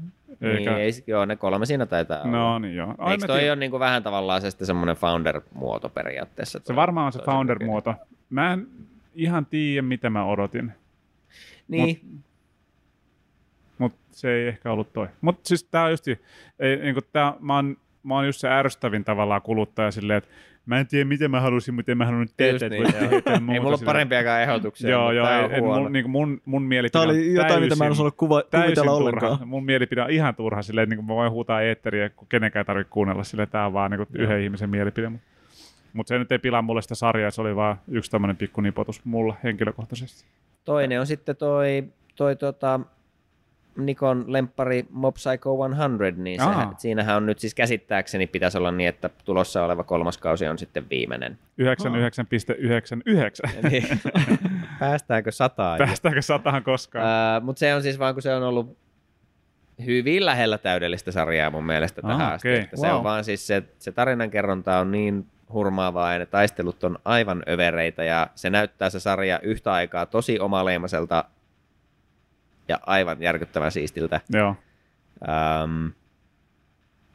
Eikä... 0.41 0.71
Niin, 0.71 0.81
ei, 0.81 0.93
joo, 1.07 1.25
ne 1.25 1.37
kolme 1.37 1.67
siinä 1.67 1.87
taitaa 1.87 2.21
olla. 2.21 2.31
No 2.31 2.59
niin 2.59 2.77
joo. 2.77 2.95
Ai, 2.99 3.13
Eikö 3.13 3.27
toi 3.27 3.39
tiedän. 3.39 3.53
ole 3.53 3.61
niinku 3.61 3.79
vähän 3.79 4.03
tavallaan 4.03 4.41
se 4.41 4.51
sitten 4.51 4.67
semmoinen 4.67 4.97
founder-muoto 4.97 5.89
periaatteessa? 5.89 6.61
Se 6.65 6.77
varmaan 6.77 7.07
on 7.07 7.13
se? 7.13 7.19
Founder-muoto. 7.19 7.95
Mä 8.31 8.53
en 8.53 8.67
ihan 9.15 9.47
tiedä, 9.47 9.83
mitä 9.83 10.11
mä 10.11 10.25
odotin. 10.25 10.73
Niin, 11.69 12.01
mutta 13.79 13.99
se 14.11 14.33
ei 14.33 14.49
ehkä 14.49 14.73
ollut 14.73 14.93
toi. 14.93 15.09
Mutta 15.21 15.49
siis 15.49 15.65
tää 15.65 15.85
on 15.85 15.91
just, 15.91 16.09
ei, 16.09 16.77
niin 16.77 16.97
tää, 17.13 17.35
mä, 17.41 17.55
oon, 17.55 17.77
mä 18.03 18.15
oon 18.15 18.27
just 18.27 18.41
se 18.41 18.49
ärsyttävin 18.49 19.05
tavallaan 19.05 19.43
kuluttaja 19.43 19.91
silleen, 19.91 20.19
että 20.19 20.31
mä 20.67 20.81
en 20.81 20.87
tiedä 20.87 21.05
mitä 21.05 21.29
mä 21.29 21.41
halusin, 21.41 21.75
mutta 21.75 21.93
en 21.93 21.99
mä 21.99 22.05
halunnut 22.05 22.31
tehdä. 22.37 22.69
Niin. 22.69 22.87
Ei 23.53 23.61
mulla 23.61 23.77
ole 23.77 23.85
parempiakaan 23.85 24.43
ehdotuksia. 24.43 24.91
Joo, 24.91 25.13
joo, 25.13 25.27
ei, 25.51 25.61
mun, 25.61 25.93
niin 25.93 26.11
mun, 26.11 26.41
mun 26.45 26.63
mielipide 26.63 26.91
Tämä 26.91 27.05
oli 27.05 27.35
jotain, 27.35 27.63
mitä 27.63 27.77
mä 27.77 27.85
en 27.85 27.93
osannut 27.93 28.15
kuva, 28.17 28.43
kuvitella 28.43 28.93
ollenkaan. 28.93 29.33
Turha. 29.33 29.47
Mun 29.47 29.65
mielipide 29.65 30.03
on 30.03 30.11
ihan 30.11 30.35
turha 30.35 30.63
silleen, 30.63 30.83
että 30.83 30.97
niin 30.97 31.05
mä 31.05 31.15
voin 31.15 31.33
huutaa 31.33 31.63
eetteriä, 31.63 32.09
kun 32.09 32.29
kenenkään 32.29 32.61
ei 32.61 32.65
tarvitse 32.65 32.91
kuunnella 32.91 33.25
sille. 33.25 33.47
Tämä 33.47 33.67
on 33.67 33.73
vaan 33.73 33.91
niin 33.91 34.07
yhden 34.15 34.41
ihmisen 34.41 34.71
mielipide. 34.71 35.13
Mutta 35.93 36.09
se 36.09 36.19
nyt 36.19 36.33
ei 36.33 36.39
pilaa 36.39 36.63
mulle 36.63 36.83
sitä 36.83 36.95
sarjaa, 36.95 37.31
se 37.31 37.41
oli 37.41 37.57
vaan 37.57 37.77
yksi 37.89 38.11
tämmöinen 38.11 38.37
pikku 38.37 38.61
nipotus 38.61 39.05
mulle 39.05 39.35
henkilökohtaisesti. 39.45 40.25
Toinen 40.65 41.01
on 41.01 41.07
sitten 41.07 41.37
toi, 41.37 41.85
toi 42.17 42.37
tota, 42.37 42.81
Nikon 43.77 44.25
lemppari 44.27 44.87
Mob 44.91 45.15
Psycho 45.15 45.69
100, 45.77 45.89
niin 46.17 46.41
sehän, 46.41 46.75
siinähän 46.79 47.17
on 47.17 47.27
nyt 47.27 47.39
siis 47.39 47.55
käsittääkseni 47.55 48.27
pitäisi 48.27 48.59
olla 48.59 48.71
niin, 48.71 48.89
että 48.89 49.11
tulossa 49.25 49.65
oleva 49.65 49.85
kolmas 49.85 50.19
kausi 50.19 50.47
on 50.47 50.59
sitten 50.59 50.91
viimeinen. 50.91 51.39
99,99. 51.63 53.71
niin. 53.71 54.01
Päästäänkö 54.79 55.33
sataan? 55.33 55.79
Päästäänkö 55.79 56.23
sataan 56.23 56.63
koskaan? 56.63 57.05
Uh, 57.05 57.45
Mutta 57.45 57.61
se 57.61 57.75
on 57.75 57.83
siis 57.83 57.99
vaan, 57.99 58.15
kun 58.15 58.23
se 58.23 58.35
on 58.35 58.43
ollut 58.43 58.79
hyvin 59.85 60.27
lähellä 60.27 60.59
täydellistä 60.59 61.13
sarjaa 61.13 61.51
mun 61.51 61.67
mielestä 61.67 62.03
tähän 62.03 62.21
ah, 62.21 62.33
asti. 62.33 62.55
Että 62.55 62.77
wow. 62.77 62.87
Se 62.87 62.93
on 62.93 63.05
vaan 63.05 63.25
siis 63.25 63.47
se, 63.47 63.63
se 63.79 63.93
tarinankerronta 63.93 64.79
on 64.79 64.91
niin 64.91 65.27
hurmaavaa 65.53 66.13
ja 66.13 66.19
ne 66.19 66.27
taistelut 66.27 66.85
on 66.85 66.99
aivan 67.05 67.43
övereitä 67.49 68.05
ja 68.05 68.31
se 68.35 68.51
näyttää 68.51 68.91
se 68.91 69.01
sarja 69.01 69.41
yhtä 69.41 69.73
aikaa 69.73 70.07
tosi 70.07 70.41
omaleimaselta 70.41 71.25
ja 72.69 72.79
aivan 72.87 73.23
järkyttävän 73.23 73.73
siistiltä. 73.73 74.21
Joo. 74.33 74.57
Um, 75.65 75.93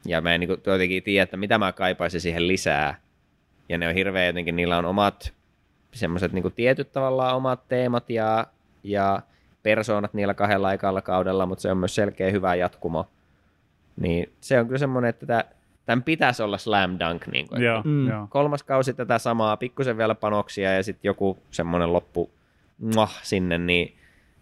ja 0.06 0.20
mä 0.20 0.34
en 0.34 0.40
niin 0.40 0.50
jotenkin 0.66 1.02
tiedä, 1.02 1.22
että 1.22 1.36
mitä 1.36 1.58
mä 1.58 1.72
kaipaisin 1.72 2.20
siihen 2.20 2.48
lisää. 2.48 3.00
Ja 3.68 3.78
ne 3.78 3.88
on 3.88 3.94
hirveä 3.94 4.26
jotenkin, 4.26 4.56
niillä 4.56 4.78
on 4.78 4.84
omat 4.84 5.32
semmoiset 5.92 6.32
niin 6.32 6.52
tietyt 6.52 6.92
tavallaan 6.92 7.36
omat 7.36 7.68
teemat 7.68 8.10
ja, 8.10 8.46
ja 8.84 9.22
persoonat 9.62 10.14
niillä 10.14 10.34
kahdella 10.34 10.68
aikalla 10.68 11.02
kaudella, 11.02 11.46
mutta 11.46 11.62
se 11.62 11.70
on 11.70 11.78
myös 11.78 11.94
selkeä 11.94 12.30
hyvä 12.30 12.54
jatkumo. 12.54 13.08
Niin 13.96 14.32
se 14.40 14.60
on 14.60 14.66
kyllä 14.66 14.78
semmoinen, 14.78 15.08
että 15.08 15.26
tämä, 15.26 15.44
tämän 15.86 16.02
pitäisi 16.02 16.42
olla 16.42 16.58
slam 16.58 16.98
dunk. 17.00 17.26
Niin 17.26 17.48
kuin, 17.48 17.62
joo, 17.62 17.82
mm. 17.84 18.08
joo. 18.08 18.26
Kolmas 18.30 18.62
kausi 18.62 18.94
tätä 18.94 19.18
samaa, 19.18 19.56
pikkusen 19.56 19.98
vielä 19.98 20.14
panoksia 20.14 20.72
ja 20.72 20.82
sitten 20.82 21.08
joku 21.08 21.38
semmoinen 21.50 21.92
loppu 21.92 22.30
muah, 22.78 23.20
sinne, 23.22 23.58
niin 23.58 23.99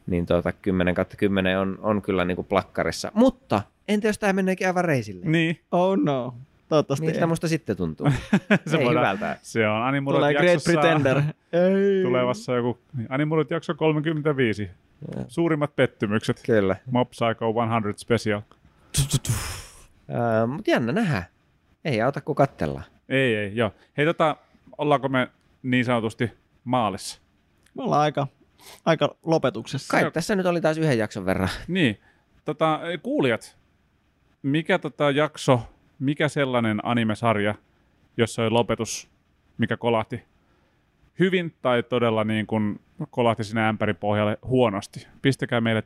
niin 0.09 0.27
tuota, 0.27 0.53
10 0.53 0.95
kautta 0.95 1.17
10 1.17 1.59
on, 1.59 1.79
on 1.83 2.03
kyllä 2.03 2.25
niin 2.25 2.37
kuin 2.37 2.47
plakkarissa. 2.47 3.13
Mutta 3.15 3.63
entä 3.89 4.07
jos 4.07 4.19
tämä 4.19 4.33
meneekin 4.33 4.67
aivan 4.67 4.85
reisille? 4.85 5.27
Niin. 5.27 5.61
Oh 5.73 5.97
no. 5.97 6.35
Toivottavasti 6.69 7.07
Miltä 7.07 7.27
musta 7.27 7.49
sitten 7.49 7.77
tuntuu? 7.77 8.07
se 8.67 8.77
ei 8.77 8.85
voidaan, 8.85 9.17
hyvältä. 9.17 9.37
Se 9.43 9.69
on 9.69 9.83
Animurot 9.83 10.19
Tulee 10.19 10.35
Great 10.35 10.65
Pretender. 10.65 11.17
Ei. 11.53 12.03
Tulevassa 12.03 12.55
joku 12.55 12.79
Animurot 13.09 13.51
jakso 13.51 13.75
35. 13.75 14.63
Ja. 14.63 15.25
Suurimmat 15.29 15.77
pettymykset. 15.77 16.41
Kyllä. 16.47 16.77
Mob 16.91 17.11
Psycho 17.11 17.55
100 17.83 17.99
Special. 17.99 18.41
Uh, 20.09 20.49
Mutta 20.49 20.71
jännä 20.71 20.93
nähdä. 20.93 21.23
Ei 21.85 22.03
auta 22.03 22.21
kuin 22.21 22.37
kattella. 22.37 22.83
Ei, 23.09 23.37
ei, 23.37 23.57
joo. 23.57 23.71
Hei 23.97 24.07
tota, 24.07 24.37
ollaanko 24.79 25.09
me 25.09 25.29
niin 25.63 25.85
sanotusti 25.85 26.31
maalissa? 26.65 27.21
Me 27.75 27.83
ollaan 27.83 28.03
aika 28.03 28.27
aika 28.85 29.17
lopetuksessa. 29.23 29.91
Kai 29.91 30.11
tässä 30.11 30.37
nyt 30.37 30.47
oli 30.47 30.61
taas 30.61 30.79
yhden 30.79 30.99
jakson 30.99 31.27
verran. 31.27 31.49
Niin. 31.69 32.01
Tota, 32.45 32.81
kuulijat, 33.03 33.59
mikä 34.43 34.79
tota 34.79 35.11
jakso, 35.11 35.61
mikä 35.99 36.29
sellainen 36.29 36.81
animesarja, 36.83 37.55
jossa 38.17 38.43
oli 38.43 38.51
lopetus, 38.51 39.09
mikä 39.59 39.77
kolahti 39.77 40.25
hyvin 41.19 41.55
tai 41.63 41.83
todella 41.83 42.25
niin 42.25 42.47
kuin 42.47 42.81
kolahti 43.11 43.45
sinne 43.45 43.69
ämpärin 43.69 43.97
pohjalle 43.97 44.39
huonosti? 44.45 45.07
Pistäkää 45.23 45.61
meille 45.61 45.83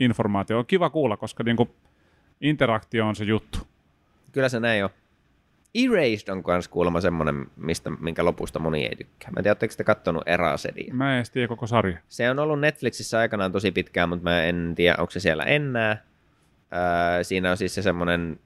informaatio. 0.00 0.58
On 0.58 0.66
kiva 0.66 0.90
kuulla, 0.90 1.16
koska 1.16 1.42
niin 1.42 1.56
kuin 1.56 1.70
interaktio 2.40 3.06
on 3.06 3.16
se 3.16 3.24
juttu. 3.24 3.58
Kyllä 4.32 4.48
se 4.48 4.60
näin 4.60 4.84
on. 4.84 4.90
Erased 5.84 6.28
on 6.28 6.42
myös 6.46 6.68
kuulemma 6.68 7.00
semmoinen, 7.00 7.46
mistä, 7.56 7.90
minkä 7.90 8.24
lopusta 8.24 8.58
moni 8.58 8.86
ei 8.86 8.96
tykkää. 8.96 9.30
Mä 9.30 9.40
en 9.40 9.42
tiedä, 9.42 9.50
oletteko 9.50 9.74
te 9.76 9.84
kattonut 9.84 10.22
Erasedia? 10.26 10.94
Mä 10.94 11.18
en 11.18 11.24
tiedä 11.32 11.48
koko 11.48 11.66
sarja. 11.66 11.98
Se 12.08 12.30
on 12.30 12.38
ollut 12.38 12.60
Netflixissä 12.60 13.18
aikanaan 13.18 13.52
tosi 13.52 13.70
pitkään, 13.70 14.08
mutta 14.08 14.22
mä 14.22 14.44
en 14.44 14.72
tiedä, 14.76 14.96
onko 14.98 15.10
se 15.10 15.20
siellä 15.20 15.44
enää. 15.44 16.02
Öö, 16.72 17.24
siinä 17.24 17.50
on 17.50 17.56
siis 17.56 17.74
se 17.74 17.82
semmoinen... 17.82 18.38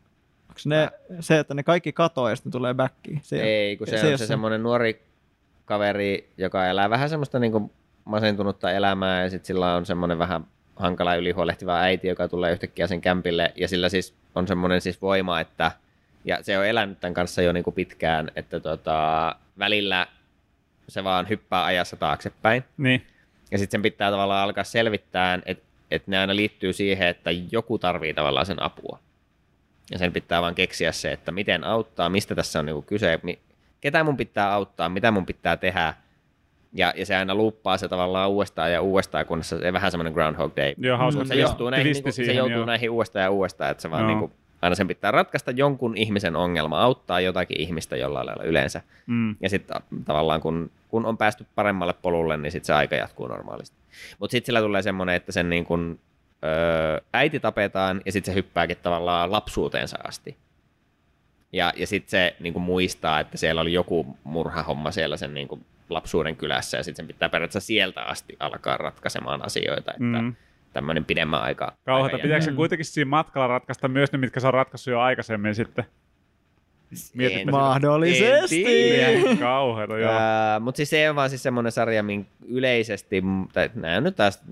Onko 0.49 0.61
ne, 0.65 0.83
äh, 0.83 0.91
se, 1.21 1.39
että 1.39 1.55
ne 1.55 1.63
kaikki 1.63 1.93
katoaa 1.93 2.31
ja 2.31 2.37
sitten 2.37 2.53
tulee 2.53 2.75
backiin? 2.75 3.21
Se, 3.23 3.43
ei, 3.43 3.77
kun 3.77 3.87
se, 3.87 3.99
se 3.99 4.07
on 4.07 4.13
se, 4.13 4.17
se 4.17 4.27
semmoinen 4.27 4.63
nuori 4.63 5.03
kaveri, 5.65 6.33
joka 6.37 6.67
elää 6.67 6.91
vähän 6.91 7.09
semmoista 7.09 7.39
niin 7.39 7.53
kuin 7.53 7.71
masentunutta 8.05 8.73
elämää 8.73 9.23
ja 9.23 9.31
sitten 9.31 9.47
sillä 9.47 9.75
on 9.75 9.87
semmoinen 9.87 10.19
vähän 10.19 10.47
hankala 10.77 11.15
ylihuolehtiva 11.15 11.81
äiti, 11.81 12.09
joka 12.09 12.29
tulee 12.29 12.53
yhtäkkiä 12.53 12.87
sen 12.87 13.01
kämpille 13.01 13.53
ja 13.57 13.69
sillä 13.69 13.89
siis 13.89 14.15
on 14.35 14.49
semmoinen 14.49 14.81
siis 14.81 15.03
voima, 15.03 15.41
että– 15.41 15.73
ja 16.25 16.43
se 16.43 16.59
on 16.59 16.67
elänyt 16.67 17.01
tämän 17.01 17.15
kanssa 17.15 17.43
jo 17.43 17.53
niin 17.53 17.65
kuin 17.65 17.75
pitkään, 17.75 18.31
että 18.37 18.61
tota, 18.61 19.37
välillä 19.59 20.07
se 20.89 21.05
vaan 21.05 21.29
hyppää 21.29 21.65
ajassa 21.65 21.97
taaksepäin. 21.97 22.65
Niin. 22.79 23.07
Ja 23.51 23.59
sitten 23.59 23.79
sen 23.79 23.83
pitää 23.83 24.11
tavallaan 24.11 24.45
alkaa 24.45 24.65
selvittää, 24.65 25.39
että, 25.47 25.65
että 25.91 26.11
ne 26.11 26.19
aina 26.19 26.37
liittyy 26.37 26.73
siihen, 26.73 27.09
että 27.09 27.31
joku 27.53 27.79
tarvii 27.79 28.15
tavallaan 28.15 28.47
sen 28.47 28.63
apua. 28.63 28.99
Ja 29.91 29.99
sen 29.99 30.13
pitää 30.13 30.43
vaan 30.43 30.55
keksiä 30.55 30.93
se, 30.93 31.13
että 31.13 31.33
miten 31.33 31.65
auttaa, 31.65 32.09
mistä 32.09 32.35
tässä 32.35 32.59
on 32.59 32.67
niin 32.67 32.83
kyse, 32.83 33.21
ketä 33.81 34.05
mun 34.05 34.17
pitää 34.17 34.53
auttaa, 34.53 34.89
mitä 34.89 35.11
mun 35.11 35.27
pitää 35.27 35.57
tehdä. 35.57 35.95
Ja, 36.73 36.95
ja 36.97 37.07
se 37.07 37.17
aina 37.17 37.35
luuppaa 37.35 37.77
se 37.77 37.89
tavallaan 37.89 38.31
uudestaan 38.31 38.73
ja 38.73 38.81
uudestaan, 38.81 39.27
kun 39.27 39.45
se 39.45 39.73
vähän 39.73 39.91
semmoinen 39.91 40.13
Groundhog 40.13 40.57
Day. 40.57 40.75
Joo, 40.79 40.99
hauska. 40.99 41.25
Se, 41.25 41.35
joutuu 41.35 41.71
näihin, 41.71 41.93
niin 41.93 42.03
kuin, 42.03 42.13
se 42.13 42.33
joutuu 42.33 42.57
joo. 42.57 42.67
näihin 42.67 42.91
uudestaan 42.91 43.23
ja 43.23 43.31
uudestaan, 43.31 43.71
että 43.71 43.83
se 43.83 43.91
vaan 43.91 44.07
niin 44.07 44.19
kuin, 44.19 44.33
aina 44.63 44.75
sen 44.75 44.89
pitää 44.89 45.11
ratkaista 45.11 45.51
jonkun 45.51 45.97
ihmisen 45.97 46.37
ongelma, 46.37 46.81
auttaa 46.81 47.21
jotakin 47.21 47.61
ihmistä 47.61 47.97
jollain 47.97 48.27
lailla 48.27 48.45
yleensä. 48.45 48.83
Mm. 49.07 49.37
Ja 49.41 49.51
sitten 49.51 49.83
tavallaan 50.05 50.41
kun, 50.41 50.71
kun 50.89 51.07
on 51.07 51.19
päästy 51.19 51.47
paremmalle 51.55 51.95
polulle, 52.03 52.37
niin 52.37 52.53
sitten 52.53 52.67
se 52.67 52.75
aika 52.75 52.97
jatkuu 52.97 53.27
normaalisti. 53.27 53.77
Mutta 54.19 54.33
sitten 54.33 54.47
sillä 54.47 54.61
tulee 54.61 54.83
semmoinen, 54.83 55.15
että 55.15 55.33
sen 55.33 55.51
niin 55.51 55.65
kun, 55.65 55.99
ö, 56.45 57.01
äiti 57.13 57.41
tapetaan 57.41 58.01
ja 58.07 58.13
sitten 58.13 58.33
se 58.33 58.37
hyppääkin 58.37 58.77
tavallaan 58.83 59.33
lapsuuteensa 59.33 59.99
asti. 60.05 60.37
Ja, 61.53 61.73
ja 61.77 61.87
sitten 61.87 62.11
se 62.11 62.37
niin 62.41 62.61
muistaa, 62.61 63.21
että 63.21 63.37
siellä 63.37 63.61
oli 63.61 63.73
joku 63.73 64.17
murhahomma 64.25 64.91
siellä 64.91 65.17
sen 65.17 65.35
niin 65.35 65.49
lapsuuden 65.89 66.37
kylässä 66.37 66.77
ja 66.77 66.85
sitten 66.85 66.97
sen 66.97 67.07
pitää 67.07 67.29
periaatteessa 67.29 67.67
sieltä 67.67 68.03
asti 68.03 68.37
alkaa 68.41 68.77
ratkaisemaan 68.77 69.45
asioita. 69.45 69.91
Että, 69.91 70.23
mm 70.23 70.35
tämmöinen 70.73 71.05
pidemmän 71.05 71.43
aika. 71.43 71.73
Kauheata. 71.85 72.19
Pitääkö 72.19 72.45
se 72.45 72.53
kuitenkin 72.53 72.87
siinä 72.87 73.09
matkalla 73.09 73.47
ratkaista 73.47 73.89
myös 73.89 74.13
ne, 74.13 74.19
mitkä 74.19 74.41
on 74.45 74.55
ratkaissut 74.55 74.93
jo 74.93 75.01
aikaisemmin 75.01 75.55
sitten? 75.55 75.85
Mietitpä 77.15 77.51
Mahdollisesti. 77.51 78.65
Kauheata, 79.41 79.99
joo. 79.99 80.13
Uh, 80.13 80.63
Mutta 80.63 80.77
siis 80.77 80.91
se 80.91 81.11
on 81.11 81.17
vaan 81.17 81.31
siis 81.31 81.43
semmoinen 81.43 81.73
sarja, 81.73 82.03
min 82.03 82.27
yleisesti, 82.49 83.23
tai 83.53 83.71
nämä 83.75 83.97
on 83.97 84.05
nyt 84.05 84.17
taas 84.17 84.43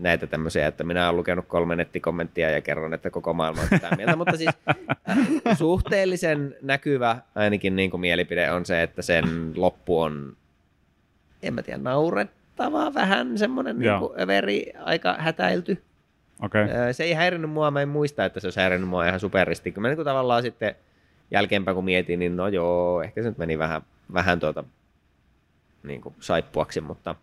näitä 0.00 0.26
tämmöisiä, 0.26 0.66
että 0.66 0.84
minä 0.84 1.06
olen 1.06 1.16
lukenut 1.16 1.46
kolme 1.48 1.76
nettikommenttia 1.76 2.50
ja 2.50 2.60
kerron, 2.60 2.94
että 2.94 3.10
koko 3.10 3.34
maailma 3.34 3.60
on 3.60 3.68
sitä 3.72 3.96
mieltä, 3.96 4.16
mutta 4.16 4.36
siis 4.36 4.54
suhteellisen 5.58 6.56
näkyvä 6.62 7.18
ainakin 7.34 7.76
niin 7.76 7.90
kuin 7.90 8.00
mielipide 8.00 8.50
on 8.50 8.66
se, 8.66 8.82
että 8.82 9.02
sen 9.02 9.52
loppu 9.56 10.00
on, 10.00 10.36
en 11.42 11.54
mä 11.54 11.62
tiedä, 11.62 11.78
nauret, 11.78 12.30
vaan 12.58 12.94
vähän 12.94 13.38
semmoinen 13.38 13.78
niin 13.78 13.90
överi, 14.20 14.72
aika 14.84 15.16
hätäilty. 15.18 15.82
Okay. 16.42 16.68
Se 16.92 17.04
ei 17.04 17.12
häirinnyt 17.12 17.50
mua, 17.50 17.70
mä 17.70 17.82
en 17.82 17.88
muista, 17.88 18.24
että 18.24 18.40
se 18.40 18.46
olisi 18.46 18.60
häirinnyt 18.60 18.88
mua 18.88 19.06
ihan 19.06 19.20
superisti. 19.20 19.74
Mä 19.76 19.88
niin 19.88 19.96
kuin 19.96 20.04
tavallaan 20.04 20.42
sitten 20.42 20.74
jälkeenpäin 21.30 21.74
kun 21.74 21.84
mietin, 21.84 22.18
niin 22.18 22.36
no 22.36 22.48
joo, 22.48 23.02
ehkä 23.02 23.22
se 23.22 23.28
nyt 23.28 23.38
meni 23.38 23.58
vähän, 23.58 23.82
vähän 24.12 24.40
tuota, 24.40 24.64
niin 25.82 26.00
kuin 26.00 26.14
saippuaksi, 26.20 26.80
mutta, 26.80 27.14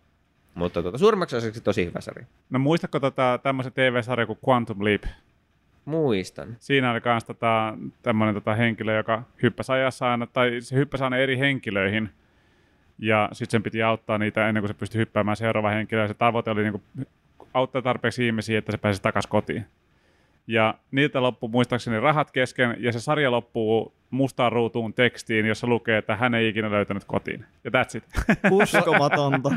mutta 0.54 0.82
tuota, 0.82 0.98
suurimmaksi 0.98 1.36
osaksi 1.36 1.60
tosi 1.60 1.84
hyvä 1.84 2.00
sarja. 2.00 2.26
No 2.50 2.58
muistatko 2.58 3.00
tota, 3.00 3.40
tämmöisen 3.42 3.72
TV-sarja 3.72 4.26
kuin 4.26 4.38
Quantum 4.48 4.84
Leap? 4.84 5.02
Muistan. 5.84 6.56
Siinä 6.60 6.90
oli 6.90 7.00
myös 7.04 7.24
tota, 7.24 7.78
tämmöinen 8.02 8.34
tota 8.34 8.54
henkilö, 8.54 8.96
joka 8.96 9.22
hyppäsi 9.42 9.72
ajassa 9.72 10.10
aina, 10.10 10.26
tai 10.26 10.60
se 10.60 10.76
hyppäsi 10.76 11.04
aina 11.04 11.16
eri 11.16 11.38
henkilöihin– 11.38 12.10
ja 12.98 13.28
sitten 13.32 13.50
sen 13.50 13.62
piti 13.62 13.82
auttaa 13.82 14.18
niitä 14.18 14.48
ennen 14.48 14.62
kuin 14.62 14.68
se 14.68 14.74
pystyi 14.74 14.98
hyppäämään 14.98 15.36
seuraava 15.36 15.70
henkilö, 15.70 16.02
ja 16.02 16.08
se 16.08 16.14
tavoite 16.14 16.50
oli 16.50 16.62
niin 16.62 16.72
kuin 16.72 17.06
auttaa 17.54 17.82
tarpeeksi 17.82 18.26
ihmisiä, 18.26 18.58
että 18.58 18.72
se 18.72 18.78
pääsisi 18.78 19.02
takaisin 19.02 19.28
kotiin. 19.30 19.66
Ja 20.46 20.74
niiltä 20.90 21.22
loppuu 21.22 21.48
muistaakseni 21.48 22.00
rahat 22.00 22.30
kesken, 22.30 22.76
ja 22.78 22.92
se 22.92 23.00
sarja 23.00 23.30
loppuu 23.30 23.94
mustaan 24.10 24.52
ruutuun 24.52 24.94
tekstiin, 24.94 25.46
jossa 25.46 25.66
lukee, 25.66 25.98
että 25.98 26.16
hän 26.16 26.34
ei 26.34 26.48
ikinä 26.48 26.70
löytänyt 26.70 27.04
kotiin. 27.04 27.44
Ja 27.64 27.70
that's 27.70 27.96
it. 27.96 28.04
Uskomatonta. 28.52 29.50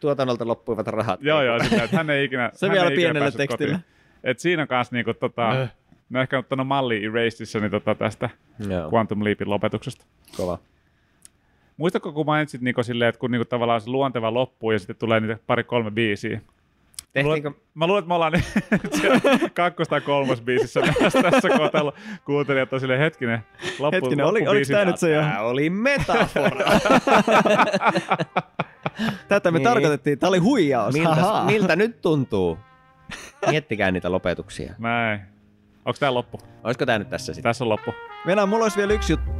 Tuotannolta 0.00 0.46
loppuivat 0.46 0.86
rahat. 0.86 1.22
joo, 1.22 1.42
joo, 1.42 1.58
sitä, 1.64 1.82
että 1.84 1.96
hän 1.96 2.10
ei 2.10 2.24
ikinä 2.24 2.50
Se 2.54 2.66
hän 2.66 2.74
vielä 2.74 2.90
ei 2.90 2.96
pienelle 2.96 3.30
tekstille. 3.30 3.72
Kotiin. 3.74 3.84
Et 4.24 4.38
siinä 4.38 4.66
kanssa 4.66 4.94
niinku 4.96 5.14
tota, 5.14 5.50
Äh. 5.50 5.60
äh. 5.60 5.72
mä 6.08 6.22
ehkä 6.22 6.38
ottanut 6.38 6.66
malli 6.66 7.04
Erasedissä 7.04 7.60
niin 7.60 7.70
tota 7.70 7.94
tästä 7.94 8.30
Joo, 8.68 8.90
Quantum 8.94 9.24
Leapin 9.24 9.50
lopetuksesta. 9.50 10.04
kova. 10.36 10.58
Muistatko, 11.76 12.12
kun 12.12 12.26
mainitsit 12.26 12.60
niinku 12.60 12.82
silleen, 12.82 13.08
että 13.08 13.18
kun 13.18 13.30
niinku 13.30 13.44
tavallaan 13.44 13.80
se 13.80 13.90
luonteva 13.90 14.34
loppuu 14.34 14.70
ja 14.70 14.78
sitten 14.78 14.96
tulee 14.96 15.20
niitä 15.20 15.38
pari-kolme 15.46 15.90
biisiä? 15.90 16.40
Tehtiinkö, 17.12 17.50
Mä 17.74 17.86
luulen, 17.86 17.98
että 17.98 18.08
me 18.08 18.14
ollaan 18.14 18.32
nyt 18.32 18.44
kakkos- 19.60 19.88
tai 19.88 20.00
kolmas 20.00 20.40
biisissä 20.40 20.80
tässä 21.30 21.48
kohtaa 21.48 21.92
kuuntelijat 22.24 22.72
on 22.72 22.80
silleen 22.80 23.00
hetkinen. 23.00 23.38
Loppu, 23.78 23.94
Hetkinen, 23.96 24.26
oli, 24.26 24.46
oliko 24.48 24.66
tämä 24.72 24.84
nyt 24.84 24.96
se 24.98 25.10
jo? 25.12 25.20
Tämä 25.20 25.40
oli 25.40 25.70
metafora. 25.70 26.66
Tätä 29.28 29.50
me 29.50 29.58
Niin. 29.58 29.64
tarkoitettiin. 29.64 30.18
Tämä 30.18 30.28
oli 30.28 30.38
huijaus. 30.38 30.94
miltä, 30.94 31.42
miltä 31.46 31.76
nyt 31.76 32.00
tuntuu? 32.00 32.58
Miettikää 33.50 33.90
niitä 33.90 34.12
lopetuksia. 34.12 34.74
Näin. 34.78 35.20
Onko 35.84 35.96
tää 36.00 36.14
loppu? 36.14 36.40
Olisiko 36.64 36.86
tämä 36.86 36.98
nyt 36.98 37.10
tässä 37.10 37.34
sitten? 37.34 37.42
Tässä 37.50 37.64
on 37.64 37.68
loppu. 37.68 37.94
Venä, 38.26 38.46
mulla 38.46 38.64
olisi 38.64 38.76
vielä 38.78 38.92
yksi 38.92 39.12
juttu. 39.12 39.30